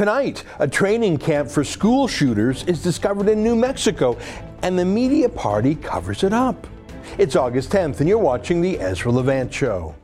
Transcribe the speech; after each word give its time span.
Tonight, 0.00 0.44
a 0.58 0.66
training 0.66 1.18
camp 1.18 1.50
for 1.50 1.62
school 1.62 2.08
shooters 2.08 2.64
is 2.64 2.82
discovered 2.82 3.28
in 3.28 3.42
New 3.42 3.54
Mexico, 3.54 4.16
and 4.62 4.78
the 4.78 4.84
media 4.86 5.28
party 5.28 5.74
covers 5.74 6.24
it 6.24 6.32
up. 6.32 6.66
It's 7.18 7.36
August 7.36 7.70
10th, 7.70 8.00
and 8.00 8.08
you're 8.08 8.16
watching 8.16 8.62
The 8.62 8.80
Ezra 8.80 9.12
Levant 9.12 9.52
Show. 9.52 9.94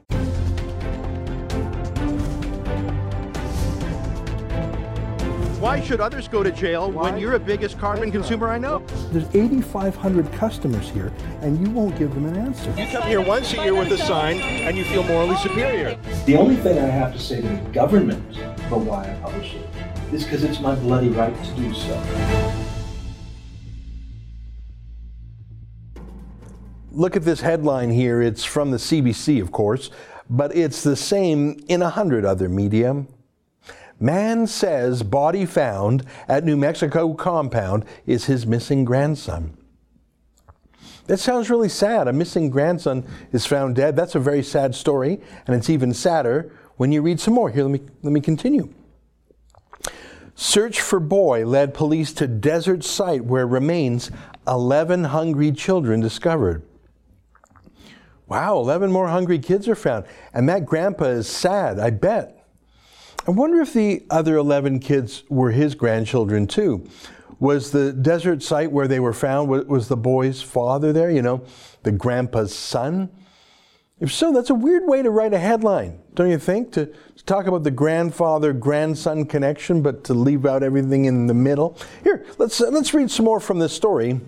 Why 5.59 5.80
should 5.80 6.03
others 6.03 6.29
go 6.29 6.43
to 6.43 6.53
jail 6.53 6.91
when 6.91 7.17
you're 7.17 7.39
the 7.39 7.43
biggest 7.43 7.79
carbon 7.79 8.13
consumer 8.13 8.51
I 8.51 8.59
know? 8.59 8.81
There's 9.13 9.35
8,500 9.35 10.31
customers 10.35 10.91
here, 10.91 11.11
and 11.41 11.59
you 11.59 11.73
won't 11.73 11.99
give 11.99 12.15
them 12.15 12.27
an 12.27 12.37
answer. 12.37 12.69
You 12.79 12.87
come 12.89 13.09
here 13.09 13.23
once 13.23 13.55
a 13.55 13.63
year 13.63 13.75
with 13.75 13.91
a 13.93 13.99
sign 13.99 14.41
and 14.41 14.77
you 14.77 14.85
feel 14.85 15.05
morally 15.05 15.37
superior. 15.37 15.99
The 16.27 16.37
only 16.37 16.57
thing 16.57 16.79
I 16.79 16.87
have 16.87 17.15
to 17.15 17.19
say 17.19 17.41
to 17.41 17.49
the 17.49 17.71
government 17.73 18.37
about 18.67 18.81
why 18.81 19.11
I 19.11 19.15
publish 19.23 19.55
it 19.55 19.75
is 20.12 20.25
because 20.25 20.45
it's 20.45 20.61
my 20.61 20.75
bloody 20.75 21.09
right 21.09 21.34
to 21.45 21.50
do 21.52 21.75
so. 21.75 22.53
Look 26.93 27.17
at 27.17 27.25
this 27.25 27.40
headline 27.40 27.90
here. 27.90 28.22
It's 28.22 28.45
from 28.45 28.71
the 28.71 28.79
CBC, 28.79 29.43
of 29.43 29.53
course, 29.53 29.90
but 30.31 30.57
it's 30.57 30.82
the 30.82 30.96
same 30.96 31.62
in 31.68 31.82
a 31.82 31.90
hundred 31.90 32.25
other 32.25 32.48
media. 32.48 33.05
Man 33.98 34.47
says 34.47 35.03
body 35.03 35.47
found 35.47 36.05
at 36.28 36.45
New 36.45 36.56
Mexico 36.56 37.14
compound 37.14 37.84
is 38.06 38.27
his 38.27 38.47
missing 38.47 38.84
grandson. 38.84 39.56
That 41.06 41.19
sounds 41.19 41.50
really 41.50 41.69
sad. 41.69 42.09
A 42.09 42.12
missing 42.12 42.50
grandson 42.50 43.05
is 43.33 43.47
found 43.47 43.77
dead. 43.77 43.95
That's 43.95 44.14
a 44.14 44.20
very 44.20 44.42
sad 44.42 44.75
story, 44.75 45.20
and 45.47 45.55
it's 45.56 45.70
even 45.70 45.95
sadder 45.95 46.53
when 46.77 46.92
you 46.92 47.00
read 47.00 47.20
some 47.20 47.34
more. 47.34 47.48
Here, 47.48 47.62
let 47.62 47.70
me, 47.70 47.89
let 48.03 48.12
me 48.12 48.20
continue. 48.20 48.73
Search 50.39 50.83
for 50.83 51.00
boy 51.00 51.47
led 51.47 51.72
police 51.72 52.12
to 52.12 52.27
desert 52.27 52.84
site 52.84 53.25
where 53.25 53.47
remains 53.47 54.11
11 54.47 55.05
hungry 55.05 55.51
children 55.51 56.01
discovered. 56.01 56.62
Wow, 58.29 58.59
11 58.59 58.92
more 58.92 59.09
hungry 59.09 59.39
kids 59.39 59.67
are 59.67 59.75
found. 59.75 60.05
And 60.34 60.47
that 60.51 60.67
grandpa 60.67 61.07
is 61.07 61.27
sad, 61.27 61.79
I 61.79 61.89
bet. 61.89 62.45
I 63.27 63.31
wonder 63.31 63.62
if 63.62 63.73
the 63.73 64.05
other 64.11 64.37
11 64.37 64.81
kids 64.81 65.25
were 65.31 65.53
his 65.53 65.75
grandchildren 65.75 66.47
too. 66.47 66.87
Was 67.41 67.70
the 67.70 67.95
desert 67.95 68.42
site 68.42 68.70
where 68.70 68.89
they 68.89 69.01
were 69.01 69.14
found, 69.14 69.48
was 69.48 69.89
the 69.89 69.97
boy's 69.97 70.42
father 70.42 70.92
there, 70.92 71.11
you 71.11 71.23
know, 71.23 71.45
the 71.83 71.92
grandpa's 71.92 72.55
son? 72.55 73.11
If 73.98 74.12
so, 74.12 74.30
that's 74.30 74.50
a 74.50 74.55
weird 74.55 74.86
way 74.86 75.02
to 75.02 75.08
write 75.08 75.33
a 75.33 75.39
headline, 75.39 76.00
don't 76.14 76.28
you 76.28 76.39
think? 76.39 76.72
To, 76.72 76.84
to 76.84 77.25
talk 77.25 77.47
about 77.47 77.62
the 77.62 77.70
grandfather 77.70 78.52
grandson 78.52 79.25
connection, 79.25 79.80
but 79.80 80.05
to 80.05 80.12
leave 80.12 80.44
out 80.44 80.62
everything 80.62 81.06
in 81.06 81.27
the 81.27 81.34
middle. 81.34 81.78
Here, 82.05 82.27
let's, 82.36 82.61
uh, 82.61 82.69
let's 82.69 82.92
read 82.92 83.11
some 83.11 83.24
more 83.24 83.41
from 83.41 83.58
this 83.58 83.72
story. 83.72 84.20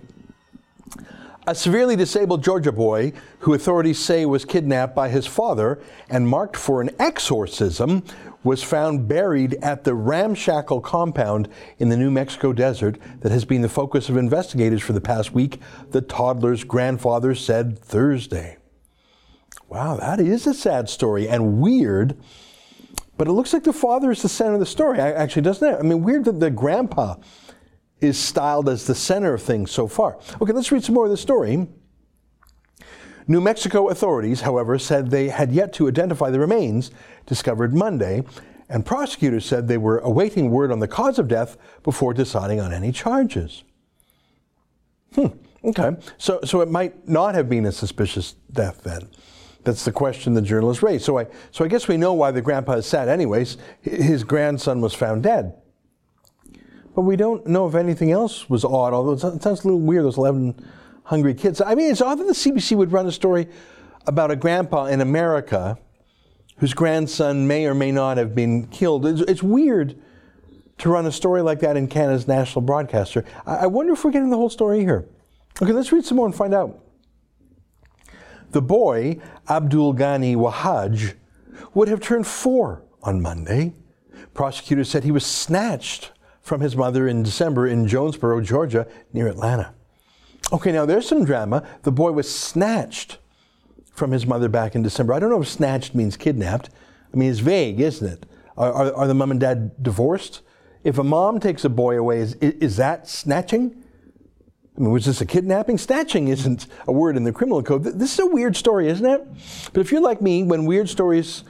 A 1.47 1.55
severely 1.55 1.97
disabled 1.97 2.43
Georgia 2.43 2.73
boy, 2.73 3.13
who 3.41 3.53
authorities 3.53 3.99
say 3.99 4.25
was 4.25 4.47
kidnapped 4.47 4.95
by 4.95 5.11
his 5.11 5.27
father 5.27 5.83
and 6.09 6.27
marked 6.27 6.57
for 6.57 6.81
an 6.81 6.89
exorcism, 6.99 8.05
was 8.43 8.63
found 8.63 9.07
buried 9.07 9.55
at 9.57 9.85
the 9.85 9.95
ramshackle 9.95 10.81
compound 10.81 11.47
in 11.79 11.91
the 11.91 11.97
New 11.97 12.11
Mexico 12.11 12.55
desert 12.55 12.99
that 13.21 13.33
has 13.33 13.45
been 13.45 13.61
the 13.61 13.69
focus 13.69 14.09
of 14.09 14.17
investigators 14.17 14.81
for 14.81 14.95
the 14.95 15.01
past 15.01 15.35
week, 15.35 15.61
the 15.91 16.01
toddler's 16.01 16.65
grandfather 16.65 17.35
said 17.35 17.79
Thursday. 17.79 18.57
Wow, 19.69 19.97
that 19.97 20.21
is 20.21 20.47
a 20.47 20.55
sad 20.55 20.89
story 20.89 21.29
and 21.29 21.61
weird. 21.61 22.17
But 23.17 23.29
it 23.29 23.33
looks 23.33 23.53
like 23.53 23.65
the 23.65 23.73
father 23.73 24.11
is 24.11 24.23
the 24.23 24.29
center 24.29 24.55
of 24.55 24.61
the 24.61 24.67
story, 24.67 25.01
actually, 25.01 25.43
doesn't 25.43 25.69
it? 25.69 25.77
I 25.79 25.83
mean, 25.83 26.03
weird 26.03 26.25
that 26.25 26.41
the 26.41 26.51
grandpa 26.51 27.17
is 28.01 28.19
styled 28.19 28.69
as 28.69 28.87
the 28.87 28.95
center 28.95 29.35
of 29.35 29.43
things 29.43 29.71
so 29.71 29.89
far. 29.89 30.19
Okay, 30.41 30.53
let's 30.53 30.71
read 30.71 30.85
some 30.85 30.95
more 30.95 31.05
of 31.05 31.11
the 31.11 31.17
story. 31.17 31.67
New 33.27 33.41
Mexico 33.41 33.89
authorities, 33.89 34.41
however, 34.41 34.79
said 34.79 35.11
they 35.11 35.29
had 35.29 35.53
yet 35.53 35.73
to 35.75 35.89
identify 35.89 36.31
the 36.31 36.39
remains 36.39 36.91
discovered 37.27 37.75
Monday, 37.75 38.23
and 38.71 38.87
prosecutors 38.87 39.45
said 39.45 39.69
they 39.69 39.77
were 39.77 39.99
awaiting 39.99 40.51
word 40.51 40.71
on 40.73 40.79
the 40.79 40.89
cause 40.89 41.19
of 41.19 41.29
death 41.29 41.59
before 41.83 42.15
deciding 42.15 42.61
on 42.61 42.73
any 42.73 42.93
charges. 42.93 43.65
Hmm, 45.15 45.27
okay. 45.65 45.97
So, 46.17 46.41
so 46.45 46.61
it 46.61 46.71
might 46.71 47.07
not 47.09 47.35
have 47.35 47.49
been 47.49 47.67
a 47.67 47.73
suspicious 47.73 48.35
death 48.53 48.83
then. 48.83 49.09
That's 49.69 49.85
the 49.85 49.93
question 49.93 50.33
the 50.33 50.41
journalist 50.41 50.83
raised. 50.83 51.05
So 51.05 51.19
I, 51.19 51.27
so 51.51 51.63
I 51.63 51.69
guess 51.69 51.89
we 51.89 51.99
know 51.99 52.15
why 52.15 52.31
the 52.31 52.41
grandpa 52.41 52.73
is 52.73 52.87
sad, 52.87 53.07
anyways. 53.07 53.59
His 53.83 54.25
grandson 54.25 54.81
was 54.81 54.95
found 54.95 55.25
dead. 55.25 55.61
But 56.95 57.03
we 57.03 57.17
don't 57.17 57.47
know 57.47 57.69
if 57.69 57.75
anything 57.75 58.11
else 58.11 58.49
was 58.49 58.65
odd, 58.65 58.95
although 58.95 59.13
it 59.13 59.43
sounds 59.43 59.45
a 59.45 59.51
little 59.51 59.79
weird, 59.79 60.07
those 60.07 60.17
11 60.17 60.67
hungry 61.05 61.35
kids. 61.35 61.61
I 61.61 61.75
mean, 61.75 61.91
it's 61.91 62.01
odd 62.01 62.19
that 62.19 62.27
the 62.27 62.33
CBC 62.33 62.79
would 62.79 62.93
run 62.93 63.07
a 63.07 63.13
story 63.13 63.47
about 64.07 64.31
a 64.31 64.37
grandpa 64.37 64.87
in 64.87 65.03
America 65.03 65.77
whose 66.57 66.73
grandson 66.73 67.47
may 67.47 67.67
or 67.67 67.75
may 67.75 67.93
not 67.93 68.17
have 68.17 68.35
been 68.35 68.69
killed. 68.69 69.05
It's, 69.05 69.21
it's 69.21 69.43
weird 69.43 70.01
to 70.79 70.89
run 70.89 71.05
a 71.05 71.13
story 71.13 71.43
like 71.43 71.61
that 71.61 71.77
in 71.77 71.89
Canada's 71.89 72.27
national 72.27 72.63
broadcaster. 72.63 73.23
I, 73.45 73.57
I 73.57 73.67
wonder 73.67 73.93
if 73.93 74.03
we're 74.03 74.13
getting 74.13 74.31
the 74.31 74.39
whole 74.39 74.49
story 74.49 74.81
here. 74.81 75.07
Okay, 75.61 75.73
let's 75.73 75.93
read 75.93 76.07
some 76.07 76.17
more 76.17 76.25
and 76.25 76.35
find 76.35 76.55
out. 76.55 76.88
The 78.51 78.63
boy, 78.63 79.19
Abdul 79.49 79.95
Ghani 79.95 80.37
Wahhaj, 80.37 81.15
would 81.75 81.89
have 81.89 82.01
turned 82.01 82.27
four 82.27 82.83
on 83.03 83.21
Monday. 83.21 83.75
Prosecutors 84.35 84.89
said 84.89 85.05
he 85.05 85.11
was 85.11 85.27
snatched 85.27 86.13
from 86.41 86.61
his 86.61 86.75
mother 86.75 87.07
in 87.07 87.23
December 87.23 87.67
in 87.67 87.87
Jonesboro, 87.87 88.41
Georgia, 88.41 88.87
near 89.13 89.29
Atlanta. 89.29 89.75
Okay, 90.53 90.73
now 90.73 90.87
there's 90.87 91.07
some 91.07 91.25
drama. 91.25 91.67
The 91.83 91.93
boy 91.93 92.13
was 92.13 92.33
snatched 92.35 93.19
from 93.93 94.13
his 94.13 94.27
mother 94.27 94.49
back 94.49 94.75
in 94.75 94.83
December. 94.83 95.13
I 95.13 95.19
don't 95.19 95.31
know 95.31 95.43
if 95.43 95.49
snatched 95.49 95.95
means 95.95 96.17
kidnapped. 96.17 96.71
I 97.13 97.17
mean, 97.17 97.31
it's 97.31 97.41
vague, 97.41 97.81
isn't 97.81 98.07
it? 98.07 98.27
Are, 98.57 98.73
are, 98.73 98.95
are 98.95 99.07
the 99.07 99.15
mom 99.15 99.31
and 99.31 99.41
dad 99.41 99.83
divorced? 99.83 100.41
If 100.85 100.97
a 100.97 101.05
mom 101.05 101.41
takes 101.41 101.65
a 101.65 101.69
boy 101.69 101.99
away, 101.99 102.21
is, 102.21 102.35
is 102.37 102.77
that 102.77 103.09
snatching? 103.09 103.85
I 104.79 104.81
mean, 104.81 104.93
was 104.93 105.07
this 105.07 105.21
a 105.21 105.27
kidnapping? 105.27 105.77
Snatching 105.77 106.29
isn't 106.29 106.69
a 106.87 106.93
word 106.93 107.17
in 107.17 107.25
the 107.25 107.33
criminal 107.33 107.65
code. 107.65 107.83
This 107.83 108.13
is 108.13 108.21
a 108.21 108.27
weird 108.27 108.57
story, 108.57 108.89
isn't 108.89 109.05
it? 109.05 109.27
But 109.73 109.81
if 109.81 109.91
you're 109.91 110.01
like 110.01 110.23
me, 110.23 110.45
when 110.45 110.67
weird 110.67 110.89
stories 110.89 111.43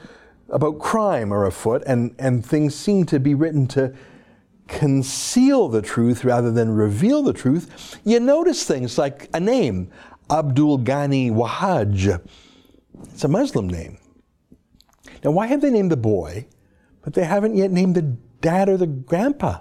about 0.49 0.79
crime 0.79 1.31
are 1.31 1.45
afoot 1.45 1.83
and, 1.85 2.15
and 2.17 2.43
things 2.43 2.73
seem 2.73 3.05
to 3.05 3.19
be 3.19 3.35
written 3.35 3.67
to 3.67 3.93
conceal 4.67 5.67
the 5.67 5.83
truth 5.83 6.25
rather 6.25 6.51
than 6.51 6.71
reveal 6.71 7.21
the 7.21 7.33
truth, 7.33 7.99
you 8.03 8.19
notice 8.19 8.63
things 8.63 8.97
like 8.97 9.29
a 9.31 9.39
name, 9.39 9.91
Abdul 10.31 10.79
Ghani 10.79 11.31
Wahhaj. 11.31 12.19
It's 13.13 13.23
a 13.23 13.27
Muslim 13.27 13.69
name. 13.69 13.99
Now, 15.23 15.31
why 15.31 15.45
have 15.45 15.61
they 15.61 15.69
named 15.69 15.91
the 15.91 15.97
boy, 15.97 16.47
but 17.03 17.13
they 17.13 17.25
haven't 17.25 17.55
yet 17.55 17.69
named 17.69 17.93
the 17.93 18.17
dad 18.41 18.69
or 18.69 18.77
the 18.77 18.87
grandpa? 18.87 19.59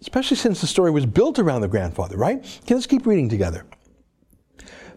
Especially 0.00 0.36
since 0.36 0.60
the 0.60 0.66
story 0.66 0.90
was 0.90 1.06
built 1.06 1.38
around 1.38 1.60
the 1.60 1.68
grandfather, 1.68 2.16
right? 2.16 2.38
Okay, 2.62 2.74
let's 2.74 2.86
keep 2.86 3.06
reading 3.06 3.28
together. 3.28 3.66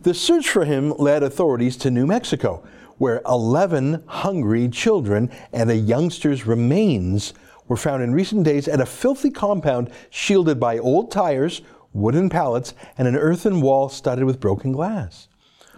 The 0.04 0.14
search 0.14 0.50
for 0.50 0.66
him 0.66 0.92
led 0.98 1.24
authorities 1.24 1.78
to 1.78 1.92
New 1.92 2.08
Mexico, 2.08 2.64
where 2.98 3.22
11 3.28 4.04
hungry 4.08 4.70
children 4.70 5.32
and 5.54 5.70
a 5.70 5.76
youngster's 5.76 6.46
remains 6.46 7.34
were 7.68 7.78
found 7.78 8.04
in 8.04 8.14
recent 8.14 8.44
days 8.44 8.68
at 8.68 8.82
a 8.82 8.86
filthy 8.86 9.32
compound 9.32 9.90
shielded 10.10 10.60
by 10.60 10.78
old 10.78 11.12
tires, 11.12 11.62
wooden 11.94 12.30
pallets, 12.30 12.74
and 12.98 13.08
an 13.08 13.16
earthen 13.16 13.62
wall 13.62 13.90
studded 13.90 14.26
with 14.26 14.40
broken 14.40 14.72
glass. 14.72 15.28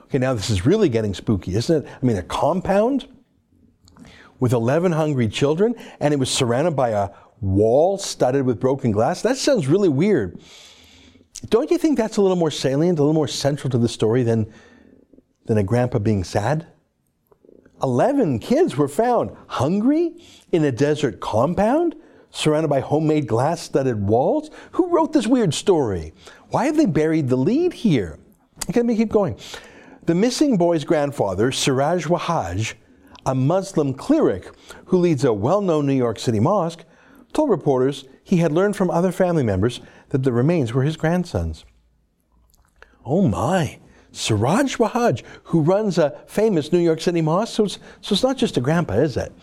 Okay, 0.05 0.17
now 0.17 0.33
this 0.33 0.49
is 0.49 0.65
really 0.65 0.89
getting 0.89 1.13
spooky, 1.13 1.55
isn't 1.55 1.85
it? 1.85 1.89
I 1.89 2.05
mean, 2.05 2.17
a 2.17 2.23
compound 2.23 3.07
with 4.39 4.53
11 4.53 4.91
hungry 4.91 5.27
children, 5.27 5.75
and 5.99 6.13
it 6.13 6.17
was 6.17 6.29
surrounded 6.29 6.75
by 6.75 6.89
a 6.89 7.09
wall 7.43 7.97
studded 7.97 8.45
with 8.45 8.59
broken 8.59 8.91
glass? 8.91 9.21
That 9.21 9.37
sounds 9.37 9.67
really 9.67 9.89
weird. 9.89 10.39
Don't 11.49 11.69
you 11.69 11.77
think 11.77 11.97
that's 11.97 12.17
a 12.17 12.21
little 12.21 12.37
more 12.37 12.51
salient, 12.51 12.99
a 12.99 13.01
little 13.01 13.13
more 13.13 13.27
central 13.27 13.69
to 13.71 13.77
the 13.77 13.89
story 13.89 14.23
than, 14.23 14.51
than 15.45 15.57
a 15.57 15.63
grandpa 15.63 15.99
being 15.99 16.23
sad? 16.23 16.67
11 17.81 18.39
kids 18.39 18.77
were 18.77 18.87
found 18.87 19.35
hungry 19.47 20.15
in 20.51 20.63
a 20.63 20.71
desert 20.71 21.19
compound 21.19 21.95
surrounded 22.31 22.69
by 22.69 22.79
homemade 22.79 23.27
glass 23.27 23.61
studded 23.61 24.07
walls. 24.07 24.49
Who 24.71 24.87
wrote 24.87 25.11
this 25.11 25.27
weird 25.27 25.53
story? 25.53 26.13
Why 26.49 26.65
have 26.65 26.77
they 26.77 26.85
buried 26.85 27.27
the 27.27 27.35
lead 27.35 27.73
here? 27.73 28.19
Let 28.73 28.85
me 28.85 28.95
keep 28.95 29.09
going. 29.09 29.37
The 30.05 30.15
missing 30.15 30.57
boy's 30.57 30.83
grandfather, 30.83 31.51
Siraj 31.51 32.07
Wahhaj, 32.07 32.73
a 33.25 33.35
Muslim 33.35 33.93
cleric 33.93 34.49
who 34.85 34.97
leads 34.97 35.23
a 35.23 35.33
well 35.33 35.61
known 35.61 35.85
New 35.85 35.93
York 35.93 36.19
City 36.19 36.39
mosque, 36.39 36.83
told 37.33 37.49
reporters 37.49 38.05
he 38.23 38.37
had 38.37 38.51
learned 38.51 38.75
from 38.75 38.89
other 38.89 39.11
family 39.11 39.43
members 39.43 39.81
that 40.09 40.23
the 40.23 40.31
remains 40.31 40.73
were 40.73 40.83
his 40.83 40.97
grandsons. 40.97 41.65
Oh 43.05 43.27
my, 43.27 43.79
Siraj 44.11 44.77
Wahhaj, 44.77 45.23
who 45.45 45.61
runs 45.61 45.97
a 45.97 46.21
famous 46.27 46.71
New 46.71 46.79
York 46.79 47.01
City 47.01 47.21
mosque. 47.21 47.55
So 47.55 47.65
it's, 47.65 47.79
so 48.01 48.13
it's 48.13 48.23
not 48.23 48.37
just 48.37 48.57
a 48.57 48.61
grandpa, 48.61 48.93
is 48.93 49.17
it? 49.17 49.33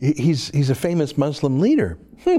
He's, 0.00 0.48
he's 0.50 0.70
a 0.70 0.74
famous 0.74 1.18
Muslim 1.18 1.60
leader. 1.60 1.98
Hmm, 2.24 2.38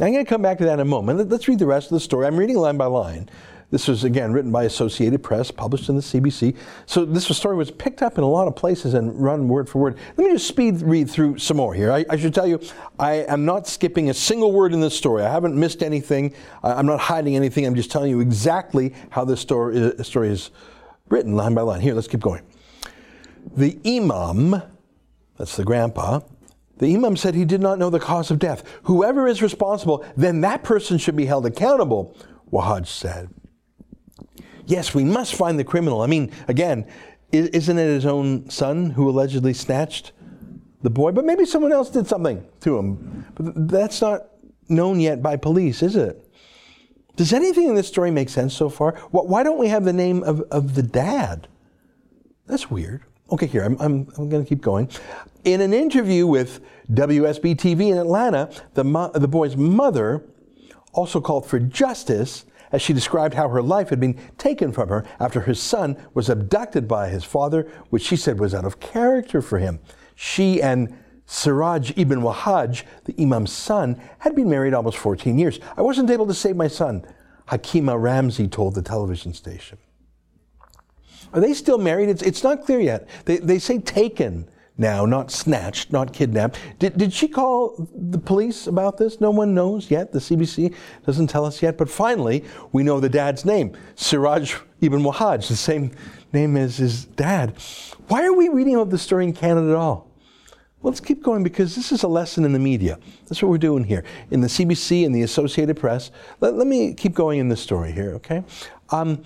I'm 0.00 0.12
going 0.12 0.24
to 0.24 0.24
come 0.24 0.42
back 0.42 0.58
to 0.58 0.64
that 0.64 0.74
in 0.74 0.80
a 0.80 0.84
moment. 0.84 1.30
Let's 1.30 1.46
read 1.46 1.58
the 1.58 1.66
rest 1.66 1.88
of 1.88 1.94
the 1.94 2.00
story. 2.00 2.26
I'm 2.26 2.36
reading 2.36 2.56
line 2.56 2.76
by 2.76 2.86
line. 2.86 3.28
This 3.70 3.88
was 3.88 4.04
again 4.04 4.32
written 4.32 4.52
by 4.52 4.64
Associated 4.64 5.22
Press, 5.22 5.50
published 5.50 5.88
in 5.88 5.96
the 5.96 6.02
CBC. 6.02 6.56
So 6.86 7.04
this 7.04 7.24
story 7.36 7.56
was 7.56 7.70
picked 7.70 8.02
up 8.02 8.18
in 8.18 8.24
a 8.24 8.28
lot 8.28 8.46
of 8.46 8.54
places 8.54 8.94
and 8.94 9.20
run 9.20 9.48
word 9.48 9.68
for 9.68 9.80
word. 9.80 9.98
Let 10.16 10.26
me 10.26 10.32
just 10.32 10.46
speed 10.46 10.82
read 10.82 11.10
through 11.10 11.38
some 11.38 11.56
more 11.56 11.74
here. 11.74 11.90
I, 11.90 12.04
I 12.08 12.16
should 12.16 12.34
tell 12.34 12.46
you, 12.46 12.60
I 12.98 13.24
am 13.28 13.44
not 13.44 13.66
skipping 13.66 14.10
a 14.10 14.14
single 14.14 14.52
word 14.52 14.72
in 14.72 14.80
this 14.80 14.96
story. 14.96 15.24
I 15.24 15.30
haven't 15.30 15.58
missed 15.58 15.82
anything. 15.82 16.34
I'm 16.62 16.86
not 16.86 17.00
hiding 17.00 17.36
anything. 17.36 17.66
I'm 17.66 17.74
just 17.74 17.90
telling 17.90 18.10
you 18.10 18.20
exactly 18.20 18.94
how 19.10 19.24
this 19.24 19.40
story, 19.40 19.92
uh, 19.98 20.02
story 20.02 20.28
is 20.28 20.50
written 21.08 21.34
line 21.34 21.54
by 21.54 21.62
line. 21.62 21.80
Here, 21.80 21.94
let's 21.94 22.08
keep 22.08 22.20
going. 22.20 22.42
The 23.56 23.78
imam, 23.86 24.62
that's 25.36 25.56
the 25.56 25.64
grandpa, 25.64 26.20
the 26.78 26.94
imam 26.94 27.16
said 27.16 27.34
he 27.34 27.44
did 27.44 27.60
not 27.60 27.78
know 27.78 27.90
the 27.90 28.00
cause 28.00 28.30
of 28.30 28.38
death. 28.38 28.64
Whoever 28.84 29.28
is 29.28 29.42
responsible, 29.42 30.04
then 30.16 30.40
that 30.40 30.62
person 30.62 30.98
should 30.98 31.16
be 31.16 31.26
held 31.26 31.46
accountable, 31.46 32.16
Wahhaj 32.52 32.86
said. 32.86 33.30
Yes, 34.66 34.94
we 34.94 35.04
must 35.04 35.34
find 35.34 35.58
the 35.58 35.64
criminal. 35.64 36.00
I 36.00 36.06
mean, 36.06 36.30
again, 36.48 36.86
isn't 37.32 37.78
it 37.78 37.86
his 37.86 38.06
own 38.06 38.48
son 38.48 38.90
who 38.90 39.08
allegedly 39.08 39.52
snatched 39.54 40.12
the 40.82 40.90
boy? 40.90 41.12
But 41.12 41.24
maybe 41.24 41.44
someone 41.44 41.72
else 41.72 41.90
did 41.90 42.06
something 42.06 42.46
to 42.60 42.78
him. 42.78 43.26
But 43.34 43.68
that's 43.68 44.00
not 44.00 44.28
known 44.68 45.00
yet 45.00 45.22
by 45.22 45.36
police, 45.36 45.82
is 45.82 45.96
it? 45.96 46.20
Does 47.16 47.32
anything 47.32 47.68
in 47.68 47.74
this 47.74 47.88
story 47.88 48.10
make 48.10 48.28
sense 48.28 48.54
so 48.54 48.68
far? 48.68 48.96
Why 49.10 49.42
don't 49.42 49.58
we 49.58 49.68
have 49.68 49.84
the 49.84 49.92
name 49.92 50.22
of, 50.22 50.40
of 50.50 50.74
the 50.74 50.82
dad? 50.82 51.48
That's 52.46 52.70
weird. 52.70 53.04
Okay, 53.30 53.46
here, 53.46 53.62
I'm, 53.62 53.76
I'm, 53.80 54.08
I'm 54.18 54.28
going 54.28 54.44
to 54.44 54.48
keep 54.48 54.60
going. 54.60 54.90
In 55.44 55.60
an 55.60 55.72
interview 55.72 56.26
with 56.26 56.60
WSB 56.90 57.56
TV 57.56 57.90
in 57.90 57.98
Atlanta, 57.98 58.50
the, 58.74 58.84
mo- 58.84 59.10
the 59.14 59.28
boy's 59.28 59.56
mother 59.56 60.24
also 60.92 61.20
called 61.20 61.46
for 61.46 61.58
justice 61.58 62.44
as 62.74 62.82
she 62.82 62.92
described 62.92 63.34
how 63.34 63.48
her 63.48 63.62
life 63.62 63.90
had 63.90 64.00
been 64.00 64.18
taken 64.36 64.72
from 64.72 64.88
her 64.88 65.04
after 65.20 65.42
her 65.42 65.54
son 65.54 65.96
was 66.12 66.28
abducted 66.28 66.88
by 66.88 67.08
his 67.08 67.22
father, 67.22 67.70
which 67.90 68.02
she 68.02 68.16
said 68.16 68.40
was 68.40 68.52
out 68.52 68.64
of 68.64 68.80
character 68.80 69.40
for 69.40 69.60
him. 69.60 69.78
She 70.16 70.60
and 70.60 70.92
Siraj 71.24 71.92
ibn 71.94 72.20
Wahhaj, 72.20 72.82
the 73.04 73.14
Imam's 73.16 73.52
son, 73.52 74.02
had 74.18 74.34
been 74.34 74.50
married 74.50 74.74
almost 74.74 74.98
14 74.98 75.38
years. 75.38 75.60
I 75.76 75.82
wasn't 75.82 76.10
able 76.10 76.26
to 76.26 76.34
save 76.34 76.56
my 76.56 76.66
son, 76.66 77.06
Hakima 77.48 77.94
Ramzi 77.94 78.50
told 78.50 78.74
the 78.74 78.82
television 78.82 79.34
station. 79.34 79.78
Are 81.32 81.40
they 81.40 81.54
still 81.54 81.78
married? 81.78 82.08
It's, 82.08 82.22
it's 82.22 82.42
not 82.42 82.64
clear 82.64 82.80
yet. 82.80 83.08
They, 83.24 83.36
they 83.36 83.60
say 83.60 83.78
taken 83.78 84.48
now, 84.76 85.06
not 85.06 85.30
snatched, 85.30 85.92
not 85.92 86.12
kidnapped. 86.12 86.58
Did, 86.80 86.98
did 86.98 87.12
she 87.12 87.28
call 87.28 87.88
the 87.94 88.18
police 88.18 88.66
about 88.66 88.98
this? 88.98 89.20
No 89.20 89.30
one 89.30 89.54
knows 89.54 89.88
yet. 89.88 90.10
The 90.10 90.18
CBC 90.18 90.74
doesn't 91.06 91.28
tell 91.28 91.44
us 91.44 91.62
yet. 91.62 91.78
But 91.78 91.88
finally, 91.88 92.44
we 92.72 92.82
know 92.82 92.98
the 92.98 93.08
dad's 93.08 93.44
name 93.44 93.76
Siraj 93.94 94.56
ibn 94.80 95.02
Wahhaj, 95.02 95.46
the 95.46 95.54
same 95.54 95.92
name 96.32 96.56
as 96.56 96.78
his 96.78 97.04
dad. 97.04 97.54
Why 98.08 98.24
are 98.24 98.32
we 98.32 98.48
reading 98.48 98.74
about 98.74 98.90
this 98.90 99.02
story 99.02 99.24
in 99.24 99.32
Canada 99.32 99.70
at 99.70 99.76
all? 99.76 100.10
Let's 100.82 101.00
keep 101.00 101.22
going 101.22 101.44
because 101.44 101.76
this 101.76 101.92
is 101.92 102.02
a 102.02 102.08
lesson 102.08 102.44
in 102.44 102.52
the 102.52 102.58
media. 102.58 102.98
That's 103.26 103.40
what 103.42 103.50
we're 103.50 103.58
doing 103.58 103.84
here. 103.84 104.04
In 104.32 104.40
the 104.40 104.48
CBC 104.48 105.06
and 105.06 105.14
the 105.14 105.22
Associated 105.22 105.78
Press. 105.78 106.10
Let, 106.40 106.54
let 106.54 106.66
me 106.66 106.94
keep 106.94 107.14
going 107.14 107.38
in 107.38 107.48
this 107.48 107.60
story 107.60 107.92
here, 107.92 108.14
okay? 108.16 108.42
Um, 108.90 109.22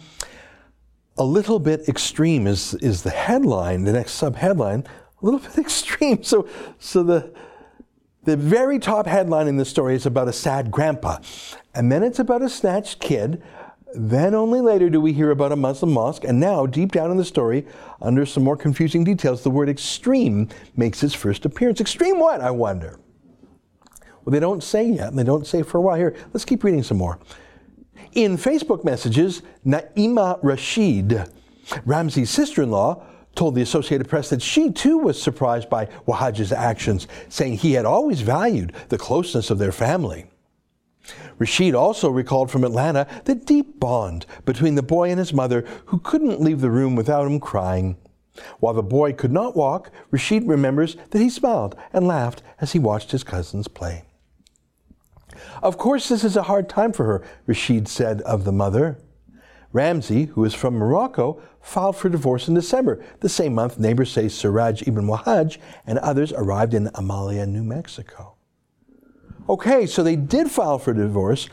a 1.16 1.24
little 1.24 1.58
bit 1.58 1.88
extreme 1.88 2.46
is, 2.46 2.74
is 2.74 3.02
the 3.02 3.10
headline, 3.10 3.82
the 3.82 3.92
next 3.92 4.12
sub 4.12 4.36
headline 4.36 4.84
a 5.20 5.24
little 5.24 5.40
bit 5.48 5.58
extreme. 5.58 6.22
So, 6.22 6.48
so 6.78 7.02
the, 7.02 7.32
the 8.24 8.36
very 8.36 8.78
top 8.78 9.06
headline 9.06 9.48
in 9.48 9.56
the 9.56 9.64
story 9.64 9.94
is 9.94 10.06
about 10.06 10.28
a 10.28 10.32
sad 10.32 10.70
grandpa. 10.70 11.18
And 11.74 11.90
then 11.90 12.02
it's 12.02 12.18
about 12.18 12.42
a 12.42 12.48
snatched 12.48 13.00
kid. 13.00 13.42
Then 13.94 14.34
only 14.34 14.60
later 14.60 14.90
do 14.90 15.00
we 15.00 15.12
hear 15.12 15.30
about 15.30 15.52
a 15.52 15.56
Muslim 15.56 15.92
mosque. 15.92 16.24
And 16.24 16.38
now, 16.38 16.66
deep 16.66 16.92
down 16.92 17.10
in 17.10 17.16
the 17.16 17.24
story, 17.24 17.66
under 18.02 18.26
some 18.26 18.42
more 18.42 18.56
confusing 18.56 19.02
details, 19.02 19.42
the 19.42 19.50
word 19.50 19.68
extreme 19.68 20.48
makes 20.76 21.02
its 21.02 21.14
first 21.14 21.46
appearance. 21.46 21.80
Extreme 21.80 22.18
what, 22.18 22.40
I 22.40 22.50
wonder? 22.50 22.98
Well, 24.24 24.32
they 24.32 24.40
don't 24.40 24.62
say 24.62 24.86
yet, 24.86 25.08
and 25.08 25.18
they 25.18 25.24
don't 25.24 25.46
say 25.46 25.62
for 25.62 25.78
a 25.78 25.80
while. 25.80 25.96
Here, 25.96 26.14
let's 26.34 26.44
keep 26.44 26.62
reading 26.62 26.82
some 26.82 26.98
more. 26.98 27.18
In 28.12 28.36
Facebook 28.36 28.84
messages, 28.84 29.42
Naima 29.64 30.38
Rashid, 30.42 31.30
Ramzi's 31.86 32.28
sister 32.28 32.62
in 32.62 32.70
law, 32.70 33.06
told 33.38 33.54
the 33.54 33.62
Associated 33.62 34.08
Press 34.08 34.30
that 34.30 34.42
she 34.42 34.72
too 34.72 34.98
was 34.98 35.22
surprised 35.22 35.70
by 35.70 35.86
Wahhaj's 36.08 36.50
actions, 36.50 37.06
saying 37.28 37.56
he 37.56 37.74
had 37.74 37.84
always 37.84 38.20
valued 38.20 38.72
the 38.88 38.98
closeness 38.98 39.48
of 39.48 39.58
their 39.58 39.70
family. 39.70 40.26
Rashid 41.38 41.72
also 41.72 42.10
recalled 42.10 42.50
from 42.50 42.64
Atlanta 42.64 43.06
the 43.26 43.36
deep 43.36 43.78
bond 43.78 44.26
between 44.44 44.74
the 44.74 44.82
boy 44.82 45.10
and 45.10 45.20
his 45.20 45.32
mother, 45.32 45.64
who 45.86 46.00
couldn't 46.00 46.40
leave 46.40 46.60
the 46.60 46.70
room 46.70 46.96
without 46.96 47.28
him 47.28 47.38
crying. 47.38 47.96
While 48.58 48.74
the 48.74 48.82
boy 48.82 49.12
could 49.12 49.32
not 49.32 49.54
walk, 49.54 49.92
Rashid 50.10 50.48
remembers 50.48 50.96
that 51.10 51.20
he 51.20 51.30
smiled 51.30 51.76
and 51.92 52.08
laughed 52.08 52.42
as 52.60 52.72
he 52.72 52.80
watched 52.80 53.12
his 53.12 53.22
cousins 53.22 53.68
play. 53.68 54.04
Of 55.62 55.78
course, 55.78 56.08
this 56.08 56.24
is 56.24 56.36
a 56.36 56.42
hard 56.42 56.68
time 56.68 56.92
for 56.92 57.04
her, 57.04 57.24
Rashid 57.46 57.86
said 57.86 58.20
of 58.22 58.42
the 58.42 58.52
mother. 58.52 58.98
Ramzi, 59.72 60.28
who 60.28 60.44
is 60.44 60.54
from 60.54 60.74
Morocco, 60.74 61.42
filed 61.60 61.96
for 61.96 62.08
divorce 62.08 62.48
in 62.48 62.54
December. 62.54 63.04
The 63.20 63.28
same 63.28 63.54
month, 63.54 63.78
neighbors 63.78 64.10
say 64.10 64.28
Siraj 64.28 64.86
ibn 64.86 65.06
Wahhaj 65.06 65.58
and 65.86 65.98
others 65.98 66.32
arrived 66.32 66.74
in 66.74 66.90
Amalia, 66.94 67.46
New 67.46 67.64
Mexico. 67.64 68.34
Okay, 69.48 69.86
so 69.86 70.02
they 70.02 70.16
did 70.16 70.50
file 70.50 70.78
for 70.78 70.92
divorce. 70.92 71.48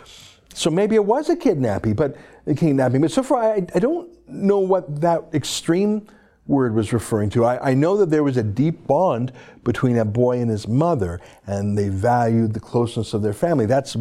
So 0.54 0.70
maybe 0.70 0.96
it 0.96 1.04
was 1.04 1.30
a 1.30 1.36
kidnapping, 1.36 1.96
but 1.96 2.16
a 2.48 2.54
kidnapping. 2.54 3.02
But 3.02 3.12
so 3.12 3.24
far, 3.24 3.44
I, 3.44 3.68
I 3.76 3.80
don't 3.80 4.10
know 4.30 4.60
what 4.60 5.02
that 5.02 5.24
extreme 5.34 6.08
word 6.48 6.74
was 6.74 6.94
referring 6.94 7.30
to. 7.32 7.44
I, 7.44 7.72
I, 7.72 7.74
know 7.74 7.98
that 7.98 8.10
there 8.10 8.24
was 8.24 8.38
a 8.38 8.44
deep 8.44 8.86
bond 8.86 9.34
between 9.64 9.98
a 9.98 10.06
boy 10.06 10.40
and 10.40 10.50
his 10.50 10.68
mother, 10.68 11.20
and 11.48 11.78
they 11.78 11.90
valued 11.90 12.54
the 12.54 12.60
closeness 12.60 13.14
of 13.14 13.22
their 13.22 13.34
family. 13.34 13.66
That's 13.66 13.98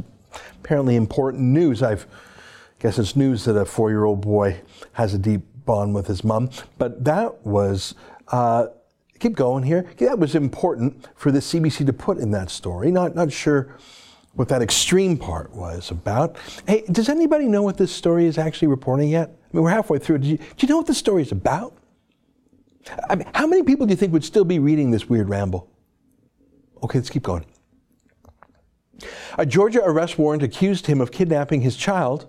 apparently 0.61 0.97
important 0.97 1.43
news. 1.43 1.83
I've 1.83 2.07
guess 2.85 2.99
it's 2.99 3.17
news 3.17 3.47
that 3.47 3.57
a 3.57 3.65
four-year-old 3.65 4.21
boy 4.21 4.61
has 4.93 5.15
a 5.15 5.19
deep 5.19 5.41
bond 5.65 5.95
with 5.95 6.07
his 6.07 6.23
mom. 6.23 6.51
But 6.79 7.03
that 7.05 7.45
was. 7.45 7.95
Uh, 8.29 8.67
keep 9.19 9.35
going 9.35 9.63
here. 9.63 9.87
That 9.99 10.19
was 10.19 10.35
important 10.35 11.09
for 11.17 11.33
the 11.33 11.39
CBC 11.39 11.87
to 11.87 11.93
put 11.95 12.19
in 12.19 12.31
that 12.33 12.51
story. 12.51 12.91
Not 12.91 13.15
not 13.15 13.33
sure 13.33 13.79
what 14.35 14.49
that 14.49 14.61
extreme 14.61 15.17
part 15.17 15.55
was 15.55 15.91
about. 15.91 16.37
Hey, 16.67 16.85
does 16.91 17.09
anybody 17.09 17.47
know 17.47 17.63
what 17.63 17.79
this 17.79 17.91
story 17.91 18.27
is 18.27 18.37
actually 18.37 18.69
reporting 18.69 19.09
yet? 19.09 19.31
I 19.31 19.57
mean, 19.57 19.63
we're 19.63 19.71
halfway 19.71 19.99
through. 19.99 20.19
Do 20.19 20.29
you, 20.29 20.37
do 20.37 20.45
you 20.59 20.69
know 20.69 20.77
what 20.77 20.87
the 20.87 20.95
story 20.95 21.23
is 21.23 21.33
about? 21.33 21.79
I 23.09 23.15
mean, 23.15 23.27
how 23.35 23.47
many 23.47 23.63
people 23.63 23.87
do 23.87 23.93
you 23.93 23.97
think 23.97 24.13
would 24.13 24.25
still 24.25 24.45
be 24.45 24.59
reading 24.59 24.91
this 24.91 25.09
weird 25.09 25.31
ramble? 25.31 25.71
Okay, 26.83 26.99
let's 26.99 27.09
keep 27.09 27.23
going. 27.23 27.47
A 29.39 29.47
Georgia 29.47 29.83
arrest 29.83 30.19
warrant 30.19 30.43
accused 30.43 30.87
him 30.87 31.01
of 31.01 31.11
kidnapping 31.13 31.63
his 31.63 31.77
child 31.77 32.29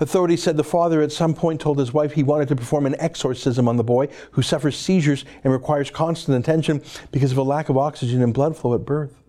Authorities 0.00 0.42
said 0.42 0.56
the 0.56 0.64
father 0.64 1.02
at 1.02 1.12
some 1.12 1.34
point 1.34 1.60
told 1.60 1.78
his 1.78 1.92
wife 1.92 2.12
he 2.12 2.22
wanted 2.22 2.48
to 2.48 2.56
perform 2.56 2.86
an 2.86 2.96
exorcism 2.98 3.68
on 3.68 3.76
the 3.76 3.84
boy 3.84 4.08
who 4.32 4.42
suffers 4.42 4.78
seizures 4.78 5.24
and 5.44 5.52
requires 5.52 5.90
constant 5.90 6.38
attention 6.38 6.82
because 7.12 7.32
of 7.32 7.38
a 7.38 7.42
lack 7.42 7.68
of 7.68 7.76
oxygen 7.76 8.22
and 8.22 8.34
blood 8.34 8.56
flow 8.56 8.74
at 8.74 8.84
birth. 8.84 9.22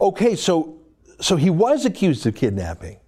Okay, 0.00 0.36
so 0.36 0.78
so 1.20 1.36
he 1.36 1.50
was 1.50 1.84
accused 1.84 2.26
of 2.26 2.34
kidnapping. 2.34 2.98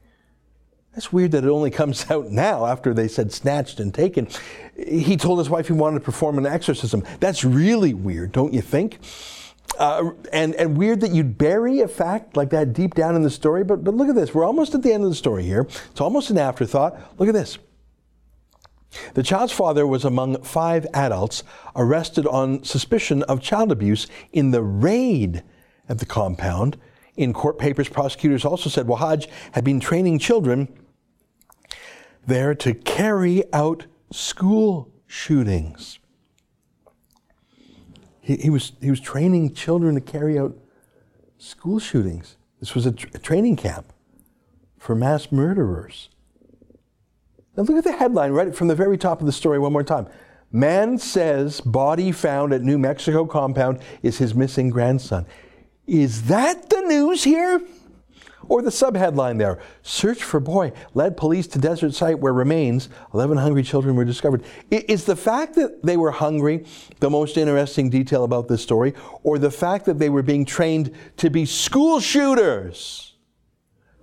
That's 0.95 1.13
weird 1.13 1.33
that 1.33 1.45
it 1.45 1.49
only 1.51 1.71
comes 1.71 2.11
out 2.11 2.31
now 2.31 2.67
after 2.67 2.93
they 2.93 3.09
said 3.09 3.33
snatched 3.33 3.81
and 3.81 3.95
taken. 3.95 4.29
He 4.77 5.17
told 5.17 5.39
his 5.39 5.51
wife 5.51 5.69
he 5.69 5.73
wanted 5.73 6.01
to 6.01 6.05
perform 6.05 6.39
an 6.39 6.47
exorcism. 6.47 7.05
That's 7.21 7.45
really 7.45 7.95
weird, 7.95 8.33
don't 8.33 8.53
you 8.53 8.63
think? 8.63 8.99
Uh, 9.77 10.11
and, 10.33 10.55
and 10.57 10.77
weird 10.77 11.01
that 11.01 11.13
you'd 11.13 11.39
bury 11.39 11.81
a 11.81 11.89
fact 11.89 12.37
like 12.37 12.51
that 12.51 12.73
deep 12.73 12.95
down 12.95 13.15
in 13.15 13.23
the 13.23 13.31
story. 13.31 13.63
But, 13.63 13.85
but 13.85 13.95
look 13.95 14.09
at 14.09 14.15
this. 14.15 14.35
We're 14.35 14.45
almost 14.45 14.75
at 14.75 14.83
the 14.83 14.93
end 14.93 15.05
of 15.05 15.11
the 15.11 15.17
story 15.17 15.45
here. 15.45 15.63
It's 15.91 16.01
almost 16.01 16.31
an 16.31 16.39
afterthought. 16.39 16.99
Look 17.19 17.29
at 17.29 17.35
this. 17.35 17.59
The 19.15 19.23
child's 19.23 19.53
father 19.53 19.87
was 19.87 20.05
among 20.05 20.43
five 20.43 20.87
adults 20.95 21.43
arrested 21.77 22.27
on 22.27 22.65
suspicion 22.65 23.23
of 23.25 23.41
child 23.41 23.71
abuse 23.71 24.07
in 24.33 24.51
the 24.51 24.63
raid 24.63 25.43
at 25.89 25.99
the 25.99 26.07
compound. 26.07 26.79
In 27.17 27.33
court 27.33 27.59
papers, 27.59 27.89
prosecutors 27.89 28.45
also 28.45 28.71
said 28.71 28.87
Wahhaj 28.87 29.29
had 29.53 29.65
been 29.65 29.81
training 29.81 30.19
children 30.19 30.69
there 32.27 32.55
to 32.55 32.75
carry 32.75 33.43
out 33.53 33.87
school 34.11 34.93
shootings. 35.07 35.98
He, 38.29 38.37
he, 38.37 38.51
was, 38.51 38.73
he 38.83 38.91
was 38.91 39.01
training 39.01 39.55
children 39.55 39.95
to 39.95 40.03
carry 40.03 40.39
out 40.39 40.55
school 41.39 41.79
shootings. 41.79 42.37
This 42.61 42.75
was 42.75 42.85
a, 42.85 42.91
a 42.91 43.19
training 43.19 43.57
camp 43.57 43.91
for 44.77 44.95
mass 44.95 45.33
murderers. 45.33 46.11
Now 47.57 47.63
look 47.63 47.79
at 47.79 47.85
the 47.85 47.97
headline 47.97 48.33
right 48.33 48.55
from 48.55 48.69
the 48.69 48.75
very 48.75 48.99
top 48.99 49.21
of 49.21 49.27
the 49.27 49.33
story 49.33 49.59
one 49.59 49.73
more 49.73 49.83
time. 49.83 50.09
Man 50.53 50.99
says 50.99 51.63
body 51.63 52.13
found 52.13 52.53
at 52.53 52.61
New 52.61 52.77
Mexico 52.77 53.25
compound 53.25 53.81
is 54.03 54.19
his 54.19 54.35
missing 54.35 54.69
grandson. 54.69 55.25
Is 55.87 56.25
that 56.25 56.69
the 56.69 56.83
news 56.83 57.25
here? 57.25 57.63
Or 58.49 58.63
the 58.63 58.71
subheadline 58.71 59.39
there 59.39 59.59
Search 59.83 60.23
for 60.23 60.41
boy 60.41 60.73
led 60.95 61.17
police 61.17 61.47
to 61.49 61.59
desert 61.59 61.95
site 61.95 62.19
where 62.19 62.33
remains 62.33 62.89
11 63.15 63.37
hungry 63.37 63.63
children 63.63 63.95
were 63.95 64.05
discovered. 64.05 64.43
Is 64.71 65.05
the 65.05 65.17
fact 65.17 65.55
that 65.55 65.83
they 65.83 65.97
were 65.97 66.11
hungry 66.11 66.65
the 67.01 67.11
most 67.11 67.37
interesting 67.37 67.91
detail 67.91 68.25
about 68.25 68.49
this 68.49 68.63
story, 68.63 68.95
or 69.23 69.39
the 69.39 69.51
fact 69.51 69.85
that 69.87 69.99
they 69.99 70.09
were 70.09 70.23
being 70.23 70.45
trained 70.45 70.95
to 71.19 71.31
be 71.31 71.45
school 71.45 72.01
shooters? 72.01 73.08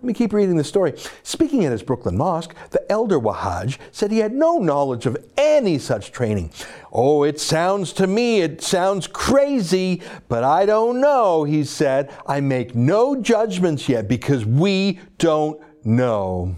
Let 0.06 0.10
me 0.10 0.14
keep 0.14 0.34
reading 0.34 0.56
the 0.56 0.64
story. 0.64 0.94
Speaking 1.24 1.66
at 1.66 1.72
his 1.72 1.82
Brooklyn 1.82 2.16
mosque, 2.16 2.54
the 2.70 2.92
elder 2.92 3.20
Wahhaj 3.20 3.80
said 3.92 4.12
he 4.12 4.20
had 4.20 4.36
no 4.36 4.60
knowledge 4.60 5.08
of 5.08 5.18
any 5.36 5.80
such 5.80 6.12
training. 6.12 6.52
Oh, 6.94 7.24
it 7.24 7.40
sounds 7.40 7.92
to 7.94 8.06
me, 8.06 8.42
it 8.42 8.62
sounds 8.62 9.08
crazy, 9.08 10.04
but 10.30 10.44
I 10.44 10.68
don't 10.68 11.02
know, 11.02 11.44
he 11.44 11.64
said. 11.64 12.14
I 12.28 12.40
make 12.40 12.76
no 12.76 13.20
judgments 13.20 13.90
yet 13.90 14.08
because 14.08 14.46
we 14.46 15.00
don't 15.18 15.60
know. 15.84 16.56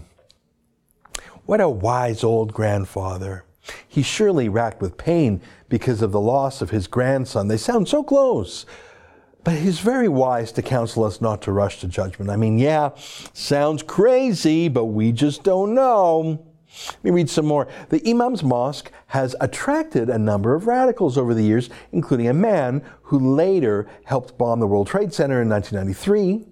What 1.46 1.62
a 1.62 1.70
wise 1.70 2.22
old 2.22 2.52
grandfather. 2.52 3.46
He 3.88 4.02
surely 4.02 4.50
racked 4.50 4.82
with 4.82 4.98
pain 4.98 5.40
because 5.70 6.02
of 6.02 6.12
the 6.12 6.20
loss 6.20 6.60
of 6.60 6.68
his 6.68 6.86
grandson. 6.86 7.48
They 7.48 7.56
sound 7.56 7.88
so 7.88 8.02
close. 8.02 8.66
But 9.44 9.54
he's 9.54 9.78
very 9.78 10.08
wise 10.08 10.52
to 10.52 10.62
counsel 10.62 11.04
us 11.04 11.20
not 11.20 11.42
to 11.42 11.52
rush 11.52 11.80
to 11.80 11.88
judgment. 11.88 12.30
I 12.30 12.36
mean, 12.36 12.58
yeah, 12.58 12.90
sounds 13.32 13.82
crazy, 13.82 14.68
but 14.68 14.86
we 14.86 15.12
just 15.12 15.42
don't 15.42 15.74
know. 15.74 16.44
Let 16.86 17.04
me 17.04 17.10
read 17.10 17.30
some 17.30 17.46
more. 17.46 17.66
The 17.88 18.06
Imam's 18.08 18.42
Mosque 18.42 18.92
has 19.06 19.34
attracted 19.40 20.10
a 20.10 20.18
number 20.18 20.54
of 20.54 20.66
radicals 20.66 21.16
over 21.16 21.34
the 21.34 21.42
years, 21.42 21.70
including 21.92 22.28
a 22.28 22.34
man 22.34 22.82
who 23.02 23.18
later 23.18 23.88
helped 24.04 24.36
bomb 24.36 24.60
the 24.60 24.66
World 24.66 24.86
Trade 24.86 25.12
Center 25.14 25.40
in 25.40 25.48
1993. 25.48 26.46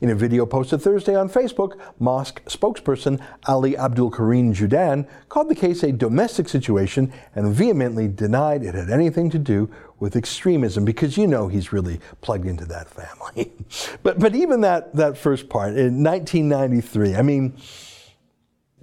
In 0.00 0.10
a 0.10 0.14
video 0.14 0.46
posted 0.46 0.80
Thursday 0.80 1.14
on 1.14 1.28
Facebook, 1.28 1.78
mosque 1.98 2.42
spokesperson 2.44 3.20
Ali 3.46 3.76
Abdul 3.76 4.10
Karim 4.10 4.54
Judan 4.54 5.06
called 5.28 5.48
the 5.48 5.54
case 5.54 5.82
a 5.82 5.92
domestic 5.92 6.48
situation 6.48 7.12
and 7.34 7.52
vehemently 7.52 8.08
denied 8.08 8.62
it 8.62 8.74
had 8.74 8.90
anything 8.90 9.28
to 9.30 9.38
do 9.38 9.70
with 9.98 10.16
extremism 10.16 10.84
because 10.84 11.16
you 11.16 11.26
know 11.26 11.48
he's 11.48 11.72
really 11.72 12.00
plugged 12.20 12.46
into 12.46 12.64
that 12.66 12.88
family. 12.88 13.52
but 14.02 14.18
but 14.18 14.34
even 14.34 14.60
that 14.62 14.94
that 14.94 15.16
first 15.16 15.48
part 15.48 15.76
in 15.76 16.02
1993, 16.02 17.16
I 17.16 17.22
mean 17.22 17.56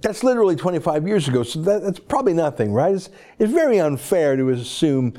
that's 0.00 0.22
literally 0.22 0.54
25 0.54 1.08
years 1.08 1.28
ago, 1.28 1.42
so 1.42 1.62
that, 1.62 1.82
that's 1.82 1.98
probably 1.98 2.34
nothing, 2.34 2.74
right? 2.74 2.94
It's, 2.94 3.08
it's 3.38 3.50
very 3.50 3.80
unfair 3.80 4.36
to 4.36 4.50
assume 4.50 5.14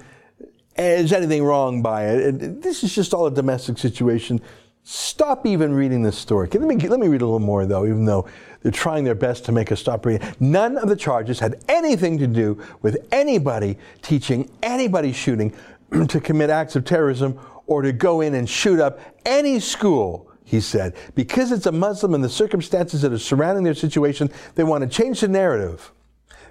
eh, 0.75 0.97
there's 0.97 1.11
anything 1.11 1.43
wrong 1.43 1.81
by 1.81 2.05
it. 2.05 2.61
This 2.61 2.83
is 2.83 2.93
just 2.93 3.11
all 3.11 3.25
a 3.25 3.31
domestic 3.31 3.79
situation 3.79 4.39
Stop 4.87 5.47
even 5.47 5.73
reading 5.73 6.03
this 6.03 6.15
story. 6.15 6.47
Let 6.47 6.61
me, 6.61 6.75
let 6.87 6.99
me 6.99 7.07
read 7.07 7.23
a 7.23 7.25
little 7.25 7.39
more, 7.39 7.65
though, 7.65 7.85
even 7.87 8.05
though 8.05 8.27
they're 8.61 8.71
trying 8.71 9.03
their 9.03 9.15
best 9.15 9.43
to 9.45 9.51
make 9.51 9.71
us 9.71 9.79
stop 9.79 10.05
reading. 10.05 10.27
None 10.39 10.77
of 10.77 10.89
the 10.89 10.95
charges 10.95 11.39
had 11.39 11.59
anything 11.67 12.19
to 12.19 12.27
do 12.27 12.61
with 12.83 12.97
anybody 13.11 13.79
teaching 14.03 14.47
anybody 14.61 15.11
shooting 15.11 15.55
to 16.09 16.19
commit 16.19 16.49
acts 16.49 16.75
of 16.75 16.85
terrorism 16.85 17.39
or 17.67 17.81
to 17.81 17.91
go 17.91 18.21
in 18.21 18.33
and 18.35 18.49
shoot 18.49 18.79
up 18.79 18.99
any 19.25 19.59
school, 19.59 20.31
he 20.43 20.59
said. 20.59 20.95
Because 21.15 21.51
it's 21.51 21.65
a 21.65 21.71
Muslim 21.71 22.13
and 22.13 22.23
the 22.23 22.29
circumstances 22.29 23.01
that 23.01 23.11
are 23.11 23.17
surrounding 23.17 23.63
their 23.63 23.73
situation, 23.73 24.29
they 24.55 24.63
want 24.63 24.83
to 24.83 24.89
change 24.89 25.21
the 25.21 25.27
narrative. 25.27 25.91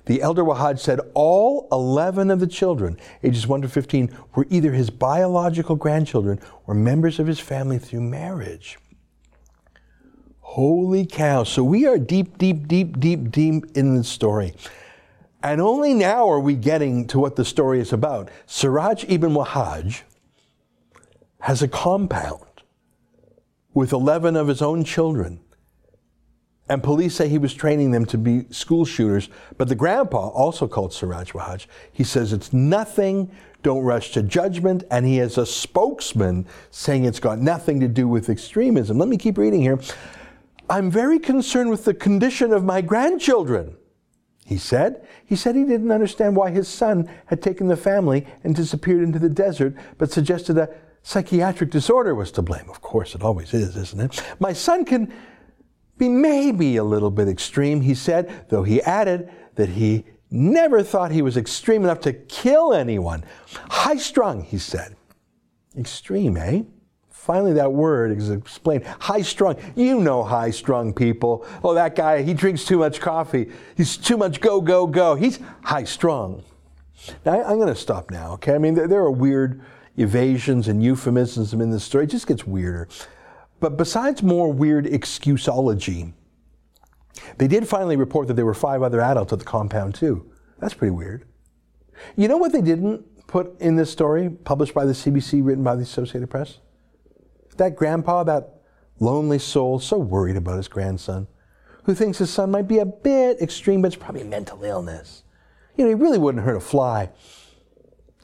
The 0.06 0.20
elder 0.20 0.42
Wahhaj 0.42 0.78
said 0.78 1.00
all 1.14 1.66
11 1.72 2.30
of 2.30 2.40
the 2.40 2.46
children, 2.46 2.98
ages 3.22 3.46
1 3.46 3.62
to 3.62 3.68
15, 3.68 4.14
were 4.34 4.46
either 4.50 4.72
his 4.72 4.90
biological 4.90 5.76
grandchildren 5.76 6.40
or 6.66 6.74
members 6.74 7.18
of 7.18 7.26
his 7.26 7.40
family 7.40 7.78
through 7.78 8.02
marriage. 8.02 8.78
Holy 10.40 11.06
cow. 11.06 11.42
So 11.44 11.64
we 11.64 11.86
are 11.86 11.98
deep, 11.98 12.36
deep, 12.38 12.68
deep, 12.68 13.00
deep, 13.00 13.30
deep 13.30 13.64
in 13.74 13.96
the 13.96 14.04
story. 14.04 14.54
And 15.44 15.60
only 15.60 15.94
now 15.94 16.28
are 16.28 16.40
we 16.40 16.54
getting 16.54 17.06
to 17.08 17.20
what 17.20 17.36
the 17.36 17.44
story 17.44 17.78
is 17.78 17.92
about. 17.92 18.30
Siraj 18.46 19.04
ibn 19.08 19.30
Wahhaj 19.34 20.02
has 21.40 21.62
a 21.62 21.68
compound 21.68 22.62
with 23.74 23.92
11 23.92 24.34
of 24.34 24.48
his 24.48 24.62
own 24.62 24.82
children 24.82 25.40
and 26.68 26.82
police 26.82 27.14
say 27.14 27.28
he 27.28 27.38
was 27.38 27.52
training 27.52 27.90
them 27.90 28.06
to 28.06 28.16
be 28.16 28.46
school 28.50 28.84
shooters. 28.84 29.28
But 29.58 29.68
the 29.68 29.74
grandpa, 29.74 30.28
also 30.28 30.66
called 30.66 30.92
Siraj 30.94 31.32
Wahhaj, 31.32 31.66
he 31.92 32.04
says 32.04 32.32
it's 32.32 32.52
nothing, 32.52 33.30
don't 33.62 33.82
rush 33.82 34.12
to 34.12 34.22
judgment, 34.22 34.84
and 34.90 35.04
he 35.04 35.18
has 35.18 35.36
a 35.36 35.44
spokesman 35.44 36.46
saying 36.70 37.04
it's 37.04 37.20
got 37.20 37.38
nothing 37.38 37.80
to 37.80 37.88
do 37.88 38.08
with 38.08 38.30
extremism. 38.30 38.98
Let 38.98 39.08
me 39.08 39.18
keep 39.18 39.36
reading 39.36 39.60
here. 39.60 39.78
I'm 40.70 40.90
very 40.90 41.18
concerned 41.18 41.68
with 41.68 41.84
the 41.84 41.92
condition 41.92 42.50
of 42.52 42.64
my 42.64 42.80
grandchildren, 42.80 43.76
he 44.44 44.58
said. 44.58 45.06
He 45.24 45.36
said 45.36 45.56
he 45.56 45.64
didn't 45.64 45.90
understand 45.90 46.36
why 46.36 46.50
his 46.50 46.68
son 46.68 47.10
had 47.26 47.42
taken 47.42 47.66
the 47.66 47.76
family 47.76 48.26
and 48.44 48.54
disappeared 48.54 49.02
into 49.02 49.18
the 49.18 49.30
desert, 49.30 49.74
but 49.98 50.12
suggested 50.12 50.58
a 50.58 50.68
psychiatric 51.02 51.70
disorder 51.70 52.14
was 52.14 52.30
to 52.32 52.42
blame. 52.42 52.68
Of 52.68 52.80
course, 52.80 53.14
it 53.14 53.22
always 53.22 53.54
is, 53.54 53.76
isn't 53.76 54.00
it? 54.00 54.22
My 54.38 54.52
son 54.52 54.84
can 54.84 55.12
be 55.96 56.08
maybe 56.08 56.76
a 56.76 56.84
little 56.84 57.10
bit 57.10 57.28
extreme, 57.28 57.80
he 57.80 57.94
said, 57.94 58.48
though 58.50 58.64
he 58.64 58.82
added 58.82 59.30
that 59.54 59.70
he 59.70 60.04
never 60.30 60.82
thought 60.82 61.12
he 61.12 61.22
was 61.22 61.36
extreme 61.36 61.84
enough 61.84 62.00
to 62.00 62.12
kill 62.12 62.74
anyone. 62.74 63.24
High 63.70 63.96
strung, 63.96 64.42
he 64.42 64.58
said. 64.58 64.96
Extreme, 65.78 66.36
eh? 66.36 66.62
Finally, 67.24 67.54
that 67.54 67.72
word 67.72 68.14
is 68.18 68.28
explained. 68.28 68.84
High 68.84 69.22
strung. 69.22 69.56
You 69.74 69.98
know 69.98 70.22
high 70.22 70.50
strung 70.50 70.92
people. 70.92 71.46
Oh, 71.64 71.72
that 71.72 71.96
guy, 71.96 72.20
he 72.20 72.34
drinks 72.34 72.66
too 72.66 72.76
much 72.76 73.00
coffee. 73.00 73.50
He's 73.78 73.96
too 73.96 74.18
much 74.18 74.42
go, 74.42 74.60
go, 74.60 74.86
go. 74.86 75.14
He's 75.14 75.38
high 75.62 75.84
strung. 75.84 76.44
Now, 77.24 77.42
I'm 77.42 77.56
going 77.56 77.68
to 77.68 77.74
stop 77.74 78.10
now, 78.10 78.32
okay? 78.32 78.54
I 78.54 78.58
mean, 78.58 78.74
there, 78.74 78.86
there 78.86 79.00
are 79.00 79.10
weird 79.10 79.62
evasions 79.96 80.68
and 80.68 80.82
euphemisms 80.82 81.54
in 81.54 81.70
this 81.70 81.82
story. 81.82 82.04
It 82.04 82.10
just 82.10 82.26
gets 82.26 82.46
weirder. 82.46 82.88
But 83.58 83.78
besides 83.78 84.22
more 84.22 84.52
weird 84.52 84.84
excuseology, 84.84 86.12
they 87.38 87.48
did 87.48 87.66
finally 87.66 87.96
report 87.96 88.28
that 88.28 88.34
there 88.34 88.44
were 88.44 88.52
five 88.52 88.82
other 88.82 89.00
adults 89.00 89.32
at 89.32 89.38
the 89.38 89.46
compound, 89.46 89.94
too. 89.94 90.30
That's 90.58 90.74
pretty 90.74 90.92
weird. 90.92 91.24
You 92.16 92.28
know 92.28 92.36
what 92.36 92.52
they 92.52 92.60
didn't 92.60 93.26
put 93.26 93.58
in 93.62 93.76
this 93.76 93.90
story, 93.90 94.28
published 94.28 94.74
by 94.74 94.84
the 94.84 94.92
CBC, 94.92 95.42
written 95.42 95.64
by 95.64 95.74
the 95.74 95.84
Associated 95.84 96.28
Press? 96.28 96.58
That 97.56 97.76
grandpa, 97.76 98.24
that 98.24 98.54
lonely 99.00 99.38
soul, 99.38 99.78
so 99.78 99.98
worried 99.98 100.36
about 100.36 100.56
his 100.56 100.68
grandson, 100.68 101.26
who 101.84 101.94
thinks 101.94 102.18
his 102.18 102.30
son 102.30 102.50
might 102.50 102.68
be 102.68 102.78
a 102.78 102.86
bit 102.86 103.40
extreme, 103.40 103.82
but 103.82 103.88
it's 103.88 103.96
probably 103.96 104.24
mental 104.24 104.62
illness. 104.64 105.24
You 105.76 105.84
know, 105.84 105.88
he 105.90 105.94
really 105.94 106.18
wouldn't 106.18 106.44
hurt 106.44 106.56
a 106.56 106.60
fly. 106.60 107.10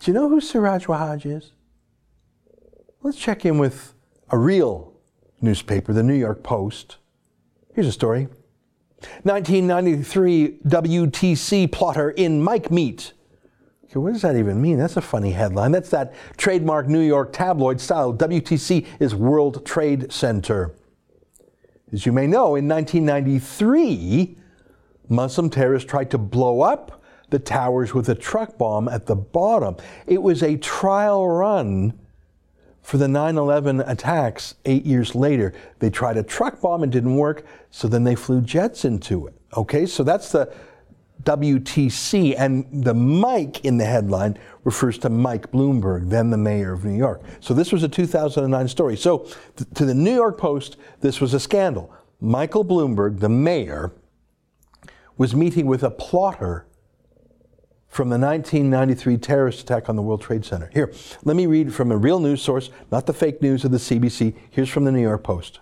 Do 0.01 0.11
you 0.11 0.15
know 0.15 0.29
who 0.29 0.41
Siraj 0.41 0.87
Wahhaj 0.87 1.27
is? 1.27 1.53
Let's 3.03 3.19
check 3.19 3.45
in 3.45 3.59
with 3.59 3.95
a 4.31 4.39
real 4.39 4.95
newspaper, 5.41 5.93
the 5.93 6.03
New 6.03 6.15
York 6.15 6.43
Post. 6.43 6.97
Here's 7.75 7.87
a 7.87 7.93
story 7.93 8.29
1993 9.23 10.59
WTC 10.67 11.73
plotter 11.73 12.11
in 12.11 12.43
Mike 12.43 12.71
Meet. 12.71 13.13
What 13.93 14.13
does 14.13 14.23
that 14.23 14.37
even 14.37 14.63
mean? 14.63 14.79
That's 14.79 14.97
a 14.97 15.03
funny 15.03 15.33
headline. 15.33 15.73
That's 15.73 15.91
that 15.91 16.15
trademark 16.37 16.87
New 16.87 17.01
York 17.01 17.33
tabloid 17.33 17.81
style. 17.81 18.15
WTC 18.15 18.87
is 19.01 19.15
World 19.15 19.67
Trade 19.67 20.13
Center. 20.13 20.75
As 21.93 22.07
you 22.07 22.13
may 22.13 22.29
know, 22.29 22.55
in 22.55 22.69
1993, 22.69 24.39
Muslim 25.09 25.51
terrorists 25.51 25.91
tried 25.91 26.11
to 26.13 26.19
blow 26.19 26.61
up 26.61 27.03
the 27.31 27.41
towers 27.41 27.93
with 27.93 28.09
a 28.09 28.15
truck 28.15 28.57
bomb 28.59 28.89
at 28.89 29.07
the 29.07 29.17
bottom. 29.17 29.77
It 30.07 30.23
was 30.23 30.43
a 30.43 30.57
trial 30.57 31.29
run 31.29 31.99
for 32.83 32.97
the 32.97 33.09
9 33.09 33.37
11 33.37 33.81
attacks 33.81 34.55
eight 34.67 34.87
years 34.87 35.17
later. 35.17 35.53
They 35.81 35.91
tried 35.91 36.17
a 36.17 36.23
truck 36.23 36.61
bomb 36.61 36.85
and 36.85 36.93
didn't 36.93 37.17
work, 37.17 37.45
so 37.71 37.89
then 37.89 38.05
they 38.05 38.15
flew 38.15 38.41
jets 38.41 38.85
into 38.85 39.27
it. 39.27 39.35
Okay, 39.57 39.85
so 39.85 40.05
that's 40.05 40.31
the 40.31 40.53
WTC, 41.23 42.35
and 42.39 42.67
the 42.85 42.95
Mike 42.95 43.65
in 43.65 43.79
the 43.79 43.85
headline 43.85 44.39
refers 44.65 44.99
to 44.99 45.11
Mike 45.11 45.51
Bloomberg, 45.51 46.09
then 46.09 46.31
the 46.31 46.37
mayor 46.37 46.73
of 46.73 46.85
New 46.85 46.97
York. 46.97 47.23
So 47.41 47.55
this 47.55 47.73
was 47.73 47.83
a 47.83 47.89
2009 47.89 48.69
story. 48.69 48.97
So 48.97 49.27
th- 49.57 49.69
to 49.75 49.85
the 49.85 49.95
New 49.95 50.15
York 50.15 50.39
Post, 50.39 50.77
this 51.01 51.21
was 51.21 51.35
a 51.35 51.41
scandal. 51.41 51.93
Michael 52.21 52.65
Bloomberg, 52.65 53.21
the 53.21 53.29
mayor, 53.29 53.93
was 55.17 55.35
meeting 55.35 55.67
with 55.67 55.83
a 55.83 55.91
plotter 55.91 56.67
from 57.89 58.09
the 58.09 58.19
1993 58.19 59.19
terrorist 59.19 59.61
attack 59.63 59.89
on 59.89 59.97
the 59.97 60.03
World 60.03 60.23
Trade 60.23 60.45
Center. 60.45 60.71
Here, 60.73 60.93
let 61.25 61.35
me 61.35 61.47
read 61.47 61.75
from 61.75 61.91
a 61.91 61.97
real 61.97 62.21
news 62.21 62.41
source, 62.41 62.71
not 62.91 63.07
the 63.07 63.13
fake 63.13 63.43
news 63.43 63.65
of 63.65 63.73
the 63.73 63.79
CBC. 63.79 64.35
Here's 64.49 64.69
from 64.69 64.85
the 64.85 64.93
New 64.93 65.03
York 65.03 65.25
Post. 65.25 65.61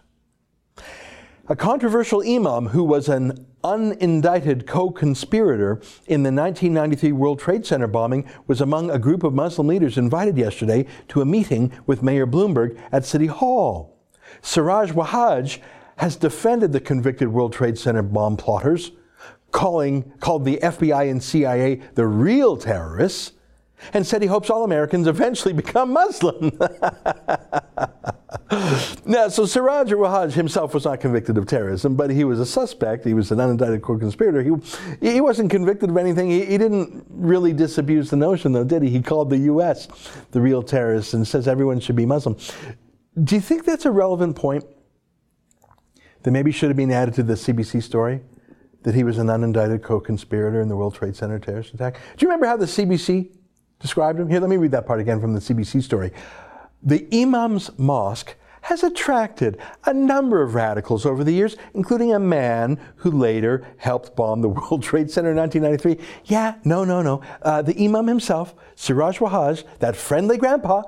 A 1.48 1.56
controversial 1.56 2.20
imam 2.20 2.66
who 2.66 2.84
was 2.84 3.08
an 3.08 3.46
unindicted 3.64 4.66
co 4.66 4.90
conspirator 4.90 5.80
in 6.06 6.22
the 6.22 6.32
1993 6.32 7.12
World 7.12 7.40
Trade 7.40 7.66
Center 7.66 7.86
bombing 7.86 8.28
was 8.46 8.60
among 8.60 8.90
a 8.90 8.98
group 8.98 9.22
of 9.22 9.34
Muslim 9.34 9.66
leaders 9.66 9.98
invited 9.98 10.38
yesterday 10.38 10.86
to 11.08 11.20
a 11.20 11.24
meeting 11.24 11.72
with 11.86 12.02
Mayor 12.02 12.26
Bloomberg 12.26 12.80
at 12.92 13.04
City 13.04 13.26
Hall. 13.26 13.96
Siraj 14.42 14.92
Wahhaj 14.92 15.58
has 15.96 16.16
defended 16.16 16.72
the 16.72 16.80
convicted 16.80 17.28
World 17.28 17.52
Trade 17.52 17.78
Center 17.78 18.02
bomb 18.02 18.36
plotters, 18.36 18.92
calling 19.50 20.12
called 20.20 20.44
the 20.44 20.58
FBI 20.62 21.10
and 21.10 21.22
CIA 21.22 21.80
the 21.94 22.06
real 22.06 22.56
terrorists, 22.56 23.32
and 23.92 24.06
said 24.06 24.22
he 24.22 24.28
hopes 24.28 24.50
all 24.50 24.64
Americans 24.64 25.06
eventually 25.06 25.54
become 25.54 25.92
Muslim. 25.92 26.58
now, 29.06 29.28
so 29.28 29.46
Siraj 29.46 29.90
Wahhaj 29.90 30.32
himself 30.32 30.74
was 30.74 30.84
not 30.84 31.00
convicted 31.00 31.38
of 31.38 31.46
terrorism, 31.46 31.96
but 31.96 32.10
he 32.10 32.24
was 32.24 32.40
a 32.40 32.46
suspect. 32.46 33.04
He 33.04 33.14
was 33.14 33.30
an 33.30 33.38
unindicted 33.38 33.80
co-conspirator. 33.80 34.42
He, 34.42 35.12
he 35.12 35.20
wasn't 35.20 35.50
convicted 35.50 35.88
of 35.88 35.96
anything. 35.96 36.28
He, 36.28 36.44
he 36.44 36.58
didn't 36.58 37.06
really 37.08 37.54
disabuse 37.54 38.10
the 38.10 38.16
notion, 38.16 38.52
though, 38.52 38.64
did 38.64 38.82
he? 38.82 38.90
He 38.90 39.00
called 39.00 39.30
the 39.30 39.38
U.S. 39.38 39.88
the 40.32 40.40
real 40.40 40.62
terrorists 40.62 41.14
and 41.14 41.26
says 41.26 41.48
everyone 41.48 41.80
should 41.80 41.96
be 41.96 42.04
Muslim. 42.04 42.36
Do 43.22 43.34
you 43.34 43.40
think 43.40 43.64
that's 43.64 43.86
a 43.86 43.90
relevant 43.90 44.36
point 44.36 44.64
that 46.22 46.30
maybe 46.30 46.52
should 46.52 46.68
have 46.68 46.76
been 46.76 46.92
added 46.92 47.14
to 47.14 47.22
the 47.22 47.34
CBC 47.34 47.82
story? 47.82 48.20
That 48.82 48.94
he 48.94 49.04
was 49.04 49.18
an 49.18 49.26
unindicted 49.28 49.82
co 49.82 50.00
conspirator 50.00 50.60
in 50.60 50.68
the 50.68 50.76
World 50.76 50.94
Trade 50.94 51.16
Center 51.16 51.38
terrorist 51.38 51.74
attack? 51.74 51.94
Do 51.94 52.24
you 52.24 52.28
remember 52.28 52.46
how 52.46 52.56
the 52.56 52.66
CBC 52.66 53.30
described 53.80 54.20
him? 54.20 54.28
Here, 54.28 54.38
let 54.38 54.50
me 54.50 54.56
read 54.56 54.70
that 54.72 54.86
part 54.86 55.00
again 55.00 55.20
from 55.20 55.32
the 55.32 55.40
CBC 55.40 55.82
story. 55.82 56.12
The 56.82 57.06
Imam's 57.12 57.70
Mosque 57.78 58.34
has 58.62 58.82
attracted 58.82 59.58
a 59.86 59.94
number 59.94 60.42
of 60.42 60.54
radicals 60.54 61.06
over 61.06 61.24
the 61.24 61.32
years, 61.32 61.56
including 61.74 62.12
a 62.12 62.18
man 62.18 62.78
who 62.96 63.10
later 63.10 63.66
helped 63.78 64.14
bomb 64.14 64.42
the 64.42 64.48
World 64.48 64.82
Trade 64.82 65.10
Center 65.10 65.30
in 65.30 65.36
1993. 65.36 66.06
Yeah, 66.26 66.56
no, 66.64 66.84
no, 66.84 67.02
no. 67.02 67.22
Uh, 67.42 67.62
the 67.62 67.82
Imam 67.82 68.06
himself, 68.06 68.54
Siraj 68.80 69.18
Wahhaj, 69.18 69.64
that 69.80 69.96
friendly 69.96 70.38
grandpa, 70.38 70.84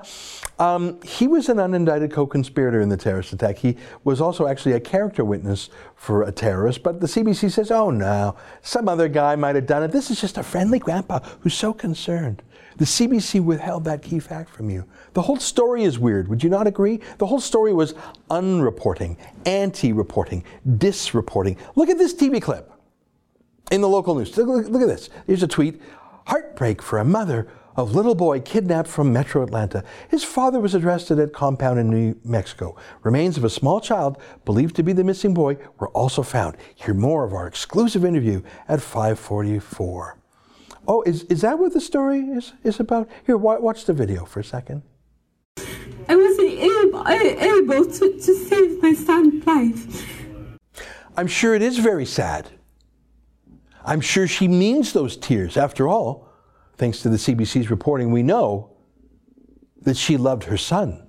um, 0.61 1.03
he 1.03 1.27
was 1.27 1.49
an 1.49 1.57
unindicted 1.57 2.13
co 2.13 2.25
conspirator 2.25 2.81
in 2.81 2.89
the 2.89 2.97
terrorist 2.97 3.33
attack. 3.33 3.59
He 3.59 3.77
was 4.05 4.21
also 4.21 4.47
actually 4.47 4.75
a 4.75 4.81
character 4.81 5.25
witness 5.25 5.71
for 5.97 6.23
a 6.23 6.31
terrorist, 6.31 6.85
but 6.85 7.01
the 7.01 7.09
CBC 7.09 7.51
says, 7.51 7.73
oh 7.73 7.91
no, 7.91 8.37
some 8.63 8.89
other 8.89 9.09
guy 9.09 9.35
might 9.35 9.57
have 9.57 9.67
done 9.67 9.83
it. 9.83 9.91
This 9.91 10.09
is 10.09 10.21
just 10.21 10.39
a 10.39 10.43
friendly 10.45 10.79
grandpa 10.79 11.19
who's 11.41 11.55
so 11.55 11.73
concerned. 11.73 12.45
The 12.77 12.85
CBC 12.85 13.43
withheld 13.43 13.83
that 13.87 14.03
key 14.03 14.21
fact 14.21 14.51
from 14.51 14.71
you. 14.71 14.85
The 15.15 15.23
whole 15.23 15.39
story 15.39 15.83
is 15.83 15.99
weird. 15.99 16.29
Would 16.29 16.45
you 16.45 16.49
not 16.49 16.69
agree? 16.69 17.01
The 17.19 17.27
whole 17.27 17.41
story 17.41 17.73
was 17.73 17.95
unreporting, 18.31 19.17
anti 19.47 19.93
reporting, 19.93 20.45
disreporting. 20.79 21.57
Look 21.75 21.89
at 21.89 21.99
this 21.99 22.15
TV 22.15 22.41
clip 22.41 22.71
in 23.73 23.81
the 23.81 23.89
local 23.89 24.15
news. 24.15 24.37
Look, 24.37 24.47
look, 24.47 24.69
look, 24.69 24.83
at 24.83 24.89
this. 24.89 25.11
Here's 25.27 25.43
a 25.43 25.49
tweet 25.49 25.83
Heartbreak 26.27 26.81
for 26.81 27.01
a 27.01 27.05
mother 27.05 27.49
of 27.81 27.95
little 27.95 28.15
boy 28.15 28.41
kidnapped 28.41 28.89
from 28.89 29.13
metro 29.13 29.43
Atlanta. 29.43 29.83
His 30.11 30.23
father 30.23 30.61
was 30.61 30.75
arrested 30.75 31.19
at 31.19 31.33
compound 31.33 31.79
in 31.79 31.89
New 31.89 32.15
Mexico. 32.23 32.77
Remains 33.03 33.39
of 33.39 33.45
a 33.45 33.51
small 33.51 33.81
child 33.81 34.19
believed 34.45 34.77
to 34.77 34.83
be 34.83 34.93
the 34.93 35.03
missing 35.03 35.33
boy 35.33 35.57
were 35.79 35.89
also 35.89 36.23
found. 36.23 36.59
Hear 36.75 36.93
more 36.95 37.25
of 37.25 37.33
our 37.33 37.47
exclusive 37.47 38.05
interview 38.05 38.43
at 38.69 38.83
544. 38.83 40.19
Oh, 40.87 41.03
is, 41.03 41.25
is 41.25 41.41
that 41.41 41.59
what 41.59 41.73
the 41.73 41.81
story 41.81 42.21
is, 42.21 42.53
is 42.63 42.81
about? 42.81 43.09
Here, 43.25 43.37
watch 43.37 43.87
the 43.87 43.95
video 43.95 44.27
for 44.27 44.41
a 44.41 44.45
second. 44.45 44.83
I 45.57 46.17
wasn't 46.17 46.51
able, 46.51 47.09
able 47.09 47.85
to, 47.85 48.21
to 48.21 48.35
save 48.35 48.83
my 48.83 48.93
son's 48.93 49.47
life. 49.47 50.07
I'm 51.17 51.27
sure 51.27 51.55
it 51.55 51.63
is 51.63 51.79
very 51.79 52.07
sad. 52.07 52.49
I'm 53.85 54.01
sure 54.01 54.27
she 54.27 54.49
means 54.49 54.93
those 54.93 55.17
tears. 55.17 55.57
After 55.57 55.89
all, 55.89 56.30
thanks 56.81 57.03
to 57.03 57.11
the 57.11 57.19
CBC's 57.19 57.71
reporting, 57.71 58.11
we 58.11 58.23
know 58.23 58.71
that 59.83 59.97
she 59.97 60.17
loved 60.17 60.45
her 60.45 60.57
son. 60.57 61.07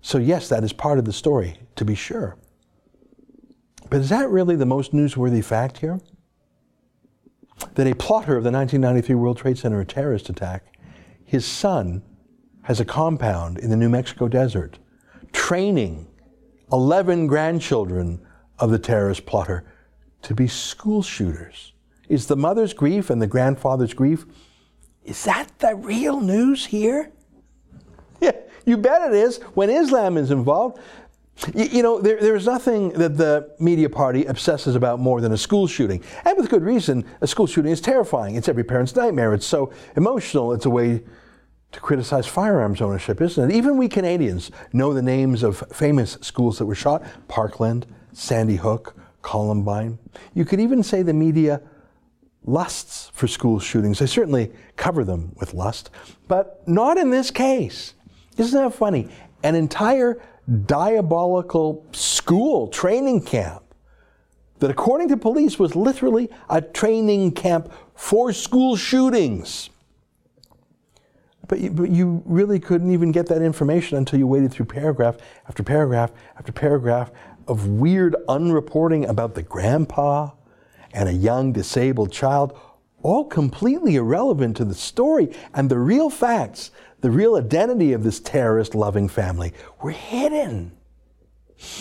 So, 0.00 0.18
yes, 0.18 0.48
that 0.48 0.62
is 0.62 0.72
part 0.72 0.98
of 1.00 1.04
the 1.04 1.12
story, 1.12 1.58
to 1.74 1.84
be 1.84 1.96
sure. 1.96 2.38
But 3.90 4.00
is 4.00 4.08
that 4.10 4.30
really 4.30 4.54
the 4.54 4.64
most 4.64 4.92
newsworthy 4.92 5.44
fact 5.44 5.78
here? 5.78 6.00
that 7.74 7.86
a 7.86 7.94
plotter 7.94 8.36
of 8.36 8.44
the 8.44 8.50
1993 8.50 9.14
World 9.14 9.38
Trade 9.38 9.58
Center 9.58 9.82
terrorist 9.84 10.28
attack, 10.28 10.76
his 11.24 11.44
son 11.44 12.02
has 12.62 12.80
a 12.80 12.84
compound 12.84 13.58
in 13.58 13.70
the 13.70 13.76
New 13.76 13.88
Mexico 13.88 14.28
desert 14.28 14.78
training 15.32 16.06
11 16.72 17.26
grandchildren 17.26 18.24
of 18.58 18.70
the 18.70 18.78
terrorist 18.78 19.26
plotter 19.26 19.64
to 20.22 20.34
be 20.34 20.46
school 20.46 21.02
shooters. 21.02 21.72
Is 22.08 22.26
the 22.26 22.36
mother's 22.36 22.72
grief 22.72 23.10
and 23.10 23.20
the 23.20 23.26
grandfather's 23.26 23.94
grief, 23.94 24.26
is 25.06 25.24
that 25.24 25.58
the 25.58 25.74
real 25.74 26.20
news 26.20 26.66
here? 26.66 27.12
Yeah, 28.20 28.32
you 28.64 28.76
bet 28.76 29.02
it 29.02 29.14
is. 29.14 29.38
When 29.54 29.70
Islam 29.70 30.16
is 30.16 30.30
involved, 30.30 30.78
you, 31.54 31.64
you 31.64 31.82
know, 31.82 32.00
there, 32.00 32.20
there's 32.20 32.46
nothing 32.46 32.90
that 32.90 33.16
the 33.16 33.54
media 33.58 33.88
party 33.88 34.24
obsesses 34.24 34.74
about 34.74 34.98
more 34.98 35.20
than 35.20 35.32
a 35.32 35.36
school 35.36 35.66
shooting. 35.66 36.02
And 36.24 36.36
with 36.36 36.48
good 36.48 36.62
reason, 36.62 37.04
a 37.20 37.26
school 37.26 37.46
shooting 37.46 37.72
is 37.72 37.80
terrifying. 37.80 38.34
It's 38.34 38.48
every 38.48 38.64
parent's 38.64 38.96
nightmare. 38.96 39.32
It's 39.34 39.46
so 39.46 39.72
emotional. 39.96 40.52
It's 40.52 40.66
a 40.66 40.70
way 40.70 41.04
to 41.72 41.80
criticize 41.80 42.26
firearms 42.26 42.80
ownership, 42.80 43.20
isn't 43.20 43.50
it? 43.50 43.54
Even 43.54 43.76
we 43.76 43.88
Canadians 43.88 44.50
know 44.72 44.92
the 44.92 45.02
names 45.02 45.42
of 45.42 45.62
famous 45.72 46.18
schools 46.20 46.58
that 46.58 46.66
were 46.66 46.74
shot 46.74 47.04
Parkland, 47.28 47.86
Sandy 48.12 48.56
Hook, 48.56 48.96
Columbine. 49.22 49.98
You 50.34 50.44
could 50.44 50.60
even 50.60 50.82
say 50.82 51.02
the 51.02 51.12
media 51.12 51.60
lusts 52.46 53.10
for 53.12 53.26
school 53.26 53.58
shootings. 53.58 53.98
They 53.98 54.06
certainly 54.06 54.52
cover 54.76 55.04
them 55.04 55.32
with 55.36 55.52
lust, 55.52 55.90
but 56.28 56.66
not 56.66 56.96
in 56.96 57.10
this 57.10 57.30
case. 57.30 57.94
Isn't 58.38 58.60
that 58.60 58.74
funny? 58.74 59.08
An 59.42 59.54
entire 59.54 60.22
diabolical 60.66 61.84
school 61.92 62.68
training 62.68 63.22
camp 63.22 63.62
that, 64.60 64.70
according 64.70 65.08
to 65.08 65.16
police, 65.16 65.58
was 65.58 65.74
literally 65.74 66.30
a 66.48 66.62
training 66.62 67.32
camp 67.32 67.72
for 67.94 68.32
school 68.32 68.76
shootings. 68.76 69.70
But 71.48 71.60
you, 71.60 71.70
but 71.70 71.90
you 71.90 72.22
really 72.24 72.58
couldn't 72.58 72.90
even 72.90 73.12
get 73.12 73.26
that 73.26 73.42
information 73.42 73.98
until 73.98 74.18
you 74.18 74.26
waded 74.26 74.52
through 74.52 74.66
paragraph 74.66 75.16
after 75.48 75.62
paragraph 75.62 76.10
after 76.36 76.52
paragraph 76.52 77.12
of 77.46 77.68
weird 77.68 78.16
unreporting 78.28 79.08
about 79.08 79.34
the 79.34 79.42
grandpa 79.42 80.30
and 80.96 81.08
a 81.08 81.12
young 81.12 81.52
disabled 81.52 82.10
child, 82.10 82.58
all 83.02 83.24
completely 83.24 83.94
irrelevant 83.94 84.56
to 84.56 84.64
the 84.64 84.74
story 84.74 85.30
and 85.54 85.70
the 85.70 85.78
real 85.78 86.10
facts 86.10 86.72
the 87.00 87.10
real 87.10 87.36
identity 87.36 87.92
of 87.92 88.02
this 88.02 88.20
terrorist 88.20 88.74
loving 88.74 89.08
family 89.08 89.52
were 89.80 89.90
hidden. 89.90 90.72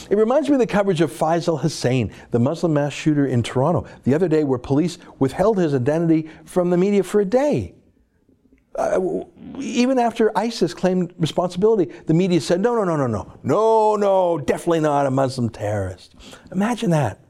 It 0.09 0.17
reminds 0.17 0.49
me 0.49 0.55
of 0.55 0.59
the 0.59 0.67
coverage 0.67 1.01
of 1.01 1.11
Faisal 1.11 1.61
Hussain, 1.61 2.13
the 2.31 2.39
Muslim 2.39 2.73
mass 2.73 2.93
shooter 2.93 3.25
in 3.25 3.43
Toronto, 3.43 3.87
the 4.03 4.13
other 4.13 4.27
day 4.27 4.43
where 4.43 4.59
police 4.59 4.97
withheld 5.19 5.57
his 5.57 5.73
identity 5.73 6.29
from 6.45 6.69
the 6.69 6.77
media 6.77 7.03
for 7.03 7.21
a 7.21 7.25
day. 7.25 7.73
Uh, 8.75 9.23
even 9.57 9.97
after 9.97 10.37
ISIS 10.37 10.73
claimed 10.73 11.13
responsibility, 11.17 11.91
the 12.05 12.13
media 12.13 12.39
said, 12.39 12.61
no, 12.61 12.75
no, 12.75 12.83
no, 12.83 12.95
no, 12.95 13.07
no, 13.07 13.33
no, 13.43 13.95
no, 13.95 14.37
definitely 14.37 14.81
not 14.81 15.05
a 15.05 15.11
Muslim 15.11 15.49
terrorist. 15.49 16.13
Imagine 16.51 16.89
that. 16.91 17.24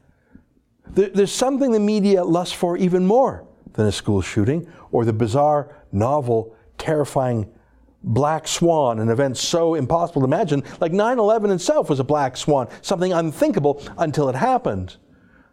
There, 0.96 1.10
there's 1.10 1.32
something 1.32 1.72
the 1.72 1.78
media 1.78 2.24
lusts 2.24 2.54
for 2.54 2.76
even 2.78 3.06
more 3.06 3.46
than 3.74 3.86
a 3.86 3.92
school 3.92 4.22
shooting 4.22 4.66
or 4.90 5.04
the 5.04 5.12
bizarre, 5.12 5.76
novel, 5.92 6.56
terrifying 6.78 7.52
black 8.02 8.48
swan, 8.48 8.98
an 8.98 9.10
event 9.10 9.36
so 9.36 9.74
impossible 9.74 10.22
to 10.22 10.26
imagine, 10.26 10.64
like 10.80 10.92
9 10.92 11.18
11 11.18 11.50
itself 11.50 11.90
was 11.90 12.00
a 12.00 12.04
black 12.04 12.36
swan, 12.36 12.68
something 12.80 13.12
unthinkable 13.12 13.82
until 13.98 14.28
it 14.30 14.34
happened. 14.34 14.96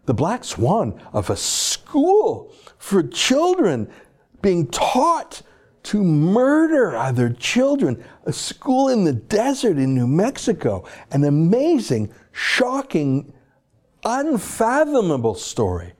The 0.05 0.13
black 0.13 0.45
swan 0.45 0.99
of 1.11 1.29
a 1.29 1.35
school 1.35 2.53
for 2.77 3.03
children 3.03 3.89
being 4.41 4.67
taught 4.67 5.41
to 5.83 6.01
murder 6.01 6.95
other 6.95 7.29
children, 7.29 8.01
a 8.25 8.31
school 8.31 8.87
in 8.87 9.03
the 9.03 9.13
desert 9.13 9.77
in 9.77 9.93
New 9.93 10.07
Mexico, 10.07 10.87
an 11.11 11.25
amazing, 11.25 12.13
shocking, 12.31 13.33
unfathomable 14.05 15.35
story. 15.35 15.93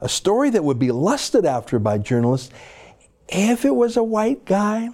A 0.00 0.08
story 0.08 0.50
that 0.50 0.64
would 0.64 0.78
be 0.78 0.90
lusted 0.90 1.44
after 1.44 1.78
by 1.78 1.98
journalists 1.98 2.52
if 3.28 3.64
it 3.64 3.74
was 3.74 3.96
a 3.96 4.02
white 4.02 4.44
guy 4.44 4.90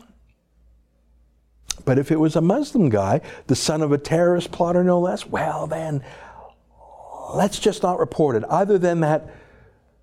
but 1.89 1.99
if 1.99 2.11
it 2.11 2.21
was 2.21 2.37
a 2.37 2.43
Muslim 2.43 2.91
guy, 2.91 3.23
the 3.47 3.57
son 3.57 3.81
of 3.81 3.93
a 3.93 3.97
terrorist 3.97 4.53
plotter 4.53 4.85
no 4.85 5.01
less, 5.01 5.25
well, 5.25 5.67
then 5.67 6.05
let's 7.33 7.59
just 7.59 7.83
not 7.83 7.99
report 7.99 8.37
it. 8.37 8.45
Other 8.45 8.77
than 8.77 9.01
that 9.01 9.35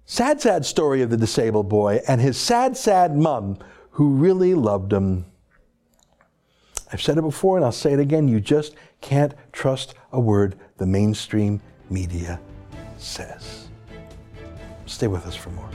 sad, 0.03 0.41
sad 0.41 0.65
story 0.65 1.03
of 1.03 1.11
the 1.11 1.17
disabled 1.17 1.69
boy 1.69 2.01
and 2.07 2.19
his 2.19 2.37
sad, 2.37 2.75
sad 2.75 3.15
mum 3.15 3.59
who 3.91 4.15
really 4.15 4.55
loved 4.55 4.93
him. 4.93 5.25
I've 6.91 7.03
said 7.03 7.19
it 7.19 7.21
before 7.21 7.57
and 7.57 7.63
I'll 7.63 7.71
say 7.71 7.93
it 7.93 7.99
again. 7.99 8.27
You 8.27 8.41
just 8.41 8.73
can't 9.01 9.35
trust 9.51 9.93
a 10.11 10.19
word 10.19 10.57
the 10.77 10.87
mainstream 10.87 11.61
media 11.89 12.39
says. 12.97 13.67
Stay 14.85 15.07
with 15.07 15.25
us 15.25 15.35
for 15.35 15.49
more. 15.51 15.69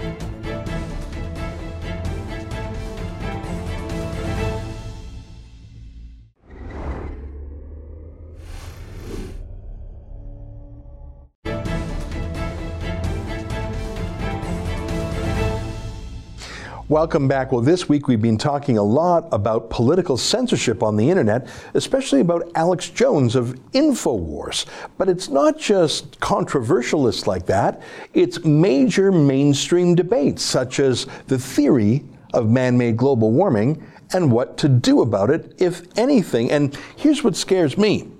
Welcome 16.90 17.28
back. 17.28 17.52
Well, 17.52 17.60
this 17.60 17.88
week 17.88 18.08
we've 18.08 18.20
been 18.20 18.36
talking 18.36 18.76
a 18.76 18.82
lot 18.82 19.28
about 19.30 19.70
political 19.70 20.16
censorship 20.16 20.82
on 20.82 20.96
the 20.96 21.08
internet, 21.08 21.46
especially 21.74 22.18
about 22.18 22.50
Alex 22.56 22.90
Jones 22.90 23.36
of 23.36 23.54
InfoWars. 23.70 24.66
But 24.98 25.08
it's 25.08 25.28
not 25.28 25.56
just 25.56 26.18
controversialists 26.18 27.28
like 27.28 27.46
that, 27.46 27.80
it's 28.12 28.44
major 28.44 29.12
mainstream 29.12 29.94
debates, 29.94 30.42
such 30.42 30.80
as 30.80 31.06
the 31.28 31.38
theory 31.38 32.02
of 32.34 32.50
man 32.50 32.76
made 32.76 32.96
global 32.96 33.30
warming 33.30 33.86
and 34.12 34.32
what 34.32 34.58
to 34.58 34.68
do 34.68 35.00
about 35.00 35.30
it, 35.30 35.54
if 35.58 35.86
anything. 35.96 36.50
And 36.50 36.76
here's 36.96 37.22
what 37.22 37.36
scares 37.36 37.78
me 37.78 38.10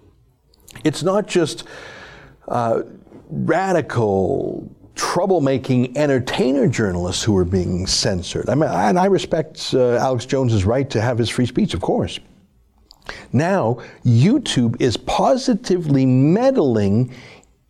it's 0.85 1.03
not 1.03 1.27
just 1.27 1.65
uh, 2.47 2.83
radical, 3.29 4.70
troublemaking 5.01 5.97
entertainer 5.97 6.69
journalists 6.69 7.23
who 7.23 7.35
are 7.35 7.45
being 7.45 7.87
censored. 7.87 8.51
I 8.51 8.55
mean, 8.55 8.69
and 8.69 8.99
I 8.99 9.07
respect 9.07 9.71
uh, 9.73 9.97
Alex 9.97 10.27
Jones's 10.27 10.67
right 10.67 10.89
to 10.91 11.01
have 11.01 11.17
his 11.17 11.31
free 11.31 11.47
speech, 11.47 11.73
of 11.73 11.81
course. 11.81 12.21
Now, 13.33 13.79
YouTube 14.05 14.79
is 14.79 14.99
positively 14.99 16.05
meddling 16.05 17.15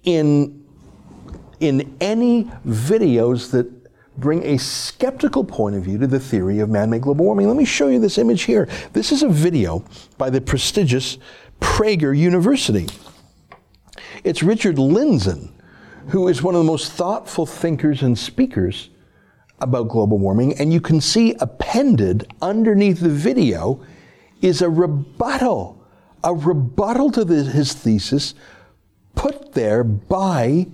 in, 0.02 0.66
in 1.60 1.96
any 2.00 2.44
videos 2.66 3.52
that 3.52 3.70
bring 4.18 4.42
a 4.44 4.58
skeptical 4.58 5.44
point 5.44 5.76
of 5.76 5.84
view 5.84 5.98
to 5.98 6.08
the 6.08 6.18
theory 6.18 6.58
of 6.58 6.68
man 6.68 6.90
made 6.90 7.02
global 7.02 7.24
warming. 7.24 7.46
Let 7.46 7.56
me 7.56 7.64
show 7.64 7.86
you 7.86 8.00
this 8.00 8.18
image 8.18 8.42
here. 8.42 8.68
This 8.92 9.12
is 9.12 9.22
a 9.22 9.28
video 9.28 9.84
by 10.18 10.30
the 10.30 10.40
prestigious 10.40 11.16
Prager 11.60 12.16
University. 12.16 12.88
It's 14.24 14.42
Richard 14.42 14.76
Lindzen, 14.76 15.52
who 16.10 16.28
is 16.28 16.42
one 16.42 16.54
of 16.54 16.60
the 16.60 16.70
most 16.70 16.92
thoughtful 16.92 17.46
thinkers 17.46 18.02
and 18.02 18.18
speakers 18.18 18.90
about 19.60 19.88
global 19.88 20.18
warming. 20.18 20.58
And 20.58 20.72
you 20.72 20.80
can 20.80 21.00
see 21.00 21.34
appended 21.40 22.32
underneath 22.42 23.00
the 23.00 23.08
video 23.08 23.84
is 24.40 24.62
a 24.62 24.70
rebuttal, 24.70 25.84
a 26.24 26.34
rebuttal 26.34 27.10
to 27.12 27.24
the, 27.24 27.44
his 27.44 27.72
thesis 27.72 28.34
put 29.14 29.52
there 29.52 29.84
by 29.84 30.66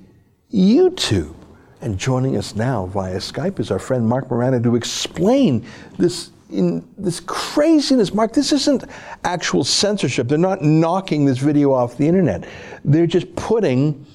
YouTube. 0.52 1.34
And 1.80 1.98
joining 1.98 2.36
us 2.36 2.54
now 2.54 2.86
via 2.86 3.16
Skype 3.16 3.60
is 3.60 3.70
our 3.70 3.78
friend 3.78 4.08
Marc 4.08 4.30
Morano 4.30 4.58
to 4.60 4.76
explain 4.76 5.66
this 5.98 6.30
in 6.50 6.88
this 6.96 7.20
craziness. 7.20 8.14
Mark, 8.14 8.32
this 8.32 8.52
isn't 8.52 8.84
actual 9.24 9.64
censorship. 9.64 10.28
They're 10.28 10.38
not 10.38 10.62
knocking 10.62 11.24
this 11.24 11.38
video 11.38 11.72
off 11.72 11.98
the 11.98 12.06
internet. 12.06 12.44
They're 12.84 13.06
just 13.06 13.34
putting 13.34 14.06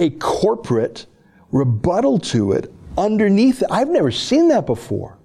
a 0.00 0.10
corporate 0.10 1.06
rebuttal 1.52 2.18
to 2.18 2.52
it 2.52 2.72
underneath 2.98 3.62
it. 3.62 3.68
I've 3.70 3.88
never 3.88 4.10
seen 4.10 4.48
that 4.48 4.66
before. 4.66 5.16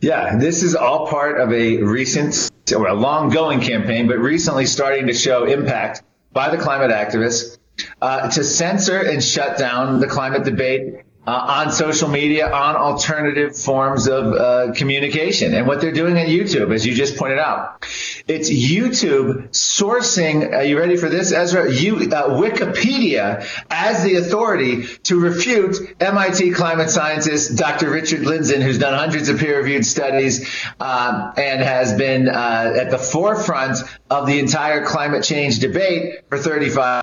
Yeah, 0.00 0.36
this 0.36 0.62
is 0.62 0.74
all 0.74 1.06
part 1.06 1.40
of 1.40 1.52
a 1.52 1.82
recent 1.82 2.50
or 2.74 2.88
a 2.88 2.94
long 2.94 3.30
going 3.30 3.60
campaign, 3.60 4.06
but 4.06 4.18
recently 4.18 4.66
starting 4.66 5.06
to 5.08 5.14
show 5.14 5.44
impact 5.44 6.02
by 6.32 6.54
the 6.54 6.62
climate 6.62 6.90
activists 6.90 7.58
uh, 8.00 8.30
to 8.30 8.44
censor 8.44 8.98
and 8.98 9.22
shut 9.22 9.58
down 9.58 10.00
the 10.00 10.06
climate 10.06 10.44
debate 10.44 11.04
uh, 11.26 11.64
on 11.64 11.72
social 11.72 12.08
media, 12.08 12.50
on 12.50 12.76
alternative 12.76 13.56
forms 13.56 14.06
of 14.06 14.32
uh, 14.32 14.72
communication, 14.74 15.54
and 15.54 15.66
what 15.66 15.80
they're 15.80 15.92
doing 15.92 16.18
on 16.18 16.26
YouTube, 16.26 16.74
as 16.74 16.84
you 16.84 16.94
just 16.94 17.16
pointed 17.16 17.38
out. 17.38 17.84
It's 18.26 18.50
YouTube 18.50 19.50
sourcing. 19.50 20.52
Are 20.52 20.64
you 20.64 20.78
ready 20.78 20.96
for 20.96 21.08
this, 21.08 21.32
Ezra? 21.32 21.70
You, 21.70 21.96
uh, 21.96 22.40
Wikipedia 22.40 23.46
as 23.70 24.02
the 24.02 24.16
authority 24.16 24.86
to 25.04 25.18
refute 25.18 25.76
MIT 26.00 26.52
climate 26.52 26.90
scientist 26.90 27.56
Dr. 27.56 27.90
Richard 27.90 28.20
Lindzen, 28.20 28.62
who's 28.62 28.78
done 28.78 28.94
hundreds 28.94 29.28
of 29.28 29.38
peer-reviewed 29.38 29.84
studies 29.84 30.48
um, 30.80 31.32
and 31.36 31.60
has 31.60 31.94
been 31.94 32.28
uh, 32.28 32.74
at 32.76 32.90
the 32.90 32.98
forefront 32.98 33.78
of 34.10 34.26
the 34.26 34.38
entire 34.38 34.84
climate 34.84 35.24
change 35.24 35.58
debate 35.58 36.20
for 36.28 36.38
35 36.38 37.02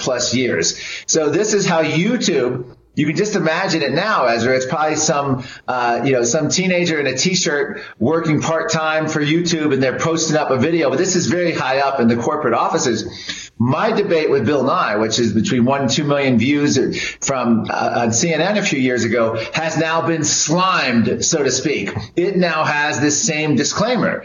plus 0.00 0.34
years. 0.34 0.80
So 1.06 1.30
this 1.30 1.54
is 1.54 1.66
how 1.66 1.82
YouTube 1.82 2.76
you 2.94 3.06
can 3.06 3.16
just 3.16 3.34
imagine 3.34 3.82
it 3.82 3.92
now, 3.92 4.26
Ezra. 4.26 4.54
It's 4.56 4.66
probably 4.66 4.96
some, 4.96 5.44
uh, 5.66 6.02
you 6.04 6.12
know, 6.12 6.24
some 6.24 6.48
teenager 6.48 7.00
in 7.00 7.06
a 7.06 7.16
t-shirt 7.16 7.82
working 7.98 8.40
part-time 8.40 9.08
for 9.08 9.20
YouTube 9.20 9.72
and 9.72 9.82
they're 9.82 9.98
posting 9.98 10.36
up 10.36 10.50
a 10.50 10.56
video, 10.56 10.90
but 10.90 10.98
this 10.98 11.16
is 11.16 11.26
very 11.26 11.52
high 11.52 11.80
up 11.80 12.00
in 12.00 12.08
the 12.08 12.16
corporate 12.16 12.54
offices. 12.54 13.50
My 13.58 13.92
debate 13.92 14.30
with 14.30 14.46
Bill 14.46 14.64
Nye, 14.64 14.96
which 14.96 15.18
is 15.18 15.32
between 15.32 15.64
one 15.64 15.82
and 15.82 15.90
two 15.90 16.04
million 16.04 16.38
views 16.38 16.76
from 17.20 17.66
uh, 17.70 18.02
on 18.02 18.08
CNN 18.08 18.58
a 18.58 18.62
few 18.62 18.78
years 18.78 19.04
ago, 19.04 19.36
has 19.52 19.76
now 19.76 20.06
been 20.06 20.24
slimed, 20.24 21.24
so 21.24 21.42
to 21.42 21.50
speak. 21.50 21.90
It 22.16 22.36
now 22.36 22.64
has 22.64 23.00
this 23.00 23.22
same 23.22 23.54
disclaimer. 23.54 24.24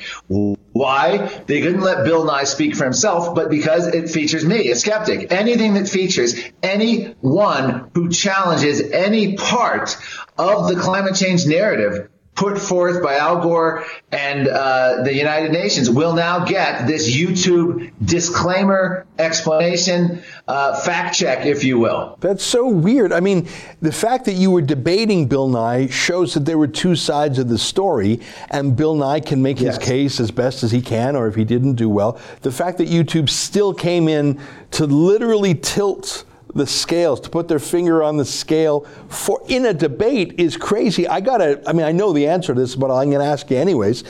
Why? 0.79 1.43
They 1.45 1.59
couldn't 1.59 1.81
let 1.81 2.05
Bill 2.05 2.23
Nye 2.23 2.45
speak 2.45 2.73
for 2.73 2.85
himself, 2.85 3.35
but 3.35 3.49
because 3.49 3.87
it 3.87 4.09
features 4.09 4.45
me, 4.45 4.71
a 4.71 4.77
skeptic. 4.77 5.29
Anything 5.29 5.73
that 5.73 5.89
features 5.89 6.35
anyone 6.63 7.91
who 7.93 8.07
challenges 8.07 8.79
any 8.79 9.35
part 9.35 9.97
of 10.37 10.69
the 10.69 10.79
climate 10.79 11.15
change 11.15 11.45
narrative 11.45 12.08
put 12.39 12.57
forth 12.57 13.03
by 13.03 13.17
Al 13.17 13.41
Gore 13.41 13.83
and 14.13 14.47
uh, 14.47 15.03
the 15.03 15.13
United 15.13 15.51
Nations 15.51 15.89
will 15.89 16.13
now 16.13 16.45
get 16.45 16.87
this 16.87 17.13
YouTube 17.13 17.91
disclaimer, 18.05 19.05
explanation, 19.19 20.23
uh, 20.47 20.79
fact 20.79 21.15
check, 21.15 21.45
if 21.45 21.65
you 21.65 21.77
will. 21.77 22.17
That's 22.21 22.43
so 22.43 22.65
weird. 22.69 23.11
I 23.11 23.19
mean, 23.19 23.49
the 23.81 23.91
fact 23.91 24.23
that 24.23 24.35
you 24.35 24.51
were 24.51 24.61
debating 24.61 25.27
Bill 25.27 25.49
Nye 25.49 25.87
shows 25.87 26.33
that 26.33 26.45
there 26.45 26.57
were 26.57 26.67
two 26.67 26.95
sides 26.95 27.39
of 27.39 27.49
the 27.49 27.57
story, 27.57 28.21
and 28.51 28.73
Bill 28.73 28.95
Nye 28.95 29.19
can 29.19 29.41
make 29.41 29.59
yes. 29.59 29.75
his 29.75 29.85
case 29.85 30.19
as 30.21 30.31
best 30.31 30.63
as 30.63 30.71
he 30.71 30.81
can, 30.81 31.17
or 31.17 31.27
if 31.27 31.35
he 31.35 31.43
didn't 31.43 31.73
do 31.73 31.89
well. 31.89 32.17
The 32.41 32.53
fact 32.53 32.77
that 32.77 32.87
YouTube 32.87 33.27
still 33.27 33.73
came 33.73 34.07
in 34.07 34.39
to 34.71 34.85
literally 34.85 35.55
tilt 35.55 36.23
the 36.55 36.65
scales, 36.65 37.19
to 37.21 37.29
put 37.29 37.47
their 37.47 37.59
finger 37.59 38.01
on 38.01 38.17
the 38.17 38.25
scale 38.25 38.81
for 39.07 39.41
in 39.47 39.67
a 39.67 39.73
debate 39.73 40.39
is 40.39 40.57
crazy. 40.57 41.07
I 41.07 41.21
gotta, 41.21 41.61
I 41.67 41.73
mean, 41.73 41.85
I 41.85 41.91
know 41.91 42.11
the 42.11 42.27
answer 42.27 42.53
to 42.53 42.59
this, 42.59 42.75
but 42.75 42.91
I'm 42.91 43.11
gonna 43.11 43.23
ask 43.23 43.49
you 43.51 43.57
anyways. 43.57 44.03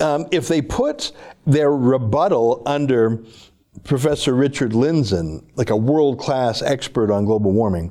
Um, 0.00 0.26
if 0.30 0.48
they 0.48 0.60
put 0.60 1.12
their 1.46 1.72
rebuttal 1.72 2.62
under 2.66 3.18
Professor 3.84 4.34
Richard 4.34 4.72
Lindzen, 4.72 5.42
like 5.56 5.70
a 5.70 5.76
world 5.76 6.18
class 6.18 6.60
expert 6.62 7.10
on 7.10 7.24
global 7.24 7.52
warming, 7.52 7.90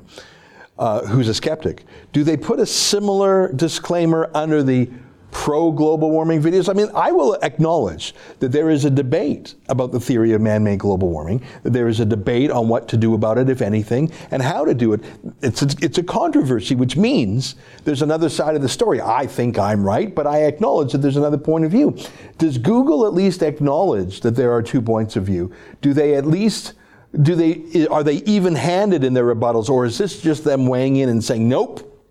uh, 0.78 1.04
who's 1.06 1.28
a 1.28 1.34
skeptic, 1.34 1.84
do 2.12 2.22
they 2.22 2.36
put 2.36 2.60
a 2.60 2.66
similar 2.66 3.52
disclaimer 3.52 4.30
under 4.34 4.62
the 4.62 4.88
pro 5.30 5.70
global 5.72 6.10
warming 6.10 6.42
videos. 6.42 6.68
I 6.68 6.72
mean, 6.72 6.88
I 6.94 7.12
will 7.12 7.34
acknowledge 7.42 8.14
that 8.38 8.52
there 8.52 8.70
is 8.70 8.84
a 8.84 8.90
debate 8.90 9.54
about 9.68 9.92
the 9.92 10.00
theory 10.00 10.32
of 10.32 10.40
man 10.40 10.64
made 10.64 10.78
global 10.78 11.10
warming, 11.10 11.42
that 11.62 11.72
there 11.72 11.88
is 11.88 12.00
a 12.00 12.04
debate 12.04 12.50
on 12.50 12.68
what 12.68 12.88
to 12.88 12.96
do 12.96 13.14
about 13.14 13.38
it, 13.38 13.48
if 13.48 13.60
anything, 13.60 14.10
and 14.30 14.42
how 14.42 14.64
to 14.64 14.74
do 14.74 14.92
it. 14.92 15.02
It's 15.42 15.62
a, 15.62 15.68
it's 15.80 15.98
a 15.98 16.02
controversy, 16.02 16.74
which 16.74 16.96
means 16.96 17.56
there's 17.84 18.02
another 18.02 18.28
side 18.28 18.56
of 18.56 18.62
the 18.62 18.68
story. 18.68 19.00
I 19.00 19.26
think 19.26 19.58
I'm 19.58 19.84
right, 19.84 20.14
but 20.14 20.26
I 20.26 20.44
acknowledge 20.44 20.92
that 20.92 20.98
there's 20.98 21.16
another 21.16 21.38
point 21.38 21.64
of 21.64 21.70
view. 21.70 21.96
Does 22.38 22.58
Google 22.58 23.06
at 23.06 23.14
least 23.14 23.42
acknowledge 23.42 24.20
that 24.22 24.36
there 24.36 24.52
are 24.52 24.62
two 24.62 24.80
points 24.80 25.16
of 25.16 25.24
view? 25.24 25.52
Do 25.82 25.92
they 25.92 26.14
at 26.14 26.26
least 26.26 26.74
do 27.22 27.34
they 27.34 27.86
are 27.86 28.04
they 28.04 28.16
even-handed 28.16 29.02
in 29.02 29.14
their 29.14 29.34
rebuttals 29.34 29.70
or 29.70 29.86
is 29.86 29.96
this 29.96 30.20
just 30.20 30.44
them 30.44 30.66
weighing 30.66 30.96
in 30.96 31.08
and 31.08 31.24
saying 31.24 31.48
nope 31.48 32.06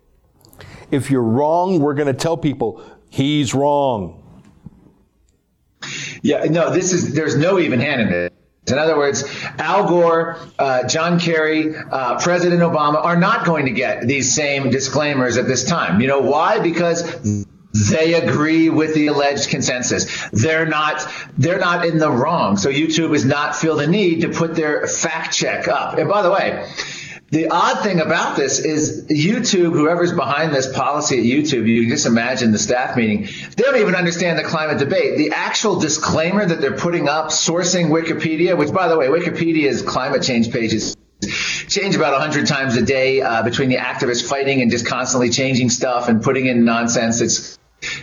if 0.90 1.08
you're 1.08 1.22
wrong 1.22 1.78
we're 1.78 1.94
going 1.94 2.08
to 2.08 2.12
tell 2.12 2.36
people 2.36 2.82
He's 3.18 3.52
wrong. 3.52 4.22
Yeah, 6.22 6.44
no, 6.44 6.70
this 6.70 6.92
is, 6.92 7.14
there's 7.14 7.36
no 7.36 7.58
even 7.58 7.80
hand 7.80 8.00
in 8.02 8.12
it. 8.12 8.32
In 8.68 8.78
other 8.78 8.96
words, 8.96 9.24
Al 9.58 9.88
Gore, 9.88 10.36
uh, 10.56 10.86
John 10.86 11.18
Kerry, 11.18 11.74
uh, 11.74 12.20
President 12.20 12.62
Obama 12.62 13.04
are 13.04 13.16
not 13.16 13.44
going 13.44 13.66
to 13.66 13.72
get 13.72 14.06
these 14.06 14.32
same 14.32 14.70
disclaimers 14.70 15.36
at 15.36 15.48
this 15.48 15.64
time. 15.64 16.00
You 16.00 16.06
know 16.06 16.20
why? 16.20 16.60
Because 16.60 17.02
they 17.90 18.14
agree 18.14 18.68
with 18.68 18.94
the 18.94 19.08
alleged 19.08 19.50
consensus. 19.50 20.28
They're 20.30 20.66
not 20.66 21.04
they're 21.36 21.58
not 21.58 21.86
in 21.86 21.98
the 21.98 22.12
wrong. 22.12 22.56
So 22.56 22.70
YouTube 22.70 23.12
does 23.12 23.24
not 23.24 23.56
feel 23.56 23.74
the 23.74 23.88
need 23.88 24.20
to 24.20 24.28
put 24.28 24.54
their 24.54 24.86
fact 24.86 25.34
check 25.34 25.66
up. 25.66 25.98
And 25.98 26.08
by 26.08 26.22
the 26.22 26.30
way, 26.30 26.70
the 27.30 27.48
odd 27.48 27.82
thing 27.82 28.00
about 28.00 28.36
this 28.36 28.58
is 28.58 29.04
YouTube, 29.08 29.72
whoever's 29.72 30.12
behind 30.14 30.54
this 30.54 30.72
policy 30.72 31.18
at 31.18 31.24
YouTube, 31.24 31.66
you 31.66 31.82
can 31.82 31.90
just 31.90 32.06
imagine 32.06 32.52
the 32.52 32.58
staff 32.58 32.96
meeting. 32.96 33.28
They 33.56 33.64
don't 33.64 33.76
even 33.76 33.94
understand 33.94 34.38
the 34.38 34.44
climate 34.44 34.78
debate. 34.78 35.18
The 35.18 35.32
actual 35.32 35.78
disclaimer 35.78 36.46
that 36.46 36.60
they're 36.62 36.76
putting 36.76 37.06
up, 37.08 37.26
sourcing 37.26 37.90
Wikipedia, 37.90 38.56
which 38.56 38.72
by 38.72 38.88
the 38.88 38.96
way, 38.96 39.08
Wikipedia's 39.08 39.82
climate 39.82 40.22
change 40.22 40.50
pages 40.50 40.96
change 41.68 41.96
about 41.96 42.12
100 42.12 42.46
times 42.46 42.76
a 42.76 42.82
day 42.82 43.20
uh, 43.20 43.42
between 43.42 43.68
the 43.68 43.76
activists 43.76 44.26
fighting 44.26 44.62
and 44.62 44.70
just 44.70 44.86
constantly 44.86 45.28
changing 45.28 45.68
stuff 45.68 46.08
and 46.08 46.22
putting 46.22 46.46
in 46.46 46.64
nonsense. 46.64 47.20
It's 47.20 47.57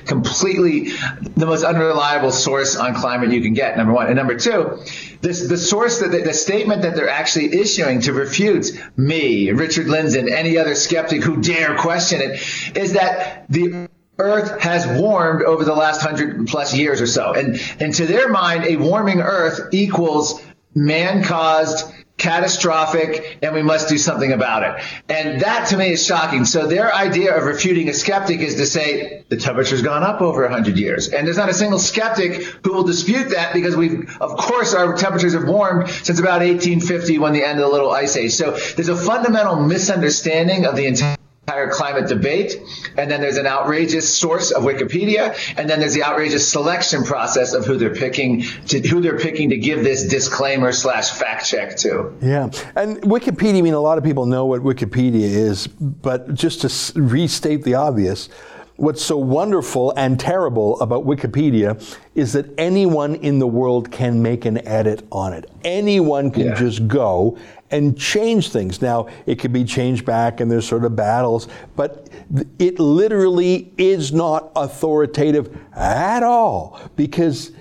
completely 0.06 0.92
the 1.36 1.46
most 1.46 1.64
unreliable 1.64 2.32
source 2.32 2.76
on 2.76 2.96
climate 2.96 3.32
you 3.32 3.42
can 3.42 3.54
get. 3.54 3.78
Number 3.78 3.94
one, 3.94 4.08
and 4.08 4.16
number 4.16 4.38
two, 4.38 4.80
this 5.22 5.48
the 5.48 5.58
source 5.58 6.00
that 6.00 6.12
the, 6.12 6.20
the 6.20 6.34
statement 6.34 6.84
that 6.84 6.96
they're 6.96 7.10
actually 7.10 7.60
issuing 7.60 8.02
to 8.02 8.14
refute 8.14 8.68
me, 8.96 9.52
Richard 9.52 9.88
Lindzen, 9.88 10.32
any 10.32 10.58
other 10.58 10.76
skeptic 10.76 11.24
who 11.24 11.42
dare 11.42 11.78
question 11.78 12.22
it, 12.22 12.78
is 12.78 12.94
that 12.94 13.46
the 13.50 13.90
Earth 14.18 14.62
has 14.62 14.88
warmed 15.02 15.44
over 15.44 15.66
the 15.66 15.74
last 15.74 16.02
hundred 16.02 16.48
plus 16.48 16.74
years 16.74 17.02
or 17.02 17.08
so. 17.08 17.34
And, 17.34 17.60
and 17.80 17.94
to 17.96 18.06
their 18.06 18.30
mind, 18.30 18.66
a 18.66 18.78
warming 18.78 19.20
Earth 19.20 19.74
equals 19.74 20.42
man 20.74 21.24
caused 21.24 21.92
catastrophic 22.18 23.40
and 23.42 23.54
we 23.54 23.62
must 23.62 23.90
do 23.90 23.98
something 23.98 24.32
about 24.32 24.64
it. 24.64 24.86
And 25.10 25.42
that 25.42 25.68
to 25.70 25.78
me 25.78 25.92
is 25.92 26.06
shocking. 26.06 26.46
So 26.46 26.68
their 26.68 26.94
idea 26.94 27.36
of 27.36 27.44
refuting 27.44 27.90
a 27.90 27.94
skeptic 27.94 28.40
is 28.40 28.56
to 28.56 28.66
say 28.66 29.26
the 29.30 29.38
temperature's 29.38 29.82
gone 29.82 30.04
up 30.04 30.22
over 30.22 30.44
100 30.44 30.78
years. 30.78 31.10
And 31.10 31.28
there's 31.28 31.38
not 31.38 31.50
a 31.50 31.54
single 31.54 31.80
skeptic 31.80 32.42
who 32.64 32.74
will 32.74 32.84
dispute 32.84 33.30
that 33.30 33.54
because 33.54 33.76
we've, 33.76 34.10
of 34.22 34.38
course, 34.38 34.74
our 34.74 34.96
temperatures 34.96 35.34
have 35.34 35.48
warmed 35.48 35.90
since 35.90 36.20
about 36.20 36.40
1850 36.42 37.20
when 37.20 37.34
the 37.34 37.44
end 37.44 37.60
of 37.60 37.66
the 37.66 37.72
little 37.72 37.92
ice 37.92 38.16
age. 38.16 38.34
So 38.34 38.52
there's 38.76 38.90
a 38.90 38.96
fundamental 38.96 39.58
misunderstanding 39.58 40.66
of 40.66 40.76
the 40.76 40.86
entire 40.86 41.18
entire 41.48 41.70
climate 41.70 42.08
debate, 42.08 42.60
and 42.98 43.10
then 43.10 43.22
there's 43.22 43.38
an 43.38 43.46
outrageous 43.46 44.12
source 44.12 44.50
of 44.50 44.64
Wikipedia, 44.64 45.36
and 45.58 45.70
then 45.70 45.80
there's 45.80 45.94
the 45.94 46.04
outrageous 46.04 46.52
selection 46.52 47.04
process 47.04 47.54
of 47.54 47.66
who 47.66 47.78
they're 47.78 47.94
picking 47.94 48.42
to 48.68 48.80
who 48.88 49.00
they're 49.00 49.20
picking 49.20 49.52
to 49.52 49.58
give 49.58 49.84
this 49.84 50.08
disclaimer 50.08 50.72
slash 50.72 51.12
fact 51.12 51.46
check 51.46 51.78
to. 51.78 52.12
Yeah, 52.22 52.50
and 52.76 52.98
Wikipedia. 53.04 53.60
I 53.60 53.62
mean, 53.62 53.74
a 53.76 53.80
lot 53.80 53.98
of 54.00 54.04
people 54.04 54.26
know 54.26 54.46
what 54.46 54.62
Wikipedia 54.62 55.22
is, 55.22 55.68
but 55.68 56.34
just 56.34 56.62
to 56.62 57.00
restate 57.00 57.64
the 57.64 57.76
obvious. 57.76 58.30
What's 58.78 59.02
so 59.02 59.16
wonderful 59.16 59.94
and 59.96 60.20
terrible 60.20 60.78
about 60.82 61.06
Wikipedia 61.06 61.82
is 62.14 62.34
that 62.34 62.54
anyone 62.58 63.16
in 63.16 63.40
the 63.40 63.48
world 63.48 63.90
can 63.90 64.22
make 64.22 64.44
an 64.44 64.68
edit 64.68 65.08
on 65.14 65.32
it. 65.32 65.50
Anyone 65.64 66.30
can 66.30 66.48
yeah. 66.48 66.56
just 66.56 66.86
go 66.86 67.38
and 67.76 67.98
change 67.98 68.50
things. 68.50 68.82
Now, 68.82 69.08
it 69.26 69.38
can 69.38 69.52
be 69.52 69.66
changed 69.66 70.06
back 70.06 70.40
and 70.40 70.50
there's 70.50 70.66
sort 70.66 70.86
of 70.86 70.96
battles, 70.96 71.50
but 71.76 72.10
it 72.58 72.80
literally 72.80 73.74
is 73.78 74.14
not 74.14 74.52
authoritative 74.56 75.56
at 75.76 76.24
all 76.24 76.80
because 76.96 77.52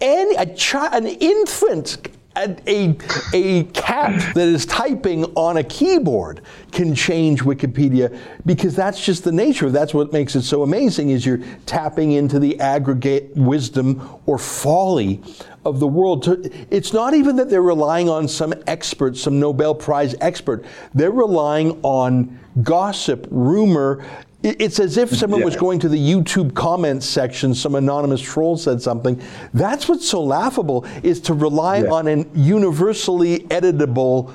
any, 0.00 0.34
a 0.34 0.46
child, 0.54 1.04
an 1.04 1.06
infant 1.06 2.08
a, 2.36 2.96
a 3.32 3.64
cat 3.64 4.34
that 4.34 4.48
is 4.48 4.64
typing 4.66 5.24
on 5.34 5.56
a 5.56 5.64
keyboard 5.64 6.42
can 6.70 6.94
change 6.94 7.42
Wikipedia 7.42 8.16
because 8.46 8.76
that's 8.76 9.04
just 9.04 9.24
the 9.24 9.32
nature. 9.32 9.66
of 9.66 9.72
That's 9.72 9.92
what 9.92 10.12
makes 10.12 10.36
it 10.36 10.42
so 10.42 10.62
amazing 10.62 11.10
is 11.10 11.26
you're 11.26 11.42
tapping 11.66 12.12
into 12.12 12.38
the 12.38 12.58
aggregate 12.60 13.36
wisdom 13.36 14.20
or 14.26 14.38
folly 14.38 15.20
of 15.64 15.80
the 15.80 15.86
world. 15.86 16.26
It's 16.70 16.92
not 16.92 17.14
even 17.14 17.36
that 17.36 17.50
they're 17.50 17.62
relying 17.62 18.08
on 18.08 18.28
some 18.28 18.54
expert, 18.66 19.16
some 19.16 19.40
Nobel 19.40 19.74
Prize 19.74 20.14
expert. 20.20 20.64
They're 20.94 21.10
relying 21.10 21.80
on 21.82 22.38
gossip, 22.62 23.26
rumor, 23.30 24.04
it's 24.42 24.78
as 24.78 24.96
if 24.96 25.10
someone 25.10 25.40
yeah. 25.40 25.46
was 25.46 25.56
going 25.56 25.80
to 25.80 25.88
the 25.88 25.98
YouTube 25.98 26.54
comments 26.54 27.06
section, 27.06 27.54
some 27.54 27.74
anonymous 27.74 28.20
troll 28.20 28.56
said 28.56 28.80
something. 28.80 29.20
That's 29.52 29.88
what's 29.88 30.08
so 30.08 30.22
laughable 30.22 30.86
is 31.02 31.20
to 31.22 31.34
rely 31.34 31.78
yeah. 31.78 31.90
on 31.90 32.06
an 32.06 32.30
universally 32.34 33.40
editable 33.40 34.32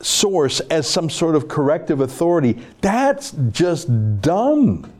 source 0.00 0.60
as 0.60 0.88
some 0.88 1.10
sort 1.10 1.34
of 1.34 1.48
corrective 1.48 2.00
authority. 2.00 2.58
That's 2.80 3.32
just 3.50 3.88
dumb. 4.20 4.92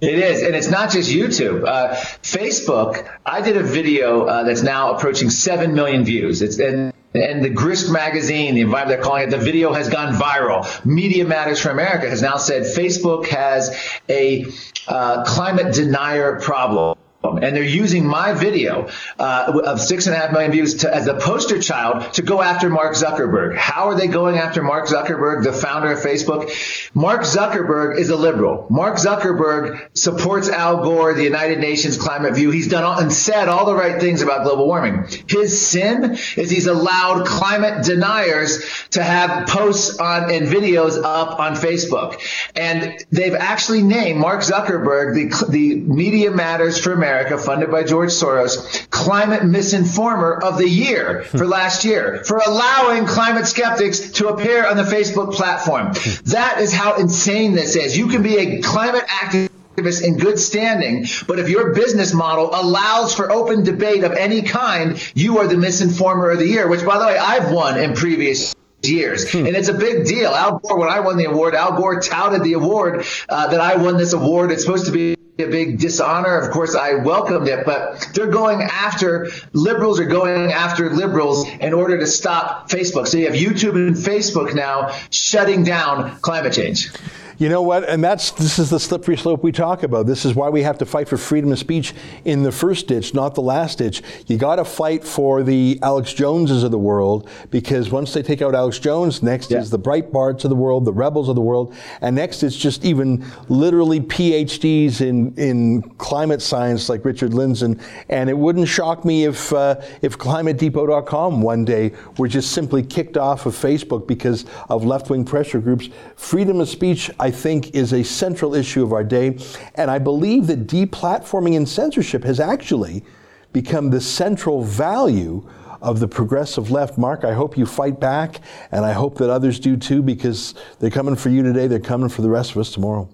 It 0.00 0.18
is, 0.18 0.42
and 0.42 0.56
it's 0.56 0.70
not 0.70 0.90
just 0.90 1.10
YouTube. 1.10 1.66
Uh, 1.66 1.94
Facebook. 2.22 3.06
I 3.26 3.42
did 3.42 3.58
a 3.58 3.62
video 3.62 4.24
uh, 4.24 4.44
that's 4.44 4.62
now 4.62 4.94
approaching 4.94 5.28
seven 5.28 5.74
million 5.74 6.04
views. 6.04 6.40
It's 6.40 6.58
and 6.58 6.94
and 7.22 7.44
the 7.44 7.50
Grist 7.50 7.90
magazine, 7.90 8.54
the 8.54 8.62
environment 8.62 8.98
they're 8.98 9.04
calling 9.04 9.24
it, 9.24 9.30
the 9.30 9.38
video 9.38 9.72
has 9.72 9.88
gone 9.88 10.14
viral. 10.14 10.84
Media 10.84 11.24
Matters 11.24 11.60
for 11.60 11.70
America 11.70 12.08
has 12.08 12.22
now 12.22 12.36
said 12.36 12.62
Facebook 12.62 13.26
has 13.26 13.76
a 14.08 14.46
uh, 14.86 15.24
climate 15.24 15.74
denier 15.74 16.40
problem 16.40 16.96
and 17.22 17.56
they're 17.56 17.64
using 17.64 18.06
my 18.06 18.32
video 18.32 18.88
uh, 19.18 19.60
of 19.64 19.80
six 19.80 20.06
and 20.06 20.14
a 20.14 20.18
half 20.18 20.30
million 20.30 20.52
views 20.52 20.76
to, 20.76 20.94
as 20.94 21.08
a 21.08 21.14
poster 21.14 21.60
child 21.60 22.12
to 22.14 22.22
go 22.22 22.40
after 22.40 22.70
Mark 22.70 22.94
Zuckerberg. 22.94 23.56
How 23.56 23.88
are 23.88 23.96
they 23.96 24.06
going 24.06 24.38
after 24.38 24.62
Mark 24.62 24.86
Zuckerberg, 24.86 25.42
the 25.42 25.52
founder 25.52 25.90
of 25.90 25.98
Facebook? 25.98 26.48
Mark 26.94 27.22
Zuckerberg 27.22 27.98
is 27.98 28.10
a 28.10 28.16
liberal. 28.16 28.66
Mark 28.70 28.96
Zuckerberg 28.96 29.88
supports 29.94 30.48
Al 30.48 30.84
Gore, 30.84 31.14
the 31.14 31.24
United 31.24 31.58
Nations 31.58 31.96
climate 31.96 32.34
view. 32.34 32.52
He's 32.52 32.68
done 32.68 32.84
all, 32.84 33.00
and 33.00 33.12
said 33.12 33.48
all 33.48 33.66
the 33.66 33.74
right 33.74 34.00
things 34.00 34.22
about 34.22 34.44
global 34.44 34.66
warming. 34.66 35.08
His 35.26 35.60
sin 35.66 36.18
is 36.36 36.50
he's 36.50 36.68
allowed 36.68 37.26
climate 37.26 37.84
deniers 37.84 38.64
to 38.90 39.02
have 39.02 39.48
posts 39.48 39.98
on 39.98 40.30
and 40.30 40.46
videos 40.46 41.02
up 41.02 41.40
on 41.40 41.54
Facebook, 41.54 42.20
and 42.54 43.04
they've 43.10 43.34
actually 43.34 43.82
named 43.82 44.20
Mark 44.20 44.42
Zuckerberg 44.42 45.14
the 45.14 45.46
the 45.48 45.74
Media 45.74 46.30
Matters 46.30 46.78
for 46.78 46.92
America 46.92 47.07
America, 47.08 47.38
funded 47.38 47.70
by 47.70 47.84
George 47.84 48.10
Soros, 48.10 48.88
Climate 48.90 49.42
Misinformer 49.42 50.42
of 50.42 50.58
the 50.58 50.68
Year 50.68 51.22
for 51.22 51.44
hmm. 51.44 51.50
last 51.50 51.84
year 51.84 52.22
for 52.24 52.36
allowing 52.46 53.06
climate 53.06 53.46
skeptics 53.46 54.10
to 54.10 54.28
appear 54.28 54.68
on 54.68 54.76
the 54.76 54.82
Facebook 54.82 55.32
platform. 55.32 55.92
Hmm. 55.94 56.30
That 56.30 56.60
is 56.60 56.70
how 56.70 56.96
insane 56.96 57.54
this 57.54 57.76
is. 57.76 57.96
You 57.96 58.08
can 58.08 58.22
be 58.22 58.36
a 58.36 58.60
climate 58.60 59.06
activist 59.06 60.04
in 60.04 60.18
good 60.18 60.38
standing, 60.38 61.06
but 61.26 61.38
if 61.38 61.48
your 61.48 61.72
business 61.72 62.12
model 62.12 62.50
allows 62.52 63.14
for 63.14 63.32
open 63.32 63.64
debate 63.64 64.04
of 64.04 64.12
any 64.12 64.42
kind, 64.42 65.02
you 65.14 65.38
are 65.38 65.46
the 65.46 65.54
misinformer 65.54 66.30
of 66.30 66.38
the 66.38 66.46
year, 66.46 66.68
which 66.68 66.84
by 66.84 66.98
the 66.98 67.06
way, 67.06 67.16
I've 67.16 67.50
won 67.50 67.78
in 67.78 67.94
previous 67.94 68.54
years. 68.82 69.30
Hmm. 69.30 69.46
And 69.46 69.56
it's 69.56 69.68
a 69.68 69.74
big 69.74 70.06
deal. 70.06 70.30
Al 70.30 70.58
Gore, 70.58 70.78
when 70.78 70.88
I 70.88 71.00
won 71.00 71.16
the 71.16 71.24
award, 71.24 71.54
Al 71.54 71.76
Gore 71.76 72.00
touted 72.00 72.42
the 72.42 72.54
award 72.54 73.04
uh, 73.28 73.48
that 73.48 73.60
I 73.60 73.76
won 73.76 73.96
this 73.96 74.12
award. 74.12 74.52
It's 74.52 74.64
supposed 74.64 74.86
to 74.86 74.92
be 74.92 75.16
a 75.38 75.46
big 75.46 75.78
dishonor. 75.78 76.38
Of 76.38 76.50
course, 76.52 76.74
I 76.74 76.94
welcomed 76.94 77.48
it, 77.48 77.64
but 77.64 78.08
they're 78.14 78.26
going 78.26 78.62
after 78.62 79.28
liberals 79.52 80.00
are 80.00 80.06
going 80.06 80.52
after 80.52 80.90
liberals 80.90 81.48
in 81.48 81.72
order 81.74 81.98
to 81.98 82.06
stop 82.06 82.68
Facebook. 82.68 83.06
So 83.06 83.18
you 83.18 83.26
have 83.26 83.34
YouTube 83.34 83.74
and 83.74 83.94
Facebook 83.94 84.54
now 84.54 84.96
shutting 85.10 85.62
down 85.62 86.18
climate 86.20 86.52
change. 86.52 86.90
You 87.38 87.48
know 87.48 87.62
what? 87.62 87.88
And 87.88 88.02
that's 88.02 88.32
this 88.32 88.58
is 88.58 88.68
the 88.68 88.80
slippery 88.80 89.16
slope 89.16 89.44
we 89.44 89.52
talk 89.52 89.84
about. 89.84 90.06
This 90.06 90.24
is 90.24 90.34
why 90.34 90.48
we 90.48 90.62
have 90.64 90.76
to 90.78 90.86
fight 90.86 91.08
for 91.08 91.16
freedom 91.16 91.52
of 91.52 91.58
speech 91.60 91.94
in 92.24 92.42
the 92.42 92.50
first 92.50 92.88
ditch, 92.88 93.14
not 93.14 93.36
the 93.36 93.42
last 93.42 93.78
ditch. 93.78 94.02
You 94.26 94.36
got 94.38 94.56
to 94.56 94.64
fight 94.64 95.04
for 95.04 95.44
the 95.44 95.78
Alex 95.80 96.12
Joneses 96.12 96.64
of 96.64 96.72
the 96.72 96.78
world 96.78 97.28
because 97.52 97.90
once 97.90 98.12
they 98.12 98.22
take 98.22 98.42
out 98.42 98.56
Alex 98.56 98.80
Jones, 98.80 99.22
next 99.22 99.52
yeah. 99.52 99.58
is 99.58 99.70
the 99.70 99.78
Breitbarts 99.78 100.42
of 100.42 100.50
the 100.50 100.56
world, 100.56 100.84
the 100.84 100.92
rebels 100.92 101.28
of 101.28 101.36
the 101.36 101.40
world, 101.40 101.76
and 102.00 102.16
next 102.16 102.42
is 102.42 102.56
just 102.56 102.84
even 102.84 103.24
literally 103.48 104.00
PhDs 104.00 105.00
in 105.00 105.32
in 105.36 105.82
climate 105.98 106.42
science 106.42 106.88
like 106.88 107.04
Richard 107.04 107.30
Lindzen. 107.30 107.80
And 108.08 108.28
it 108.28 108.36
wouldn't 108.36 108.66
shock 108.66 109.04
me 109.04 109.26
if 109.26 109.52
uh, 109.52 109.80
if 110.02 110.18
ClimateDepot.com 110.18 111.40
one 111.40 111.64
day 111.64 111.92
were 112.16 112.26
just 112.26 112.50
simply 112.50 112.82
kicked 112.82 113.16
off 113.16 113.46
of 113.46 113.54
Facebook 113.54 114.08
because 114.08 114.44
of 114.68 114.84
left 114.84 115.08
wing 115.08 115.24
pressure 115.24 115.60
groups. 115.60 115.88
Freedom 116.16 116.60
of 116.60 116.68
speech. 116.68 117.12
I 117.20 117.27
I 117.28 117.30
think 117.30 117.74
is 117.74 117.92
a 117.92 118.02
central 118.02 118.54
issue 118.54 118.82
of 118.82 118.94
our 118.94 119.04
day. 119.04 119.36
And 119.74 119.90
I 119.90 119.98
believe 119.98 120.46
that 120.46 120.66
deplatforming 120.66 121.58
and 121.58 121.68
censorship 121.68 122.24
has 122.24 122.40
actually 122.40 123.04
become 123.52 123.90
the 123.90 124.00
central 124.00 124.64
value 124.64 125.46
of 125.82 126.00
the 126.00 126.08
progressive 126.08 126.70
left. 126.70 126.96
Marc, 126.96 127.24
I 127.24 127.34
hope 127.34 127.58
you 127.58 127.66
fight 127.66 128.00
back, 128.00 128.40
and 128.72 128.82
I 128.82 128.92
hope 128.92 129.18
that 129.18 129.28
others 129.28 129.60
do 129.60 129.76
too, 129.76 130.02
because 130.02 130.54
they're 130.78 130.88
coming 130.88 131.16
for 131.16 131.28
you 131.28 131.42
today, 131.42 131.66
they're 131.66 131.78
coming 131.80 132.08
for 132.08 132.22
the 132.22 132.30
rest 132.30 132.52
of 132.52 132.56
us 132.56 132.72
tomorrow. 132.72 133.10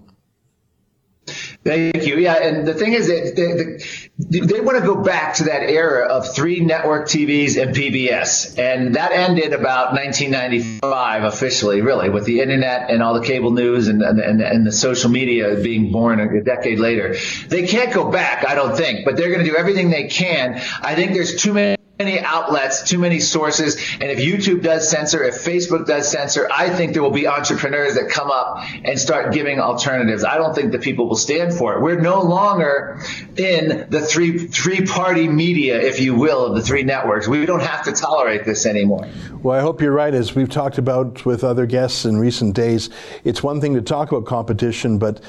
Thank 1.65 2.05
you. 2.05 2.19
Yeah, 2.19 2.35
and 2.35 2.67
the 2.67 2.75
thing 2.75 2.93
is 2.93 3.07
that 3.07 3.33
they, 3.35 4.39
they, 4.39 4.45
they, 4.45 4.61
want 4.61 4.77
to 4.77 4.85
go 4.85 5.01
back 5.01 5.33
to 5.35 5.45
that 5.45 5.63
era 5.63 6.05
of 6.05 6.35
three 6.35 6.59
network 6.59 7.07
TVs 7.07 7.59
and 7.59 7.75
PBS, 7.75 8.59
and 8.59 8.93
that 8.95 9.11
ended 9.11 9.51
about 9.51 9.93
1995 9.93 11.23
officially, 11.23 11.81
really, 11.81 12.09
with 12.09 12.25
the 12.25 12.41
internet 12.41 12.91
and 12.91 13.01
all 13.01 13.19
the 13.19 13.25
cable 13.25 13.49
news 13.49 13.87
and 13.87 14.03
and, 14.03 14.41
and 14.43 14.67
the 14.67 14.71
social 14.71 15.09
media 15.09 15.55
being 15.55 15.91
born 15.91 16.19
a 16.19 16.43
decade 16.43 16.77
later. 16.77 17.15
They 17.47 17.65
can't 17.65 17.91
go 17.91 18.11
back, 18.11 18.47
I 18.47 18.53
don't 18.53 18.77
think, 18.77 19.03
but 19.03 19.17
they're 19.17 19.31
going 19.31 19.43
to 19.43 19.49
do 19.49 19.57
everything 19.57 19.89
they 19.89 20.07
can. 20.07 20.61
I 20.83 20.93
think 20.93 21.13
there's 21.13 21.41
too 21.41 21.53
many 21.53 21.77
many 21.97 22.19
outlets, 22.19 22.83
too 22.83 22.97
many 22.97 23.19
sources. 23.19 23.75
And 23.93 24.03
if 24.03 24.19
YouTube 24.19 24.61
does 24.61 24.89
censor, 24.89 25.23
if 25.23 25.35
Facebook 25.35 25.85
does 25.85 26.11
censor, 26.11 26.47
I 26.51 26.69
think 26.69 26.93
there 26.93 27.01
will 27.01 27.11
be 27.11 27.27
entrepreneurs 27.27 27.95
that 27.95 28.09
come 28.09 28.29
up 28.29 28.63
and 28.83 28.99
start 28.99 29.33
giving 29.33 29.59
alternatives. 29.59 30.23
I 30.23 30.37
don't 30.37 30.53
think 30.53 30.71
the 30.71 30.79
people 30.79 31.07
will 31.07 31.15
stand 31.15 31.53
for 31.53 31.75
it. 31.75 31.81
We're 31.81 32.01
no 32.01 32.21
longer 32.21 32.99
in 33.37 33.87
the 33.89 34.01
three 34.01 34.47
three 34.47 34.85
party 34.85 35.27
media, 35.27 35.79
if 35.79 35.99
you 35.99 36.15
will, 36.15 36.45
of 36.45 36.55
the 36.55 36.61
three 36.61 36.83
networks. 36.83 37.27
We 37.27 37.45
don't 37.45 37.63
have 37.63 37.85
to 37.85 37.93
tolerate 37.93 38.45
this 38.45 38.65
anymore. 38.65 39.07
Well, 39.41 39.57
I 39.57 39.61
hope 39.61 39.81
you're 39.81 39.91
right. 39.91 40.13
As 40.13 40.35
we've 40.35 40.49
talked 40.49 40.77
about 40.77 41.25
with 41.25 41.43
other 41.43 41.65
guests 41.65 42.05
in 42.05 42.17
recent 42.17 42.55
days, 42.55 42.89
it's 43.23 43.41
one 43.41 43.61
thing 43.61 43.73
to 43.75 43.81
talk 43.81 44.11
about 44.11 44.25
competition, 44.25 44.97
but 44.97 45.21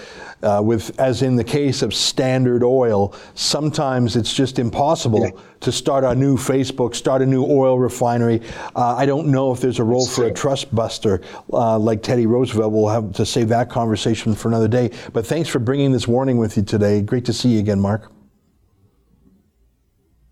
uh, 0.42 0.60
with, 0.64 0.98
as 1.00 1.22
in 1.22 1.36
the 1.36 1.44
case 1.44 1.82
of 1.82 1.94
Standard 1.94 2.62
Oil, 2.62 3.14
sometimes 3.34 4.16
it's 4.16 4.32
just 4.32 4.58
impossible 4.58 5.20
yeah. 5.20 5.40
to 5.60 5.72
start 5.72 6.04
a 6.04 6.14
new 6.14 6.36
Facebook, 6.36 6.94
start 6.94 7.22
a 7.22 7.26
new 7.26 7.44
oil 7.44 7.78
refinery. 7.78 8.42
Uh, 8.74 8.94
I 8.96 9.06
don't 9.06 9.28
know 9.28 9.52
if 9.52 9.60
there's 9.60 9.78
a 9.78 9.84
role 9.84 10.06
for 10.06 10.26
a 10.26 10.32
trust 10.32 10.74
buster 10.74 11.20
uh, 11.52 11.78
like 11.78 12.02
Teddy 12.02 12.26
Roosevelt. 12.26 12.72
We'll 12.72 12.88
have 12.88 13.12
to 13.14 13.26
save 13.26 13.48
that 13.48 13.70
conversation 13.70 14.34
for 14.34 14.48
another 14.48 14.68
day. 14.68 14.90
But 15.12 15.26
thanks 15.26 15.48
for 15.48 15.58
bringing 15.58 15.92
this 15.92 16.06
warning 16.06 16.38
with 16.38 16.56
you 16.56 16.62
today. 16.62 17.02
Great 17.02 17.24
to 17.26 17.32
see 17.32 17.50
you 17.50 17.60
again, 17.60 17.80
Marc. 17.80 18.12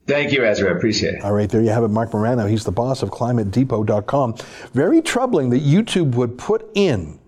Thank 0.06 0.32
you, 0.32 0.44
Ezra. 0.44 0.70
I 0.70 0.76
appreciate 0.76 1.14
it. 1.14 1.24
All 1.24 1.32
right, 1.32 1.48
there 1.48 1.62
you 1.62 1.70
have 1.70 1.82
it. 1.82 1.88
Marc 1.88 2.12
Morano. 2.12 2.46
He's 2.46 2.64
the 2.64 2.72
boss 2.72 3.02
of 3.02 3.10
ClimateDepot.com. 3.10 4.34
Very 4.74 5.00
troubling 5.00 5.48
that 5.50 5.62
YouTube 5.62 6.14
would 6.14 6.36
put 6.36 6.70
in 6.74 7.18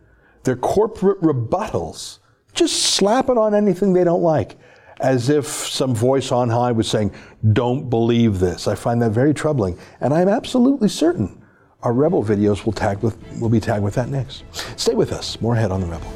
their 0.44 0.56
corporate 0.56 1.20
rebuttals 1.22 2.18
just 2.56 2.94
slap 2.94 3.28
it 3.28 3.38
on 3.38 3.54
anything 3.54 3.92
they 3.92 4.04
don't 4.04 4.22
like, 4.22 4.56
as 5.00 5.28
if 5.28 5.46
some 5.46 5.94
voice 5.94 6.32
on 6.32 6.48
high 6.48 6.72
was 6.72 6.88
saying, 6.88 7.12
Don't 7.52 7.88
believe 7.88 8.40
this. 8.40 8.66
I 8.66 8.74
find 8.74 9.00
that 9.02 9.10
very 9.10 9.34
troubling. 9.34 9.78
And 10.00 10.12
I'm 10.12 10.28
absolutely 10.28 10.88
certain 10.88 11.42
our 11.82 11.92
Rebel 11.92 12.24
videos 12.24 12.64
will, 12.64 12.72
tag 12.72 12.98
with, 12.98 13.16
will 13.40 13.48
be 13.48 13.60
tagged 13.60 13.84
with 13.84 13.94
that 13.94 14.08
next. 14.08 14.42
Stay 14.76 14.94
with 14.94 15.12
us. 15.12 15.40
More 15.40 15.54
ahead 15.54 15.70
on 15.70 15.80
the 15.80 15.86
Rebel. 15.86 16.12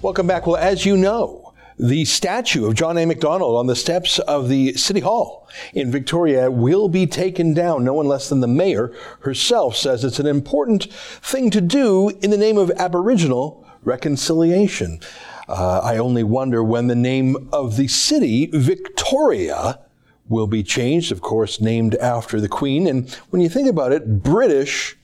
Welcome 0.00 0.26
back. 0.26 0.46
Well, 0.46 0.56
as 0.56 0.86
you 0.86 0.96
know, 0.96 1.39
the 1.80 2.04
statue 2.04 2.66
of 2.66 2.74
John 2.74 2.98
A. 2.98 3.06
Macdonald 3.06 3.56
on 3.56 3.66
the 3.66 3.74
steps 3.76 4.18
of 4.20 4.48
the 4.48 4.74
City 4.74 5.00
Hall 5.00 5.48
in 5.72 5.90
Victoria 5.90 6.50
will 6.50 6.88
be 6.88 7.06
taken 7.06 7.54
down. 7.54 7.84
No 7.84 7.94
one 7.94 8.06
less 8.06 8.28
than 8.28 8.40
the 8.40 8.46
mayor 8.46 8.92
herself 9.20 9.76
says 9.76 10.04
it's 10.04 10.18
an 10.18 10.26
important 10.26 10.92
thing 10.92 11.50
to 11.50 11.60
do 11.60 12.10
in 12.20 12.30
the 12.30 12.36
name 12.36 12.58
of 12.58 12.70
Aboriginal 12.72 13.66
reconciliation. 13.82 15.00
Uh, 15.48 15.80
I 15.82 15.96
only 15.96 16.22
wonder 16.22 16.62
when 16.62 16.86
the 16.86 16.94
name 16.94 17.48
of 17.50 17.76
the 17.76 17.88
city, 17.88 18.50
Victoria, 18.52 19.80
will 20.28 20.46
be 20.46 20.62
changed, 20.62 21.10
of 21.10 21.22
course, 21.22 21.60
named 21.62 21.94
after 21.96 22.40
the 22.40 22.48
Queen. 22.48 22.86
And 22.86 23.10
when 23.30 23.40
you 23.40 23.48
think 23.48 23.68
about 23.68 23.92
it, 23.92 24.22
British 24.22 24.96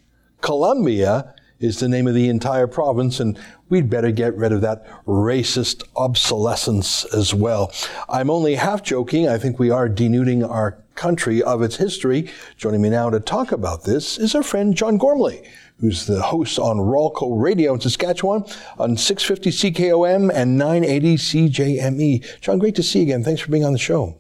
Columbia 0.43 1.35
is 1.59 1.81
the 1.81 1.89
name 1.89 2.07
of 2.07 2.15
the 2.15 2.29
entire 2.29 2.67
province, 2.67 3.21
and 3.21 3.39
we'd 3.69 3.89
better 3.91 4.11
get 4.11 4.37
rid 4.37 4.53
of 4.53 4.61
that 4.61 4.87
racist 5.07 5.83
obsolescence 5.97 7.05
as 7.15 7.35
well. 7.35 7.73
I'm 8.09 8.31
only 8.31 8.57
half 8.57 8.83
joking. 8.83 9.29
I 9.29 9.39
think 9.39 9.59
we 9.59 9.71
are 9.71 9.89
denuding 9.89 10.49
our 10.49 10.83
country 10.95 11.43
of 11.43 11.63
its 11.63 11.77
history. 11.77 12.31
Joining 12.57 12.83
me 12.83 12.91
now 12.91 13.11
to 13.11 13.21
talk 13.21 13.53
about 13.53 13.85
this 13.85 14.19
is 14.19 14.35
our 14.35 14.43
friend 14.43 14.75
John 14.75 14.99
Gormley, 14.99 15.43
who's 15.81 16.07
the 16.07 16.23
host 16.23 16.59
on 16.59 16.79
Rawlco 16.79 17.41
Radio 17.41 17.75
in 17.75 17.81
Saskatchewan 17.81 18.45
on 18.79 18.97
650 18.97 19.73
CKOM 19.73 20.31
and 20.35 20.59
980 20.59 21.17
CJME. 21.17 22.41
John, 22.41 22.59
great 22.59 22.75
to 22.77 22.83
see 22.83 23.01
you 23.01 23.05
again. 23.07 23.23
Thanks 23.23 23.41
for 23.41 23.51
being 23.51 23.65
on 23.65 23.73
the 23.73 23.79
show. 23.79 24.17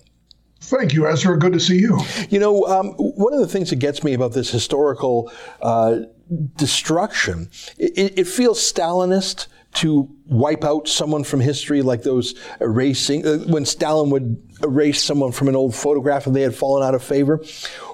Thank 0.60 0.94
you, 0.94 1.06
Ezra. 1.06 1.38
Good 1.38 1.52
to 1.52 1.60
see 1.60 1.78
you. 1.78 2.00
You 2.28 2.40
know, 2.40 2.64
um, 2.64 2.92
one 2.94 3.32
of 3.32 3.40
the 3.40 3.46
things 3.46 3.70
that 3.70 3.76
gets 3.76 4.02
me 4.02 4.14
about 4.14 4.32
this 4.32 4.50
historical 4.50 5.30
uh, 5.60 6.00
destruction. 6.56 7.50
It, 7.78 8.18
it, 8.18 8.26
feels 8.26 8.58
Stalinist 8.58 9.46
to 9.74 10.10
wipe 10.26 10.64
out 10.64 10.88
someone 10.88 11.22
from 11.22 11.40
history, 11.40 11.82
like 11.82 12.02
those 12.02 12.34
erasing, 12.60 13.26
uh, 13.26 13.38
when 13.46 13.64
Stalin 13.64 14.10
would 14.10 14.42
erase 14.62 15.02
someone 15.02 15.32
from 15.32 15.48
an 15.48 15.56
old 15.56 15.74
photograph 15.74 16.26
and 16.26 16.34
they 16.34 16.42
had 16.42 16.54
fallen 16.54 16.82
out 16.82 16.94
of 16.94 17.02
favor. 17.02 17.42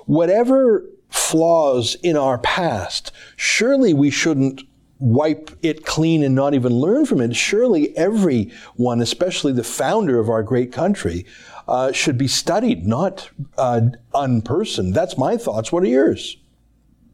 Whatever 0.07 0.85
flaws 1.11 1.97
in 2.03 2.17
our 2.17 2.39
past, 2.39 3.13
surely 3.37 3.93
we 3.93 4.11
shouldn't 4.11 4.63
wipe 4.99 5.51
it 5.63 5.85
clean 5.85 6.23
and 6.23 6.35
not 6.35 6.55
even 6.55 6.73
learn 6.73 7.05
from 7.05 7.21
it. 7.21 7.35
Surely 7.35 7.95
everyone, 7.97 9.01
especially 9.01 9.53
the 9.53 9.65
founder 9.65 10.21
of 10.21 10.31
our 10.31 10.45
great 10.45 10.73
country, 10.73 11.27
uh, 11.67 11.91
should 11.91 12.17
be 12.17 12.29
studied, 12.29 12.87
not 12.87 13.29
uh, 13.59 13.81
unpersoned. 14.15 14.95
That's 14.95 15.19
my 15.19 15.37
thoughts. 15.37 15.73
What 15.73 15.83
are 15.83 15.89
yours? 15.89 16.37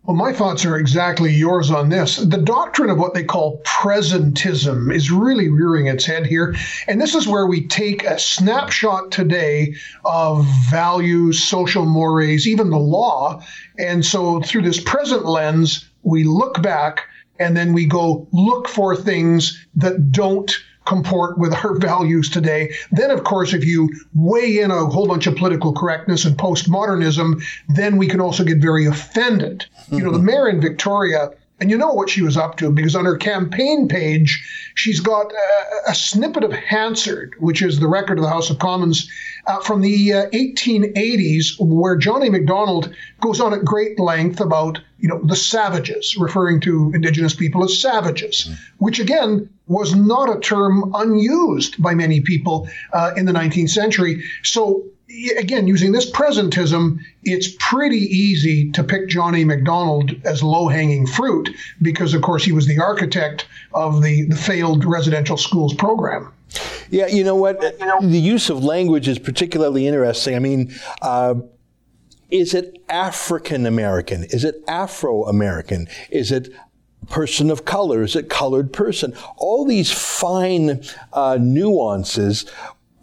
Well, 0.09 0.17
my 0.17 0.33
thoughts 0.33 0.65
are 0.65 0.79
exactly 0.79 1.35
yours 1.35 1.71
on 1.71 1.91
this. 1.91 2.17
The 2.17 2.39
doctrine 2.39 2.89
of 2.89 2.97
what 2.97 3.13
they 3.13 3.25
call 3.25 3.61
presentism 3.67 4.91
is 4.91 5.11
really 5.11 5.51
rearing 5.51 5.87
its 5.87 6.07
head 6.07 6.25
here. 6.25 6.57
And 6.87 6.99
this 6.99 7.15
is 7.15 7.29
where 7.29 7.47
we 7.47 7.67
take 7.67 8.05
a 8.05 8.19
snapshot 8.19 9.11
today 9.13 9.75
of 10.07 10.47
values, 10.71 11.45
social 11.45 11.85
mores, 11.85 12.49
even 12.49 12.71
the 12.71 12.79
law. 12.79 13.43
And 13.79 14.03
so 14.03 14.41
through 14.41 14.63
this 14.63 14.81
present 14.81 15.27
lens, 15.27 15.87
we 16.05 16.25
look 16.25 16.63
back 16.63 17.03
and 17.39 17.55
then 17.55 17.75
we 17.75 17.85
go 17.85 18.27
look 18.33 18.67
for 18.67 18.97
things 18.97 19.63
that 19.77 20.11
don't 20.11 20.59
comport 20.89 21.39
with 21.39 21.53
our 21.53 21.75
values 21.79 22.31
today. 22.31 22.73
Then, 22.91 23.11
of 23.11 23.25
course, 23.25 23.53
if 23.53 23.65
you 23.65 23.91
weigh 24.15 24.61
in 24.61 24.71
a 24.71 24.87
whole 24.87 25.07
bunch 25.07 25.27
of 25.27 25.37
political 25.37 25.75
correctness 25.75 26.25
and 26.25 26.37
postmodernism, 26.37 27.43
then 27.69 27.99
we 27.99 28.09
can 28.09 28.21
also 28.21 28.43
get 28.43 28.57
very 28.57 28.87
offended. 28.87 29.67
Mm-hmm. 29.89 29.97
You 29.97 30.05
know, 30.05 30.13
the 30.13 30.19
mayor 30.19 30.49
in 30.49 30.61
Victoria, 30.61 31.31
and 31.61 31.71
you 31.71 31.79
know 31.79 31.93
what 31.93 32.09
she 32.09 32.23
was 32.23 32.37
up 32.37 32.57
to 32.59 32.71
because 32.71 32.95
on 32.95 33.05
her 33.05 33.17
campaign 33.17 33.89
page, 33.89 34.45
she's 34.75 35.01
got 35.01 35.33
a, 35.33 35.91
a 35.91 35.95
snippet 35.95 36.45
of 36.45 36.53
Hansard, 36.53 37.35
which 37.41 37.63
is 37.63 37.81
the 37.81 37.89
record 37.89 38.19
of 38.19 38.23
the 38.23 38.31
House 38.31 38.51
of 38.51 38.59
Commons 38.59 39.11
uh, 39.47 39.61
from 39.61 39.81
the 39.81 40.13
uh, 40.13 40.31
1880s, 40.31 41.55
where 41.59 41.97
John 41.97 42.23
A. 42.23 42.31
Macdonald 42.31 42.95
goes 43.21 43.41
on 43.41 43.53
at 43.53 43.65
great 43.65 43.99
length 43.99 44.41
about 44.41 44.79
you 44.99 45.09
know 45.09 45.21
the 45.25 45.37
savages, 45.37 46.17
referring 46.19 46.61
to 46.61 46.93
Indigenous 46.95 47.35
people 47.35 47.65
as 47.65 47.81
savages, 47.81 48.45
mm-hmm. 48.45 48.85
which 48.85 49.01
again 49.01 49.49
was 49.67 49.95
not 49.95 50.35
a 50.35 50.41
term 50.41 50.93
unused 50.95 51.83
by 51.83 51.95
many 51.95 52.21
people 52.21 52.69
uh, 52.93 53.13
in 53.17 53.27
the 53.27 53.33
19th 53.33 53.71
century. 53.71 54.23
So 54.43 54.85
again, 55.39 55.67
using 55.67 55.93
this 55.93 56.11
presentism, 56.11 56.99
it's 57.23 57.55
pretty 57.59 57.97
easy 57.97 58.71
to 58.73 58.85
pick 58.85 59.09
John 59.09 59.35
A. 59.35 59.45
Macdonald 59.45 60.13
as 60.25 60.43
low 60.43 60.69
hanging 60.69 61.07
fruit 61.07 61.51
because, 61.81 62.15
of 62.15 62.23
course, 62.23 62.45
he 62.45 62.53
was 62.53 62.67
the 62.67 62.79
architect 62.79 63.47
of 63.73 64.03
the, 64.03 64.25
the 64.25 64.37
failed 64.37 64.85
residential 64.85 65.37
schools 65.37 65.75
program. 65.75 66.33
Yeah, 66.91 67.07
you 67.07 67.25
know 67.25 67.37
what? 67.37 67.61
The 67.61 68.19
use 68.19 68.49
of 68.49 68.65
language 68.65 69.09
is 69.09 69.19
particularly 69.19 69.87
interesting. 69.87 70.35
I 70.35 70.39
mean, 70.39 70.75
uh, 71.03 71.35
is 72.31 72.55
it 72.55 72.83
African 72.89 73.67
American? 73.67 74.25
Is 74.25 74.45
it 74.45 74.63
Afro 74.67 75.25
American? 75.25 75.89
Is 76.11 76.33
it 76.33 76.51
person 77.09 77.51
of 77.51 77.65
color? 77.65 78.03
Is 78.03 78.17
it 78.17 78.31
colored 78.31 78.73
person? 78.73 79.15
All 79.37 79.67
these 79.67 79.91
fine 79.91 80.83
uh, 81.13 81.39
nuances 81.41 82.47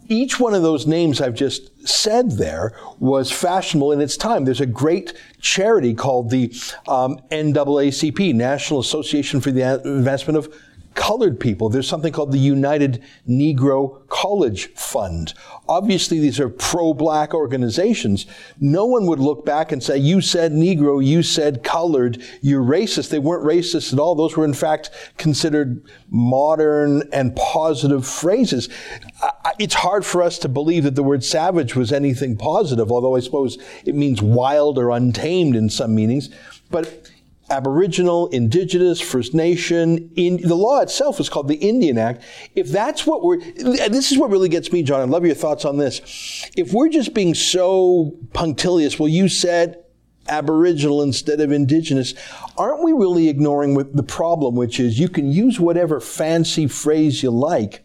each 0.08 0.40
one 0.40 0.54
of 0.54 0.62
those 0.62 0.86
names 0.86 1.20
I've 1.20 1.34
just 1.34 1.88
said 1.88 2.32
there 2.32 2.76
was 2.98 3.30
fashionable 3.30 3.92
in 3.92 4.00
its 4.00 4.16
time. 4.16 4.44
There's 4.44 4.60
a 4.60 4.66
great 4.66 5.12
charity 5.40 5.94
called 5.94 6.30
the 6.30 6.52
um, 6.88 7.20
NAACP, 7.30 8.34
National 8.34 8.80
Association 8.80 9.40
for 9.40 9.50
the 9.50 9.62
Advancement 9.62 10.36
of 10.36 10.54
colored 10.96 11.38
people. 11.38 11.68
There's 11.68 11.86
something 11.86 12.12
called 12.12 12.32
the 12.32 12.38
United 12.38 13.04
Negro 13.28 14.08
College 14.08 14.72
Fund. 14.74 15.34
Obviously, 15.68 16.18
these 16.18 16.40
are 16.40 16.48
pro-black 16.48 17.34
organizations. 17.34 18.26
No 18.58 18.86
one 18.86 19.06
would 19.06 19.20
look 19.20 19.46
back 19.46 19.70
and 19.70 19.82
say, 19.82 19.98
you 19.98 20.20
said 20.20 20.52
Negro, 20.52 21.04
you 21.04 21.22
said 21.22 21.62
colored, 21.62 22.20
you're 22.40 22.64
racist. 22.64 23.10
They 23.10 23.18
weren't 23.18 23.44
racist 23.44 23.92
at 23.92 23.98
all. 23.98 24.14
Those 24.14 24.36
were, 24.36 24.44
in 24.44 24.54
fact, 24.54 24.90
considered 25.18 25.84
modern 26.10 27.08
and 27.12 27.36
positive 27.36 28.06
phrases. 28.06 28.68
It's 29.58 29.74
hard 29.74 30.04
for 30.04 30.22
us 30.22 30.38
to 30.40 30.48
believe 30.48 30.84
that 30.84 30.94
the 30.94 31.02
word 31.02 31.22
savage 31.22 31.76
was 31.76 31.92
anything 31.92 32.36
positive, 32.36 32.90
although 32.90 33.16
I 33.16 33.20
suppose 33.20 33.58
it 33.84 33.94
means 33.94 34.22
wild 34.22 34.78
or 34.78 34.90
untamed 34.90 35.56
in 35.56 35.68
some 35.68 35.94
meanings. 35.94 36.30
But 36.70 37.10
Aboriginal, 37.48 38.28
Indigenous, 38.28 39.00
First 39.00 39.32
Nation. 39.32 40.10
In, 40.16 40.38
the 40.42 40.56
law 40.56 40.80
itself 40.80 41.20
is 41.20 41.28
called 41.28 41.48
the 41.48 41.56
Indian 41.56 41.96
Act. 41.96 42.22
If 42.54 42.68
that's 42.68 43.06
what 43.06 43.22
we're, 43.22 43.38
this 43.38 44.10
is 44.10 44.18
what 44.18 44.30
really 44.30 44.48
gets 44.48 44.72
me, 44.72 44.82
John. 44.82 45.00
I 45.00 45.04
love 45.04 45.24
your 45.24 45.34
thoughts 45.34 45.64
on 45.64 45.76
this. 45.76 46.50
If 46.56 46.72
we're 46.72 46.88
just 46.88 47.14
being 47.14 47.34
so 47.34 48.16
punctilious, 48.32 48.98
well, 48.98 49.08
you 49.08 49.28
said, 49.28 49.82
Aboriginal 50.28 51.02
instead 51.02 51.40
of 51.40 51.52
Indigenous, 51.52 52.14
aren't 52.58 52.82
we 52.82 52.92
really 52.92 53.28
ignoring 53.28 53.74
the 53.74 54.02
problem, 54.02 54.56
which 54.56 54.80
is 54.80 54.98
you 54.98 55.08
can 55.08 55.30
use 55.30 55.60
whatever 55.60 56.00
fancy 56.00 56.66
phrase 56.66 57.22
you 57.22 57.30
like, 57.30 57.84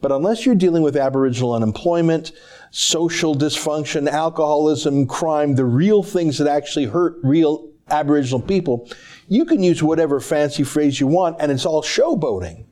but 0.00 0.12
unless 0.12 0.44
you're 0.44 0.54
dealing 0.54 0.82
with 0.82 0.96
Aboriginal 0.96 1.54
unemployment, 1.54 2.32
social 2.70 3.34
dysfunction, 3.34 4.06
alcoholism, 4.06 5.06
crime, 5.06 5.54
the 5.54 5.64
real 5.64 6.02
things 6.02 6.36
that 6.38 6.46
actually 6.46 6.84
hurt 6.84 7.16
real 7.22 7.68
Aboriginal 7.90 8.40
people, 8.40 8.88
you 9.28 9.44
can 9.44 9.62
use 9.62 9.82
whatever 9.82 10.20
fancy 10.20 10.62
phrase 10.62 11.00
you 11.00 11.06
want, 11.06 11.36
and 11.40 11.52
it's 11.52 11.66
all 11.66 11.82
showboating. 11.82 12.64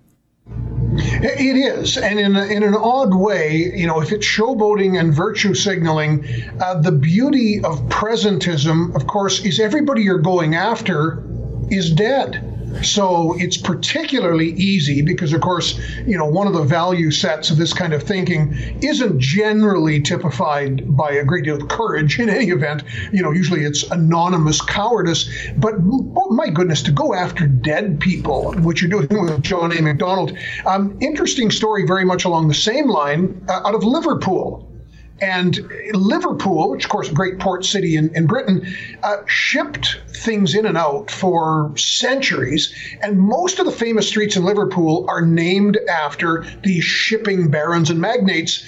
It 0.99 1.57
is, 1.57 1.99
and 1.99 2.19
in, 2.19 2.37
a, 2.37 2.45
in 2.47 2.63
an 2.63 2.75
odd 2.75 3.15
way, 3.15 3.71
you 3.75 3.87
know, 3.87 4.01
if 4.01 4.13
it's 4.13 4.27
showboating 4.27 4.99
and 4.99 5.13
virtue 5.13 5.53
signaling, 5.53 6.25
uh, 6.61 6.81
the 6.81 6.93
beauty 6.93 7.61
of 7.63 7.81
presentism, 7.89 8.95
of 8.97 9.07
course, 9.07 9.45
is 9.45 9.61
everybody 9.61 10.03
you're 10.03 10.19
going 10.19 10.55
after 10.55 11.23
is 11.71 11.91
dead. 11.91 12.56
So 12.83 13.35
it's 13.39 13.57
particularly 13.57 14.51
easy 14.51 15.03
because, 15.03 15.33
of 15.33 15.41
course, 15.41 15.79
you 16.07 16.17
know, 16.19 16.27
one 16.27 16.47
of 16.47 16.53
the 16.53 16.63
value 16.63 17.11
sets 17.11 17.51
of 17.51 17.57
this 17.57 17.73
kind 17.73 17.93
of 17.93 18.03
thinking 18.03 18.55
isn't 18.83 19.21
generally 19.21 20.01
typified 20.01 20.97
by 20.97 21.13
a 21.13 21.25
great 21.25 21.45
deal 21.45 21.57
of 21.57 21.69
courage 21.69 22.19
in 22.19 22.29
any 22.29 22.51
event. 22.51 22.83
You 23.13 23.23
know, 23.23 23.31
usually 23.31 23.65
it's 23.65 23.85
anonymous 23.91 24.61
cowardice. 24.61 25.31
But 25.57 25.75
oh 25.77 26.31
my 26.31 26.49
goodness, 26.49 26.83
to 26.83 26.93
go 26.93 27.15
after 27.15 27.47
dead 27.47 28.01
people, 28.01 28.53
which 28.55 28.83
you're 28.83 28.91
doing 28.91 29.25
with 29.25 29.43
John 29.43 29.77
A. 29.77 29.81
Macdonald. 29.81 30.37
Um, 30.67 30.99
interesting 31.01 31.51
story, 31.51 31.87
very 31.87 32.05
much 32.05 32.25
along 32.25 32.49
the 32.49 32.55
same 32.55 32.89
line, 32.89 33.45
uh, 33.49 33.63
out 33.65 33.75
of 33.75 33.85
Liverpool. 33.85 34.76
And 35.21 35.71
Liverpool, 35.93 36.71
which 36.71 36.85
of 36.85 36.91
course 36.91 37.09
a 37.09 37.15
great 37.15 37.39
port 37.39 37.65
city 37.65 37.97
in, 37.97 38.15
in 38.15 38.27
Britain, 38.27 38.67
uh, 39.03 39.19
shipped 39.27 40.01
things 40.09 40.55
in 40.55 40.67
and 40.67 40.77
out 40.77 41.11
for 41.11 41.73
centuries. 41.77 42.75
And 43.01 43.19
most 43.19 43.59
of 43.59 43.67
the 43.67 43.73
famous 43.73 44.07
streets 44.09 44.37
in 44.37 44.45
Liverpool 44.45 45.07
are 45.09 45.23
named 45.23 45.79
after 45.89 46.45
these 46.63 46.85
shipping 46.85 47.49
barons 47.49 47.89
and 47.89 48.01
magnates. 48.01 48.67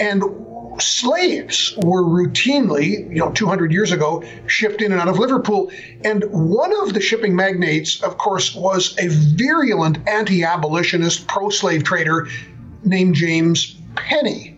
And 0.00 0.22
slaves 0.80 1.74
were 1.76 2.02
routinely, 2.02 3.10
you 3.10 3.18
know, 3.18 3.30
200 3.32 3.70
years 3.70 3.92
ago, 3.92 4.24
shipped 4.46 4.80
in 4.80 4.92
and 4.92 5.00
out 5.00 5.08
of 5.08 5.18
Liverpool. 5.18 5.70
And 6.04 6.24
one 6.30 6.72
of 6.82 6.94
the 6.94 7.00
shipping 7.00 7.36
magnates, 7.36 8.02
of 8.02 8.16
course, 8.16 8.54
was 8.54 8.96
a 8.98 9.08
virulent 9.08 9.98
anti 10.08 10.42
abolitionist, 10.42 11.26
pro 11.26 11.50
slave 11.50 11.84
trader 11.84 12.28
named 12.82 13.14
James 13.14 13.76
Penny 13.94 14.55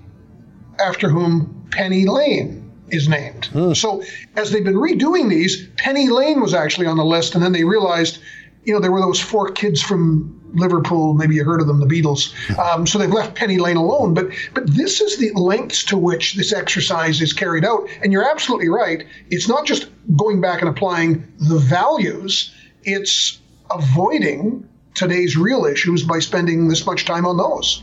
after 0.81 1.09
whom 1.09 1.67
Penny 1.71 2.07
Lane 2.07 2.71
is 2.91 3.09
named. 3.09 3.47
Hmm. 3.47 3.73
So 3.75 4.03
as 4.37 4.51
they've 4.51 4.65
been 4.65 4.75
redoing 4.75 5.29
these, 5.29 5.69
Penny 5.77 6.09
Lane 6.09 6.41
was 6.41 6.55
actually 6.55 6.87
on 6.87 6.97
the 6.97 7.05
list, 7.05 7.35
and 7.35 7.43
then 7.43 7.53
they 7.53 7.65
realized, 7.65 8.19
you 8.65 8.73
know, 8.73 8.81
there 8.81 8.93
were 8.93 9.01
those 9.01 9.21
four 9.21 9.51
kids 9.51 9.83
from 9.83 10.35
Liverpool. 10.55 11.15
Maybe 11.15 11.35
you 11.35 11.45
heard 11.45 11.61
of 11.61 11.67
them, 11.67 11.81
the 11.81 11.87
Beatles. 11.87 12.33
Hmm. 12.49 12.61
Um, 12.61 12.87
so 12.87 12.99
they've 12.99 13.11
left 13.11 13.35
Penny 13.35 13.59
Lane 13.59 13.77
alone. 13.77 14.15
But 14.15 14.31
but 14.55 14.67
this 14.67 15.01
is 15.01 15.19
the 15.19 15.33
lengths 15.33 15.85
to 15.85 15.99
which 15.99 16.35
this 16.35 16.53
exercise 16.53 17.21
is 17.21 17.33
carried 17.33 17.65
out. 17.65 17.89
And 18.03 18.13
you're 18.13 18.29
absolutely 18.29 18.69
right. 18.69 19.05
It's 19.31 19.49
not 19.49 19.67
just 19.67 19.89
going 20.17 20.41
back 20.41 20.61
and 20.61 20.69
applying 20.69 21.31
the 21.39 21.59
values. 21.59 22.55
It's 22.85 23.41
avoiding 23.71 24.67
today's 24.95 25.37
real 25.37 25.65
issues 25.65 26.03
by 26.03 26.19
spending 26.19 26.69
this 26.69 26.87
much 26.87 27.05
time 27.05 27.27
on 27.27 27.37
those. 27.37 27.83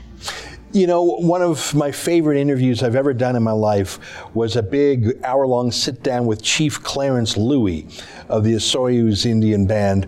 You 0.71 0.87
know, 0.87 1.03
one 1.03 1.41
of 1.41 1.73
my 1.73 1.91
favorite 1.91 2.37
interviews 2.37 2.83
I've 2.83 2.95
ever 2.95 3.13
done 3.13 3.35
in 3.35 3.43
my 3.43 3.51
life 3.51 3.97
was 4.35 4.55
a 4.55 4.63
big 4.63 5.23
hour 5.23 5.47
long 5.47 5.71
sit 5.71 6.03
down 6.03 6.25
with 6.25 6.41
Chief 6.41 6.81
Clarence 6.83 7.37
Louie 7.37 7.87
of 8.27 8.43
the 8.43 8.55
Osoyoos 8.55 9.25
Indian 9.25 9.67
Band 9.67 10.07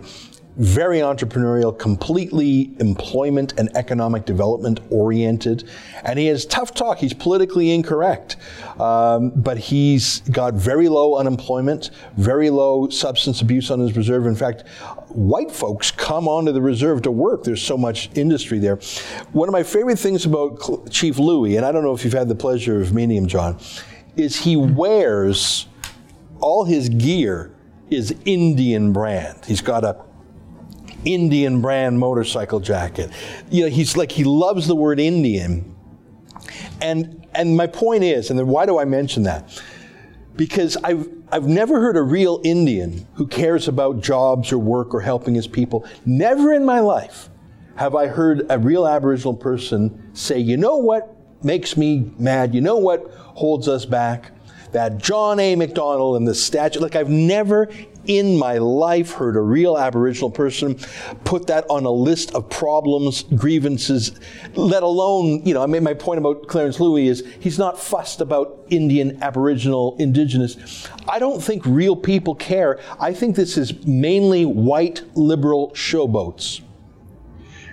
very 0.58 0.98
entrepreneurial, 0.98 1.76
completely 1.76 2.72
employment 2.80 3.54
and 3.58 3.74
economic 3.76 4.24
development 4.24 4.80
oriented. 4.90 5.68
And 6.04 6.18
he 6.18 6.26
has 6.26 6.44
tough 6.44 6.74
talk. 6.74 6.98
He's 6.98 7.14
politically 7.14 7.70
incorrect. 7.70 8.36
Um, 8.80 9.30
but 9.30 9.56
he's 9.58 10.20
got 10.20 10.54
very 10.54 10.88
low 10.88 11.16
unemployment, 11.16 11.90
very 12.16 12.50
low 12.50 12.88
substance 12.88 13.40
abuse 13.40 13.70
on 13.70 13.78
his 13.78 13.96
reserve. 13.96 14.26
In 14.26 14.34
fact, 14.34 14.66
white 15.08 15.50
folks 15.50 15.90
come 15.92 16.26
onto 16.26 16.50
the 16.52 16.60
reserve 16.60 17.02
to 17.02 17.10
work. 17.10 17.44
There's 17.44 17.62
so 17.62 17.78
much 17.78 18.10
industry 18.16 18.58
there. 18.58 18.76
One 19.32 19.48
of 19.48 19.52
my 19.52 19.62
favorite 19.62 19.98
things 19.98 20.26
about 20.26 20.90
Chief 20.90 21.18
Louie, 21.18 21.56
and 21.56 21.64
I 21.64 21.70
don't 21.70 21.84
know 21.84 21.94
if 21.94 22.04
you've 22.04 22.12
had 22.12 22.28
the 22.28 22.34
pleasure 22.34 22.80
of 22.80 22.92
meeting 22.92 23.16
him, 23.16 23.26
John, 23.28 23.58
is 24.16 24.36
he 24.36 24.56
wears 24.56 25.66
all 26.40 26.64
his 26.64 26.88
gear 26.88 27.52
is 27.90 28.14
Indian 28.24 28.92
brand. 28.92 29.44
He's 29.46 29.60
got 29.60 29.84
a 29.84 29.96
Indian 31.04 31.60
brand 31.60 31.98
motorcycle 31.98 32.60
jacket. 32.60 33.10
You 33.50 33.64
know, 33.64 33.70
he's 33.70 33.96
like, 33.96 34.12
he 34.12 34.24
loves 34.24 34.66
the 34.66 34.74
word 34.74 35.00
Indian. 35.00 35.74
And, 36.80 37.26
and 37.34 37.56
my 37.56 37.66
point 37.66 38.04
is, 38.04 38.30
and 38.30 38.38
then 38.38 38.46
why 38.46 38.66
do 38.66 38.78
I 38.78 38.84
mention 38.84 39.24
that? 39.24 39.62
Because 40.36 40.76
I've, 40.78 41.08
I've 41.32 41.46
never 41.46 41.80
heard 41.80 41.96
a 41.96 42.02
real 42.02 42.40
Indian 42.44 43.06
who 43.14 43.26
cares 43.26 43.68
about 43.68 44.00
jobs 44.00 44.52
or 44.52 44.58
work 44.58 44.94
or 44.94 45.00
helping 45.00 45.34
his 45.34 45.46
people. 45.46 45.86
Never 46.06 46.52
in 46.52 46.64
my 46.64 46.80
life 46.80 47.28
have 47.76 47.94
I 47.94 48.06
heard 48.06 48.46
a 48.50 48.58
real 48.58 48.86
Aboriginal 48.86 49.34
person 49.34 50.10
say, 50.14 50.38
you 50.38 50.56
know 50.56 50.78
what 50.78 51.16
makes 51.44 51.76
me 51.76 52.10
mad? 52.18 52.54
You 52.54 52.60
know 52.60 52.76
what 52.76 53.10
holds 53.12 53.68
us 53.68 53.84
back? 53.84 54.32
That 54.72 54.98
John 54.98 55.40
A. 55.40 55.54
Macdonald 55.56 56.16
and 56.16 56.26
the 56.26 56.34
statue. 56.34 56.80
Like, 56.80 56.96
I've 56.96 57.08
never 57.08 57.68
in 58.08 58.36
my 58.36 58.58
life 58.58 59.12
heard 59.12 59.36
a 59.36 59.40
real 59.40 59.78
Aboriginal 59.78 60.30
person 60.30 60.74
put 61.24 61.46
that 61.46 61.64
on 61.70 61.84
a 61.84 61.90
list 61.90 62.34
of 62.34 62.50
problems, 62.50 63.22
grievances, 63.22 64.18
let 64.54 64.82
alone, 64.82 65.44
you 65.44 65.54
know, 65.54 65.62
I 65.62 65.66
made 65.66 65.82
my 65.82 65.94
point 65.94 66.18
about 66.18 66.48
Clarence 66.48 66.80
Louie 66.80 67.06
is 67.06 67.24
he's 67.38 67.58
not 67.58 67.78
fussed 67.78 68.20
about 68.20 68.66
Indian, 68.70 69.22
Aboriginal, 69.22 69.94
Indigenous. 69.98 70.88
I 71.06 71.18
don't 71.18 71.40
think 71.40 71.64
real 71.66 71.94
people 71.94 72.34
care. 72.34 72.80
I 72.98 73.12
think 73.12 73.36
this 73.36 73.56
is 73.56 73.84
mainly 73.86 74.44
white 74.46 75.02
liberal 75.14 75.70
showboats 75.72 76.62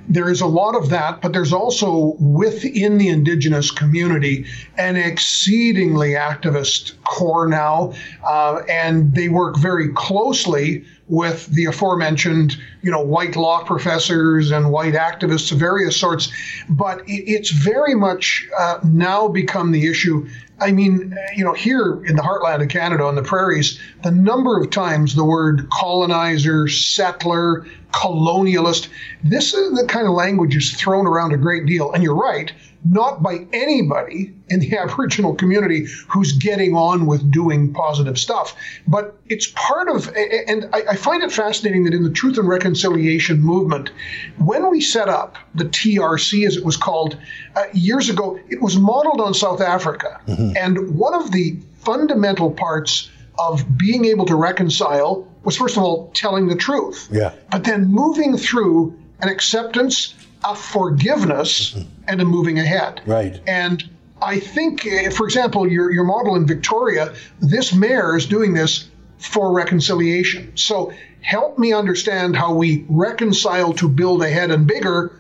there 0.08 0.30
is 0.30 0.42
a 0.42 0.48
lot 0.48 0.76
of 0.76 0.90
that, 0.90 1.22
but 1.22 1.34
there's 1.34 1.54
also 1.54 2.16
within 2.20 2.98
the 2.98 3.10
indigenous 3.10 3.72
community 3.72 4.46
an 4.78 4.96
exceedingly 4.96 6.12
activist 6.12 6.94
core 7.04 7.48
now, 7.48 7.94
uh, 8.26 8.62
and 8.70 9.14
they 9.16 9.30
work 9.30 9.58
very 9.58 9.90
closely 9.94 10.86
with 11.08 11.46
the 11.48 11.66
aforementioned, 11.66 12.58
you 12.82 12.92
know, 12.92 13.02
white 13.02 13.36
law 13.36 13.64
professors 13.64 14.52
and 14.52 14.72
white 14.72 14.96
activists 14.96 15.52
of 15.52 15.60
various 15.60 15.96
sorts. 15.96 16.32
But 16.68 17.04
it's 17.06 17.52
very 17.52 17.94
much 17.94 18.48
uh, 18.58 18.80
now 18.84 19.28
become 19.28 19.72
the 19.72 19.86
issue 19.88 20.28
I 20.60 20.72
mean, 20.72 21.14
you 21.36 21.44
know, 21.44 21.54
here 21.54 22.02
in 22.06 22.16
the 22.16 22.22
heartland 22.22 22.62
of 22.62 22.70
Canada 22.70 23.04
on 23.04 23.16
the 23.16 23.22
prairies, 23.22 23.80
the 24.04 24.12
number 24.12 24.60
of 24.60 24.70
times 24.70 25.14
the 25.14 25.26
word 25.26 25.70
colonizer, 25.70 26.68
settler, 26.68 27.66
colonialist, 27.92 28.88
this 29.24 29.54
is 29.54 29.78
the 29.78 29.86
kind 29.88 30.08
of 30.08 30.14
language 30.14 30.56
is 30.56 30.74
thrown 30.74 31.08
around 31.08 31.34
a 31.34 31.38
great 31.38 31.66
deal. 31.66 31.92
And 31.92 32.04
you're 32.04 32.16
right, 32.16 32.54
not 32.86 33.24
by 33.24 33.46
anybody 33.52 34.32
in 34.50 34.60
the 34.60 34.78
Aboriginal 34.78 35.36
community 35.36 35.88
who's 36.08 36.34
getting 36.34 36.76
on 36.76 37.06
with 37.06 37.30
doing 37.32 37.74
positive 37.74 38.18
stuff. 38.18 38.56
But 38.88 39.18
it's 39.28 39.48
part 39.56 39.90
of, 39.90 40.14
and 40.16 40.70
I 40.74 40.96
find 40.96 41.24
it 41.24 41.32
fascinating 41.32 41.84
that 41.86 41.94
in 41.94 42.04
the 42.04 42.12
Truth 42.12 42.38
and 42.38 42.48
Reconciliation 42.48 43.42
movement, 43.42 43.90
when 44.38 44.70
we 44.70 44.82
set 44.82 45.10
up 45.10 45.38
the 45.56 45.66
TRC, 45.66 46.46
as 46.48 46.58
it 46.58 46.64
was 46.64 46.78
called 46.78 47.18
uh, 47.56 47.64
years 47.74 48.10
ago, 48.10 48.40
it 48.50 48.62
was 48.62 48.78
modeled 48.78 49.20
on 49.20 49.34
South 49.34 49.62
Africa. 49.62 50.22
Mm-hmm. 50.28 50.54
And 50.56 50.96
one 50.96 51.16
of 51.16 51.32
the 51.32 51.58
fundamental 51.80 52.52
parts 52.52 53.10
of 53.38 53.78
being 53.78 54.06
able 54.06 54.26
to 54.26 54.36
reconcile 54.36 55.28
was, 55.44 55.58
first 55.58 55.78
of 55.78 55.84
all, 55.84 56.10
telling 56.14 56.48
the 56.48 56.56
truth. 56.56 57.10
Yeah. 57.12 57.34
But 57.52 57.64
then 57.64 57.86
moving 57.88 58.38
through 58.38 58.98
an 59.20 59.30
acceptance 59.30 60.14
a 60.46 60.56
forgiveness 60.56 61.72
mm-hmm. 61.72 61.90
and 62.08 62.22
a 62.22 62.26
moving 62.26 62.60
ahead. 62.60 63.02
Right. 63.06 63.42
And 63.48 63.84
I 64.22 64.40
think, 64.40 64.86
eh, 64.86 65.10
for 65.10 65.26
example, 65.26 65.70
your, 65.70 65.92
your 65.92 66.06
model 66.06 66.36
in 66.36 66.46
Victoria, 66.46 67.14
this 67.40 67.74
mayor 67.74 68.16
is 68.16 68.26
doing 68.26 68.54
this 68.54 68.88
for 69.18 69.54
reconciliation. 69.54 70.56
So 70.56 70.94
help 71.22 71.58
me 71.58 71.74
understand 71.74 72.36
how 72.36 72.54
we 72.54 72.86
reconcile 72.88 73.74
to 73.74 73.90
build 73.90 74.22
ahead 74.24 74.52
and 74.52 74.68
bigger 74.68 75.20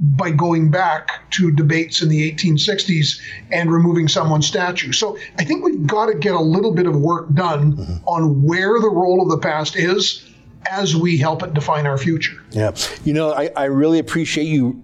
by 0.00 0.30
going 0.30 0.70
back 0.70 1.30
to 1.30 1.52
debates 1.52 2.02
in 2.02 2.08
the 2.08 2.32
1860s 2.32 3.20
and 3.52 3.70
removing 3.70 4.08
someone's 4.08 4.46
statue. 4.46 4.90
So 4.90 5.16
I 5.38 5.44
think 5.44 5.64
we've 5.64 5.86
got 5.86 6.06
to 6.06 6.14
get 6.14 6.34
a 6.34 6.40
little 6.40 6.74
bit 6.74 6.86
of 6.86 6.96
work 6.96 7.32
done 7.34 7.76
mm-hmm. 7.76 8.08
on 8.08 8.42
where 8.42 8.80
the 8.80 8.90
role 8.90 9.22
of 9.22 9.28
the 9.28 9.38
past 9.38 9.76
is 9.76 10.31
as 10.70 10.96
we 10.96 11.16
help 11.16 11.42
it 11.42 11.54
define 11.54 11.86
our 11.86 11.98
future. 11.98 12.42
Yeah. 12.50 12.74
You 13.04 13.12
know, 13.12 13.32
I, 13.32 13.50
I 13.56 13.64
really 13.64 13.98
appreciate 13.98 14.44
you 14.44 14.82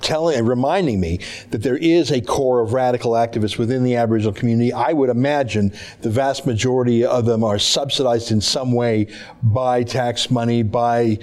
telling 0.00 0.44
reminding 0.44 1.00
me 1.00 1.20
that 1.50 1.62
there 1.62 1.76
is 1.76 2.10
a 2.10 2.20
core 2.20 2.60
of 2.60 2.72
radical 2.72 3.12
activists 3.12 3.58
within 3.58 3.82
the 3.82 3.96
Aboriginal 3.96 4.32
community. 4.32 4.72
I 4.72 4.92
would 4.92 5.10
imagine 5.10 5.72
the 6.02 6.10
vast 6.10 6.46
majority 6.46 7.04
of 7.04 7.24
them 7.24 7.42
are 7.42 7.58
subsidized 7.58 8.30
in 8.30 8.40
some 8.40 8.72
way 8.72 9.08
by 9.42 9.82
tax 9.82 10.30
money, 10.30 10.62
by 10.62 11.18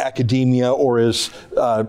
academia, 0.00 0.72
or 0.72 0.98
as 0.98 1.30
uh, 1.56 1.84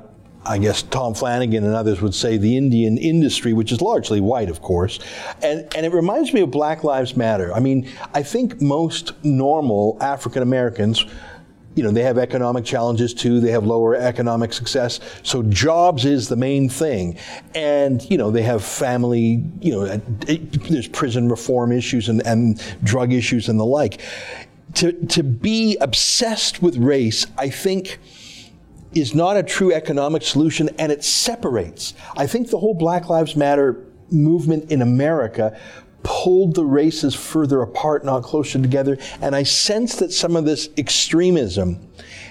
I 0.46 0.58
guess 0.58 0.82
Tom 0.84 1.14
Flanagan 1.14 1.66
and 1.66 1.76
others 1.76 2.02
would 2.02 2.16
say 2.16 2.38
the 2.38 2.56
Indian 2.56 2.98
industry, 2.98 3.54
which 3.54 3.72
is 3.72 3.82
largely 3.82 4.22
white, 4.22 4.50
of 4.50 4.62
course. 4.62 5.00
And, 5.44 5.68
and 5.76 5.86
it 5.86 5.94
reminds 5.94 6.34
me 6.34 6.42
of 6.42 6.50
Black 6.50 6.84
Lives 6.84 7.16
Matter. 7.16 7.54
I 7.54 7.60
mean, 7.60 7.90
I 8.14 8.24
think 8.24 8.62
most 8.62 9.14
normal 9.24 9.98
African 10.02 10.42
Americans 10.42 11.06
you 11.80 11.86
know, 11.86 11.92
they 11.92 12.04
have 12.04 12.18
economic 12.18 12.66
challenges 12.66 13.14
too. 13.14 13.40
They 13.40 13.52
have 13.52 13.66
lower 13.66 13.96
economic 13.96 14.52
success. 14.52 15.00
So 15.24 15.44
jobs 15.44 16.04
is 16.04 16.28
the 16.28 16.36
main 16.36 16.68
thing. 16.68 17.18
And, 17.56 18.06
you 18.12 18.18
know, 18.18 18.32
they 18.32 18.42
have 18.42 18.66
family, 18.66 19.46
you 19.62 19.72
know, 19.72 19.86
there's 19.86 20.90
prison 20.90 21.30
reform 21.30 21.72
issues 21.72 22.10
and, 22.10 22.22
and 22.28 22.62
drug 22.84 23.14
issues 23.14 23.48
and 23.48 23.58
the 23.58 23.66
like. 23.66 24.02
To, 24.74 24.92
to 24.92 25.24
be 25.24 25.78
obsessed 25.80 26.62
with 26.62 26.76
race, 26.76 27.26
I 27.38 27.50
think, 27.50 28.00
is 28.94 29.16
not 29.16 29.38
a 29.38 29.44
true 29.44 29.74
economic 29.74 30.24
solution 30.24 30.68
and 30.78 30.92
it 30.92 31.06
separates. 31.06 31.94
I 32.18 32.28
think 32.28 32.50
the 32.50 32.58
whole 32.58 32.74
Black 32.74 33.08
Lives 33.08 33.38
Matter 33.38 33.86
movement 34.12 34.70
in 34.70 34.82
America 34.82 35.58
pulled 36.04 36.56
the 36.56 36.66
races 36.66 37.16
further 37.16 37.62
apart, 37.62 38.06
not 38.06 38.24
closer 38.24 38.60
together. 38.60 38.98
And 39.22 39.36
I 39.36 39.44
sense 39.44 39.96
that 39.98 40.12
some 40.12 40.36
of 40.36 40.46
this 40.46 40.70
extremism 40.78 41.80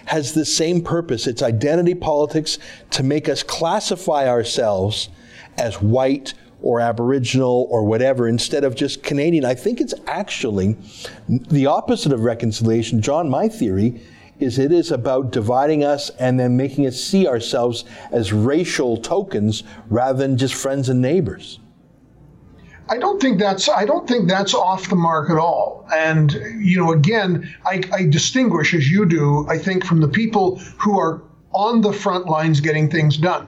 has 0.06 0.32
the 0.32 0.44
same 0.44 0.82
purpose. 0.82 1.26
It's 1.26 1.42
identity 1.42 1.94
politics 1.94 2.58
to 2.90 3.02
make 3.02 3.28
us 3.28 3.42
classify 3.42 4.28
ourselves 4.28 5.10
as 5.58 5.82
white 5.82 6.34
or 6.60 6.80
Aboriginal 6.80 7.68
or 7.70 7.84
whatever 7.84 8.26
instead 8.26 8.64
of 8.64 8.74
just 8.74 9.02
Canadian. 9.02 9.44
I 9.44 9.54
think 9.54 9.80
it's 9.80 9.94
actually 10.06 10.76
the 11.28 11.66
opposite 11.66 12.12
of 12.12 12.20
reconciliation. 12.20 13.00
John, 13.00 13.28
my 13.28 13.48
theory 13.48 14.00
is 14.40 14.58
it 14.58 14.72
is 14.72 14.90
about 14.90 15.30
dividing 15.30 15.84
us 15.84 16.10
and 16.10 16.38
then 16.38 16.56
making 16.56 16.86
us 16.86 16.96
see 16.96 17.26
ourselves 17.26 17.84
as 18.10 18.32
racial 18.32 18.96
tokens 18.96 19.62
rather 19.88 20.18
than 20.18 20.36
just 20.36 20.54
friends 20.54 20.88
and 20.88 21.02
neighbors. 21.02 21.58
I 22.90 22.98
don't 22.98 23.20
think 23.20 23.38
that's 23.38 23.68
I 23.68 23.84
don't 23.84 24.08
think 24.08 24.28
that's 24.28 24.54
off 24.54 24.88
the 24.88 24.96
mark 24.96 25.30
at 25.30 25.38
all. 25.38 25.86
And 25.94 26.32
you 26.58 26.78
know, 26.78 26.92
again, 26.92 27.54
I, 27.64 27.82
I 27.92 28.06
distinguish 28.06 28.74
as 28.74 28.90
you 28.90 29.06
do. 29.06 29.46
I 29.48 29.58
think 29.58 29.84
from 29.84 30.00
the 30.00 30.08
people 30.08 30.56
who 30.78 30.98
are 30.98 31.22
on 31.52 31.80
the 31.80 31.92
front 31.92 32.26
lines 32.26 32.60
getting 32.60 32.90
things 32.90 33.16
done. 33.16 33.46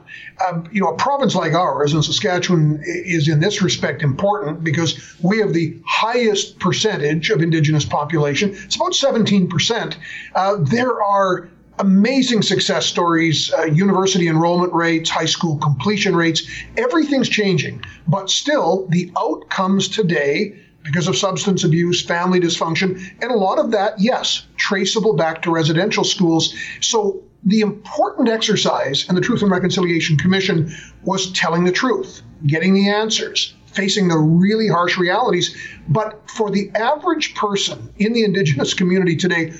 Um, 0.48 0.68
you 0.72 0.80
know, 0.80 0.88
a 0.88 0.96
province 0.96 1.34
like 1.34 1.52
ours 1.52 1.92
and 1.92 2.04
Saskatchewan 2.04 2.82
is 2.84 3.28
in 3.28 3.40
this 3.40 3.60
respect 3.60 4.02
important 4.02 4.64
because 4.64 5.14
we 5.20 5.38
have 5.38 5.52
the 5.52 5.78
highest 5.86 6.58
percentage 6.58 7.30
of 7.30 7.42
Indigenous 7.42 7.84
population. 7.84 8.50
It's 8.54 8.76
about 8.76 8.92
17%. 8.92 9.96
Uh, 10.34 10.56
there 10.60 11.02
are 11.02 11.50
amazing 11.80 12.42
success 12.42 12.84
stories, 12.86 13.52
uh, 13.54 13.64
university 13.64 14.28
enrollment 14.28 14.72
rates, 14.72 15.08
high 15.08 15.24
school 15.24 15.56
completion 15.56 16.14
rates. 16.14 16.42
Everything's 16.76 17.28
changing. 17.28 17.82
But 18.06 18.30
still, 18.30 18.86
the 18.90 19.10
outcomes 19.18 19.88
today, 19.88 20.54
because 20.84 21.08
of 21.08 21.16
substance 21.16 21.64
abuse, 21.64 22.02
family 22.02 22.38
dysfunction, 22.38 23.02
and 23.22 23.30
a 23.32 23.36
lot 23.36 23.58
of 23.58 23.70
that, 23.70 23.98
yes, 23.98 24.46
traceable 24.56 25.14
back 25.14 25.42
to 25.42 25.50
residential 25.50 26.04
schools. 26.04 26.54
So 26.80 27.22
the 27.44 27.60
important 27.60 28.28
exercise 28.28 29.08
in 29.08 29.14
the 29.14 29.20
Truth 29.22 29.40
and 29.42 29.50
Reconciliation 29.50 30.18
Commission 30.18 30.74
was 31.04 31.32
telling 31.32 31.64
the 31.64 31.72
truth, 31.72 32.22
getting 32.46 32.74
the 32.74 32.90
answers, 32.90 33.54
facing 33.72 34.08
the 34.08 34.18
really 34.18 34.68
harsh 34.68 34.98
realities. 34.98 35.56
But 35.88 36.28
for 36.30 36.50
the 36.50 36.70
average 36.74 37.34
person 37.34 37.92
in 37.96 38.12
the 38.12 38.24
Indigenous 38.24 38.74
community 38.74 39.16
today, 39.16 39.54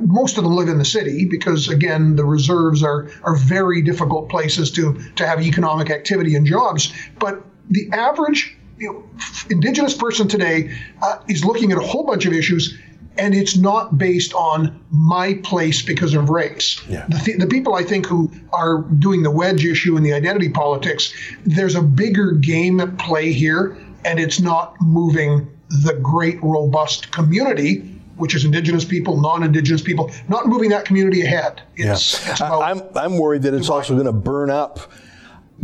most 0.00 0.36
of 0.38 0.44
them 0.44 0.54
live 0.54 0.68
in 0.68 0.78
the 0.78 0.84
city 0.84 1.24
because 1.24 1.68
again 1.68 2.16
the 2.16 2.24
reserves 2.24 2.82
are 2.82 3.08
are 3.22 3.36
very 3.36 3.82
difficult 3.82 4.28
places 4.28 4.70
to 4.70 4.94
to 5.16 5.26
have 5.26 5.40
economic 5.40 5.90
activity 5.90 6.34
and 6.34 6.46
jobs 6.46 6.92
but 7.18 7.42
the 7.70 7.88
average 7.92 8.56
you 8.78 8.92
know, 8.92 9.04
indigenous 9.50 9.94
person 9.94 10.26
today 10.26 10.74
uh, 11.02 11.18
is 11.28 11.44
looking 11.44 11.70
at 11.72 11.78
a 11.78 11.82
whole 11.82 12.04
bunch 12.04 12.26
of 12.26 12.32
issues 12.32 12.78
and 13.18 13.34
it's 13.34 13.56
not 13.56 13.98
based 13.98 14.32
on 14.34 14.82
my 14.90 15.34
place 15.42 15.82
because 15.82 16.14
of 16.14 16.30
race. 16.30 16.80
Yeah. 16.88 17.06
The, 17.08 17.18
th- 17.18 17.38
the 17.38 17.46
people 17.46 17.74
I 17.74 17.82
think 17.82 18.06
who 18.06 18.30
are 18.52 18.82
doing 18.82 19.22
the 19.22 19.30
wedge 19.30 19.64
issue 19.64 19.96
and 19.96 20.06
the 20.06 20.12
identity 20.12 20.48
politics, 20.48 21.12
there's 21.44 21.74
a 21.74 21.82
bigger 21.82 22.32
game 22.32 22.80
at 22.80 22.96
play 22.98 23.32
here, 23.32 23.76
and 24.04 24.18
it's 24.18 24.40
not 24.40 24.80
moving 24.80 25.50
the 25.68 25.98
great, 26.02 26.42
robust 26.42 27.12
community 27.12 27.99
which 28.20 28.34
is 28.34 28.44
Indigenous 28.44 28.84
people, 28.84 29.20
non-Indigenous 29.20 29.82
people, 29.82 30.10
not 30.28 30.46
moving 30.46 30.70
that 30.70 30.84
community 30.84 31.22
ahead. 31.22 31.62
It's, 31.76 32.24
yeah. 32.24 32.32
it's 32.32 32.40
I'm, 32.40 32.82
I'm 32.94 33.18
worried 33.18 33.42
that 33.42 33.54
it's 33.54 33.68
also 33.68 33.94
going 33.94 34.06
to 34.06 34.12
burn 34.12 34.50
up 34.50 34.92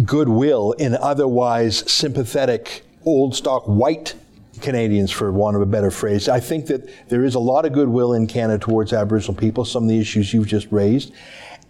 goodwill 0.04 0.72
in 0.72 0.94
otherwise 0.96 1.90
sympathetic, 1.90 2.84
old 3.04 3.34
stock 3.34 3.64
white 3.64 4.14
Canadians, 4.60 5.10
for 5.10 5.30
want 5.32 5.54
of 5.54 5.62
a 5.62 5.66
better 5.66 5.90
phrase. 5.90 6.28
I 6.28 6.40
think 6.40 6.66
that 6.68 7.08
there 7.08 7.24
is 7.24 7.34
a 7.34 7.38
lot 7.38 7.66
of 7.66 7.72
goodwill 7.72 8.14
in 8.14 8.26
Canada 8.26 8.58
towards 8.58 8.92
Aboriginal 8.92 9.34
people, 9.34 9.64
some 9.64 9.82
of 9.84 9.88
the 9.88 9.98
issues 9.98 10.32
you've 10.32 10.46
just 10.46 10.66
raised. 10.70 11.12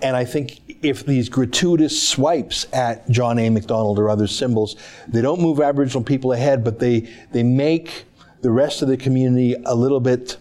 And 0.03 0.15
I 0.15 0.25
think 0.25 0.61
if 0.83 1.05
these 1.05 1.29
gratuitous 1.29 2.01
swipes 2.09 2.67
at 2.73 3.09
John 3.11 3.39
A. 3.39 3.51
Macdonald 3.51 3.99
or 3.99 4.11
other 4.11 4.27
symbols, 4.27 4.77
they 5.09 5.23
don't 5.23 5.41
move 5.41 5.61
Aboriginal 5.61 6.05
people 6.05 6.33
ahead, 6.33 6.63
but 6.63 6.79
they, 6.79 7.09
they 7.33 7.43
make 7.43 8.05
the 8.43 8.51
rest 8.51 8.83
of 8.83 8.89
the 8.89 8.97
community 8.97 9.57
a 9.65 9.75
little 9.75 10.01
bit 10.01 10.37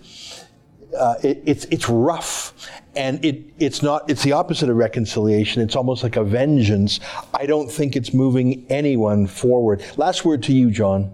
uh, 0.95 1.15
it, 1.23 1.41
it's 1.45 1.65
it's 1.65 1.89
rough 1.89 2.53
and 2.95 3.23
it 3.23 3.43
it's 3.59 3.81
not 3.81 4.09
it's 4.09 4.23
the 4.23 4.31
opposite 4.31 4.69
of 4.69 4.75
reconciliation. 4.75 5.61
It's 5.61 5.75
almost 5.75 6.03
like 6.03 6.15
a 6.15 6.23
vengeance. 6.23 6.99
I 7.33 7.45
don't 7.45 7.69
think 7.69 7.95
it's 7.95 8.13
moving 8.13 8.65
anyone 8.69 9.27
forward. 9.27 9.83
Last 9.97 10.25
word 10.25 10.43
to 10.43 10.53
you 10.53 10.71
john. 10.71 11.11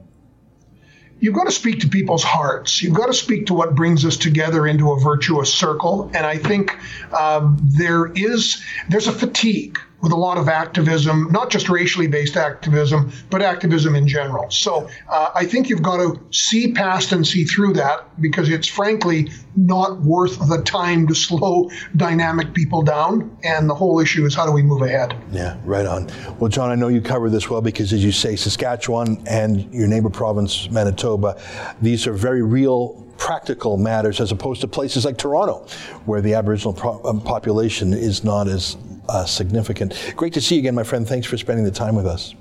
You've 1.19 1.35
got 1.35 1.43
to 1.43 1.51
speak 1.51 1.79
to 1.81 1.87
people's 1.87 2.23
hearts. 2.23 2.81
You've 2.81 2.95
got 2.95 3.05
to 3.05 3.13
speak 3.13 3.45
to 3.45 3.53
what 3.53 3.75
brings 3.75 4.05
us 4.05 4.17
together 4.17 4.65
into 4.65 4.91
a 4.91 4.99
virtuous 4.99 5.53
circle. 5.53 6.09
And 6.13 6.25
i 6.25 6.37
think 6.37 6.77
um, 7.13 7.57
there 7.61 8.11
is 8.13 8.63
there's 8.89 9.07
a 9.07 9.11
fatigue 9.13 9.79
with 10.01 10.11
a 10.11 10.15
lot 10.15 10.37
of 10.37 10.49
activism, 10.49 11.27
not 11.31 11.49
just 11.49 11.69
racially 11.69 12.07
based 12.07 12.37
activism, 12.37 13.11
but 13.29 13.41
activism 13.41 13.95
in 13.95 14.07
general. 14.07 14.49
So 14.49 14.89
uh, 15.09 15.29
I 15.35 15.45
think 15.45 15.69
you've 15.69 15.83
got 15.83 15.97
to 15.97 16.19
see 16.31 16.73
past 16.73 17.11
and 17.11 17.25
see 17.25 17.43
through 17.43 17.73
that 17.73 18.21
because 18.21 18.49
it's 18.49 18.67
frankly 18.67 19.31
not 19.55 20.01
worth 20.01 20.39
the 20.47 20.61
time 20.63 21.07
to 21.07 21.15
slow 21.15 21.69
dynamic 21.95 22.53
people 22.53 22.81
down. 22.81 23.37
And 23.43 23.69
the 23.69 23.75
whole 23.75 23.99
issue 23.99 24.25
is 24.25 24.35
how 24.35 24.45
do 24.45 24.51
we 24.51 24.63
move 24.63 24.81
ahead? 24.81 25.15
Yeah, 25.31 25.57
right 25.63 25.85
on. 25.85 26.09
Well, 26.39 26.49
John, 26.49 26.69
I 26.69 26.75
know 26.75 26.87
you 26.87 27.01
cover 27.01 27.29
this 27.29 27.49
well 27.49 27.61
because, 27.61 27.93
as 27.93 28.03
you 28.03 28.11
say, 28.11 28.35
Saskatchewan 28.35 29.23
and 29.27 29.71
your 29.73 29.87
neighbor 29.87 30.09
province, 30.09 30.69
Manitoba, 30.69 31.39
these 31.81 32.07
are 32.07 32.13
very 32.13 32.41
real 32.41 33.05
practical 33.21 33.77
matters 33.77 34.19
as 34.19 34.31
opposed 34.31 34.61
to 34.61 34.67
places 34.67 35.05
like 35.05 35.15
Toronto, 35.15 35.67
where 36.05 36.21
the 36.21 36.33
Aboriginal 36.33 36.73
pro- 36.73 37.03
um, 37.03 37.21
population 37.21 37.93
is 37.93 38.23
not 38.23 38.47
as 38.47 38.77
uh, 39.09 39.23
significant. 39.25 40.13
Great 40.15 40.33
to 40.33 40.41
see 40.41 40.55
you 40.55 40.61
again, 40.61 40.73
my 40.73 40.81
friend. 40.81 41.07
Thanks 41.07 41.27
for 41.27 41.37
spending 41.37 41.63
the 41.63 41.69
time 41.69 41.95
with 41.95 42.07
us. 42.07 42.33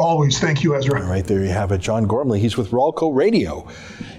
Always. 0.00 0.40
Thank 0.40 0.64
you, 0.64 0.74
Ezra. 0.74 1.00
All 1.00 1.08
right, 1.08 1.24
there 1.24 1.44
you 1.44 1.50
have 1.50 1.70
it. 1.70 1.80
John 1.80 2.08
Gormley. 2.08 2.40
He's 2.40 2.56
with 2.56 2.72
Rawlco 2.72 3.14
Radio. 3.14 3.68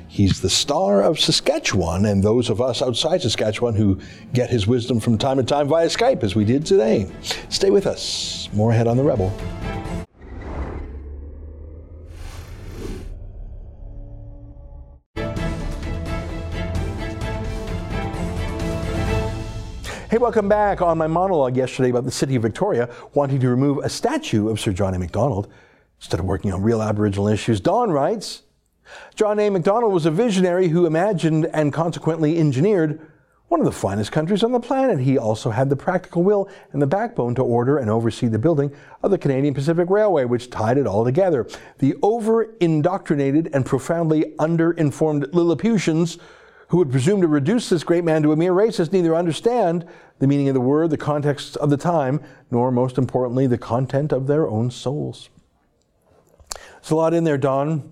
He's 0.07 0.39
the 0.39 0.49
star 0.49 1.03
of 1.03 1.19
Saskatchewan, 1.19 2.05
and 2.05 2.23
those 2.23 2.49
of 2.49 2.61
us 2.61 2.81
outside 2.81 3.21
Saskatchewan 3.21 3.75
who 3.75 3.99
get 4.31 4.49
his 4.49 4.65
wisdom 4.65 5.01
from 5.01 5.17
time 5.17 5.35
to 5.35 5.43
time 5.43 5.67
via 5.67 5.87
Skype, 5.87 6.23
as 6.23 6.33
we 6.33 6.45
did 6.45 6.65
today. 6.65 7.11
Stay 7.49 7.71
with 7.71 7.87
us. 7.87 8.47
More 8.53 8.71
ahead 8.71 8.87
on 8.87 8.95
The 8.95 9.03
Rebel. 9.03 9.33
Hey, 20.13 20.19
welcome 20.19 20.47
back. 20.47 20.79
On 20.79 20.95
my 20.99 21.07
monologue 21.07 21.57
yesterday 21.57 21.89
about 21.89 22.05
the 22.05 22.11
city 22.11 22.35
of 22.35 22.43
Victoria 22.43 22.87
wanting 23.15 23.39
to 23.39 23.49
remove 23.49 23.79
a 23.79 23.89
statue 23.89 24.47
of 24.47 24.59
Sir 24.59 24.71
John 24.71 24.93
A. 24.93 24.99
Macdonald 24.99 25.51
instead 25.99 26.19
of 26.19 26.27
working 26.27 26.53
on 26.53 26.61
real 26.61 26.83
Aboriginal 26.83 27.27
issues, 27.27 27.59
Don 27.59 27.89
writes 27.89 28.43
John 29.15 29.39
A. 29.39 29.49
Macdonald 29.49 29.91
was 29.91 30.05
a 30.05 30.11
visionary 30.11 30.67
who 30.67 30.85
imagined 30.85 31.47
and 31.47 31.73
consequently 31.73 32.37
engineered 32.37 33.01
one 33.47 33.59
of 33.59 33.65
the 33.65 33.71
finest 33.71 34.11
countries 34.11 34.43
on 34.43 34.51
the 34.51 34.59
planet. 34.59 34.99
He 34.99 35.17
also 35.17 35.49
had 35.49 35.71
the 35.71 35.75
practical 35.75 36.21
will 36.21 36.47
and 36.73 36.79
the 36.79 36.85
backbone 36.85 37.33
to 37.33 37.41
order 37.41 37.79
and 37.79 37.89
oversee 37.89 38.27
the 38.27 38.37
building 38.37 38.71
of 39.01 39.09
the 39.09 39.17
Canadian 39.17 39.55
Pacific 39.55 39.89
Railway, 39.89 40.25
which 40.25 40.51
tied 40.51 40.77
it 40.77 40.85
all 40.85 41.03
together. 41.03 41.47
The 41.79 41.95
over 42.03 42.53
indoctrinated 42.59 43.49
and 43.51 43.65
profoundly 43.65 44.35
under 44.37 44.73
informed 44.73 45.33
Lilliputians 45.33 46.19
who 46.73 46.77
would 46.79 46.89
presume 46.89 47.21
to 47.21 47.27
reduce 47.27 47.69
this 47.69 47.83
great 47.83 48.03
man 48.03 48.23
to 48.23 48.31
a 48.31 48.35
mere 48.35 48.51
racist 48.51 48.91
neither 48.91 49.15
understand 49.15 49.87
the 50.17 50.25
meaning 50.25 50.47
of 50.47 50.55
the 50.55 50.59
word, 50.59 50.89
the 50.89 50.97
context 50.97 51.55
of 51.57 51.69
the 51.69 51.77
time, 51.77 52.19
nor, 52.49 52.71
most 52.71 52.97
importantly, 52.97 53.45
the 53.45 53.59
content 53.59 54.11
of 54.11 54.25
their 54.25 54.47
own 54.47 54.71
souls. 54.71 55.29
There's 56.49 56.89
a 56.89 56.95
lot 56.95 57.13
in 57.13 57.25
there, 57.25 57.37
Don. 57.37 57.91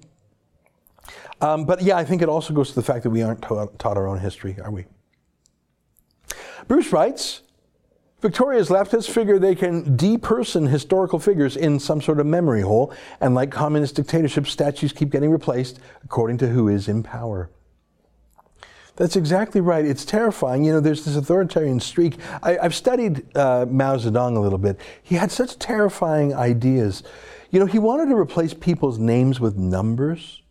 Um, 1.41 1.65
but 1.65 1.83
yeah, 1.83 1.95
I 1.95 2.03
think 2.03 2.23
it 2.23 2.27
also 2.27 2.55
goes 2.55 2.69
to 2.69 2.75
the 2.75 2.81
fact 2.81 3.03
that 3.03 3.11
we 3.11 3.21
aren't 3.21 3.43
taught, 3.43 3.77
taught 3.77 3.97
our 3.97 4.07
own 4.07 4.17
history, 4.17 4.57
are 4.59 4.71
we? 4.71 4.85
Bruce 6.67 6.91
writes 6.91 7.43
Victoria's 8.19 8.69
leftists 8.69 9.11
figure 9.11 9.37
they 9.37 9.53
can 9.53 9.95
deperson 9.95 10.67
historical 10.67 11.19
figures 11.19 11.55
in 11.55 11.79
some 11.79 12.01
sort 12.01 12.19
of 12.19 12.25
memory 12.25 12.61
hole, 12.61 12.91
and 13.19 13.35
like 13.35 13.51
communist 13.51 13.97
dictatorships, 13.97 14.49
statues 14.49 14.91
keep 14.91 15.11
getting 15.11 15.29
replaced 15.29 15.79
according 16.03 16.39
to 16.39 16.47
who 16.47 16.67
is 16.67 16.87
in 16.87 17.03
power. 17.03 17.51
That's 18.95 19.15
exactly 19.15 19.61
right. 19.61 19.85
It's 19.85 20.05
terrifying. 20.05 20.63
You 20.63 20.73
know, 20.73 20.79
there's 20.79 21.05
this 21.05 21.15
authoritarian 21.15 21.79
streak. 21.79 22.17
I, 22.43 22.57
have 22.61 22.75
studied 22.75 23.35
uh, 23.35 23.65
Mao 23.69 23.97
Zedong 23.97 24.35
a 24.35 24.39
little 24.39 24.57
bit. 24.57 24.79
He 25.01 25.15
had 25.15 25.31
such 25.31 25.57
terrifying 25.57 26.33
ideas. 26.33 27.03
You 27.51 27.59
know, 27.59 27.65
he 27.65 27.79
wanted 27.79 28.09
to 28.09 28.15
replace 28.15 28.53
people's 28.53 28.99
names 28.99 29.39
with 29.39 29.57
numbers. 29.57 30.41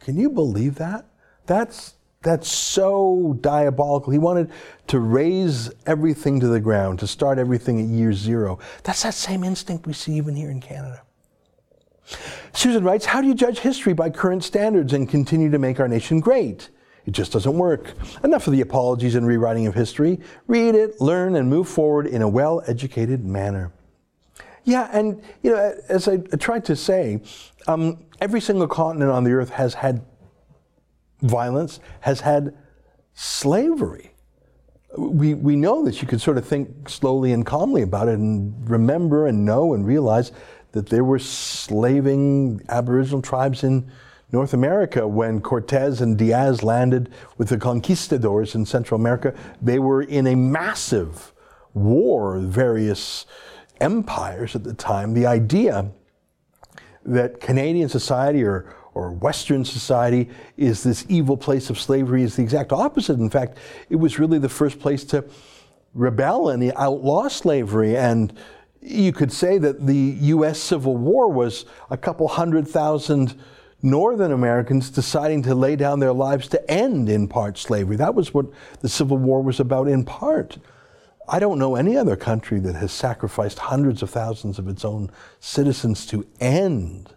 Can 0.00 0.18
you 0.18 0.28
believe 0.28 0.76
that? 0.76 1.06
That's 1.46 1.94
that's 2.22 2.48
so 2.48 3.36
diabolical. 3.42 4.10
He 4.10 4.18
wanted 4.18 4.50
to 4.86 4.98
raze 4.98 5.70
everything 5.84 6.40
to 6.40 6.46
the 6.46 6.58
ground, 6.58 6.98
to 7.00 7.06
start 7.06 7.38
everything 7.38 7.78
at 7.78 7.86
year 7.86 8.14
zero. 8.14 8.58
That's 8.82 9.02
that 9.02 9.12
same 9.12 9.44
instinct 9.44 9.86
we 9.86 9.92
see 9.92 10.14
even 10.14 10.34
here 10.34 10.50
in 10.50 10.60
Canada. 10.60 11.02
Susan 12.54 12.82
writes, 12.82 13.04
How 13.04 13.20
do 13.20 13.28
you 13.28 13.34
judge 13.34 13.58
history 13.58 13.92
by 13.92 14.08
current 14.08 14.42
standards 14.42 14.94
and 14.94 15.06
continue 15.06 15.50
to 15.50 15.58
make 15.58 15.78
our 15.80 15.88
nation 15.88 16.18
great? 16.18 16.70
It 17.06 17.12
just 17.12 17.32
doesn't 17.32 17.56
work. 17.56 17.92
Enough 18.22 18.46
of 18.46 18.52
the 18.52 18.60
apologies 18.62 19.14
and 19.14 19.26
rewriting 19.26 19.66
of 19.66 19.74
history. 19.74 20.20
Read 20.46 20.74
it, 20.74 21.00
learn, 21.00 21.36
and 21.36 21.48
move 21.50 21.68
forward 21.68 22.06
in 22.06 22.22
a 22.22 22.28
well 22.28 22.62
educated 22.66 23.24
manner. 23.24 23.72
Yeah, 24.64 24.88
and 24.92 25.22
you 25.42 25.50
know, 25.50 25.78
as 25.88 26.08
I 26.08 26.16
tried 26.16 26.64
to 26.66 26.76
say, 26.76 27.20
um, 27.66 28.04
every 28.20 28.40
single 28.40 28.66
continent 28.66 29.10
on 29.10 29.24
the 29.24 29.32
earth 29.32 29.50
has 29.50 29.74
had 29.74 30.04
violence, 31.20 31.80
has 32.00 32.20
had 32.20 32.56
slavery. 33.12 34.12
We, 34.96 35.34
we 35.34 35.56
know 35.56 35.84
that 35.84 36.00
you 36.00 36.08
could 36.08 36.20
sort 36.20 36.38
of 36.38 36.46
think 36.46 36.88
slowly 36.88 37.32
and 37.32 37.44
calmly 37.44 37.82
about 37.82 38.08
it 38.08 38.14
and 38.14 38.68
remember 38.68 39.26
and 39.26 39.44
know 39.44 39.74
and 39.74 39.84
realize 39.86 40.32
that 40.72 40.88
there 40.88 41.04
were 41.04 41.18
slaving 41.18 42.62
Aboriginal 42.68 43.20
tribes 43.20 43.64
in 43.64 43.90
North 44.34 44.52
America, 44.52 45.06
when 45.06 45.40
Cortez 45.40 46.00
and 46.00 46.18
Diaz 46.18 46.64
landed 46.64 47.08
with 47.38 47.50
the 47.50 47.56
conquistadors 47.56 48.56
in 48.56 48.66
Central 48.66 49.00
America, 49.00 49.32
they 49.62 49.78
were 49.78 50.02
in 50.02 50.26
a 50.26 50.34
massive 50.34 51.32
war 51.72 52.40
various 52.40 53.26
empires 53.80 54.56
at 54.56 54.64
the 54.64 54.74
time. 54.74 55.14
The 55.14 55.24
idea 55.24 55.88
that 57.04 57.40
Canadian 57.40 57.88
society 57.88 58.42
or, 58.42 58.74
or 58.92 59.12
Western 59.12 59.64
society 59.64 60.28
is 60.56 60.82
this 60.82 61.06
evil 61.08 61.36
place 61.36 61.70
of 61.70 61.78
slavery 61.78 62.24
is 62.24 62.34
the 62.34 62.42
exact 62.42 62.72
opposite. 62.72 63.20
In 63.20 63.30
fact, 63.30 63.58
it 63.88 63.96
was 63.96 64.18
really 64.18 64.40
the 64.40 64.48
first 64.48 64.80
place 64.80 65.04
to 65.04 65.24
rebel 65.94 66.48
and 66.48 66.72
outlaw 66.74 67.28
slavery. 67.28 67.96
And 67.96 68.36
you 68.82 69.12
could 69.12 69.30
say 69.30 69.58
that 69.58 69.86
the 69.86 70.16
U.S. 70.34 70.58
Civil 70.58 70.96
War 70.96 71.30
was 71.30 71.66
a 71.88 71.96
couple 71.96 72.26
hundred 72.26 72.66
thousand 72.66 73.40
Northern 73.84 74.32
Americans 74.32 74.88
deciding 74.88 75.42
to 75.42 75.54
lay 75.54 75.76
down 75.76 76.00
their 76.00 76.14
lives 76.14 76.48
to 76.48 76.70
end, 76.70 77.10
in 77.10 77.28
part, 77.28 77.58
slavery. 77.58 77.96
That 77.96 78.14
was 78.14 78.32
what 78.32 78.46
the 78.80 78.88
Civil 78.88 79.18
War 79.18 79.42
was 79.42 79.60
about, 79.60 79.88
in 79.88 80.06
part. 80.06 80.56
I 81.28 81.38
don't 81.38 81.58
know 81.58 81.76
any 81.76 81.94
other 81.94 82.16
country 82.16 82.60
that 82.60 82.76
has 82.76 82.92
sacrificed 82.92 83.58
hundreds 83.58 84.02
of 84.02 84.08
thousands 84.08 84.58
of 84.58 84.68
its 84.68 84.86
own 84.86 85.10
citizens 85.38 86.06
to 86.06 86.26
end 86.40 87.14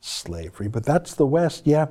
slavery, 0.00 0.66
but 0.66 0.84
that's 0.84 1.14
the 1.14 1.26
West. 1.26 1.68
Yeah, 1.68 1.86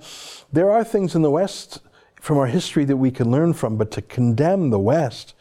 there 0.52 0.70
are 0.70 0.84
things 0.84 1.16
in 1.16 1.22
the 1.22 1.32
West 1.32 1.80
from 2.20 2.38
our 2.38 2.48
history 2.48 2.84
that 2.84 2.98
we 2.98 3.12
can 3.12 3.32
learn 3.32 3.54
from, 3.54 3.78
but 3.78 3.92
to 3.92 4.02
condemn 4.02 4.72
the 4.72 4.80
West, 4.80 5.36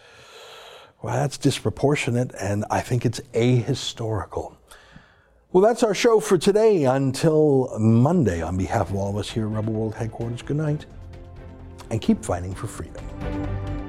well, 1.02 1.14
that's 1.16 1.38
disproportionate, 1.38 2.32
and 2.40 2.64
I 2.70 2.82
think 2.82 3.04
it's 3.04 3.20
ahistorical. 3.34 4.56
Well, 5.52 5.64
that's 5.64 5.82
our 5.82 5.94
show 5.94 6.20
for 6.20 6.38
today. 6.38 6.84
Until 6.84 7.76
Monday, 7.76 8.40
on 8.40 8.56
behalf 8.56 8.90
of 8.90 8.94
all 8.94 9.10
of 9.10 9.16
us 9.16 9.28
here 9.28 9.46
at 9.46 9.52
Rebel 9.52 9.72
World 9.72 9.96
Headquarters, 9.96 10.42
good 10.42 10.58
night 10.58 10.86
and 11.90 12.00
keep 12.00 12.24
fighting 12.24 12.54
for 12.54 12.68
freedom. 12.68 13.79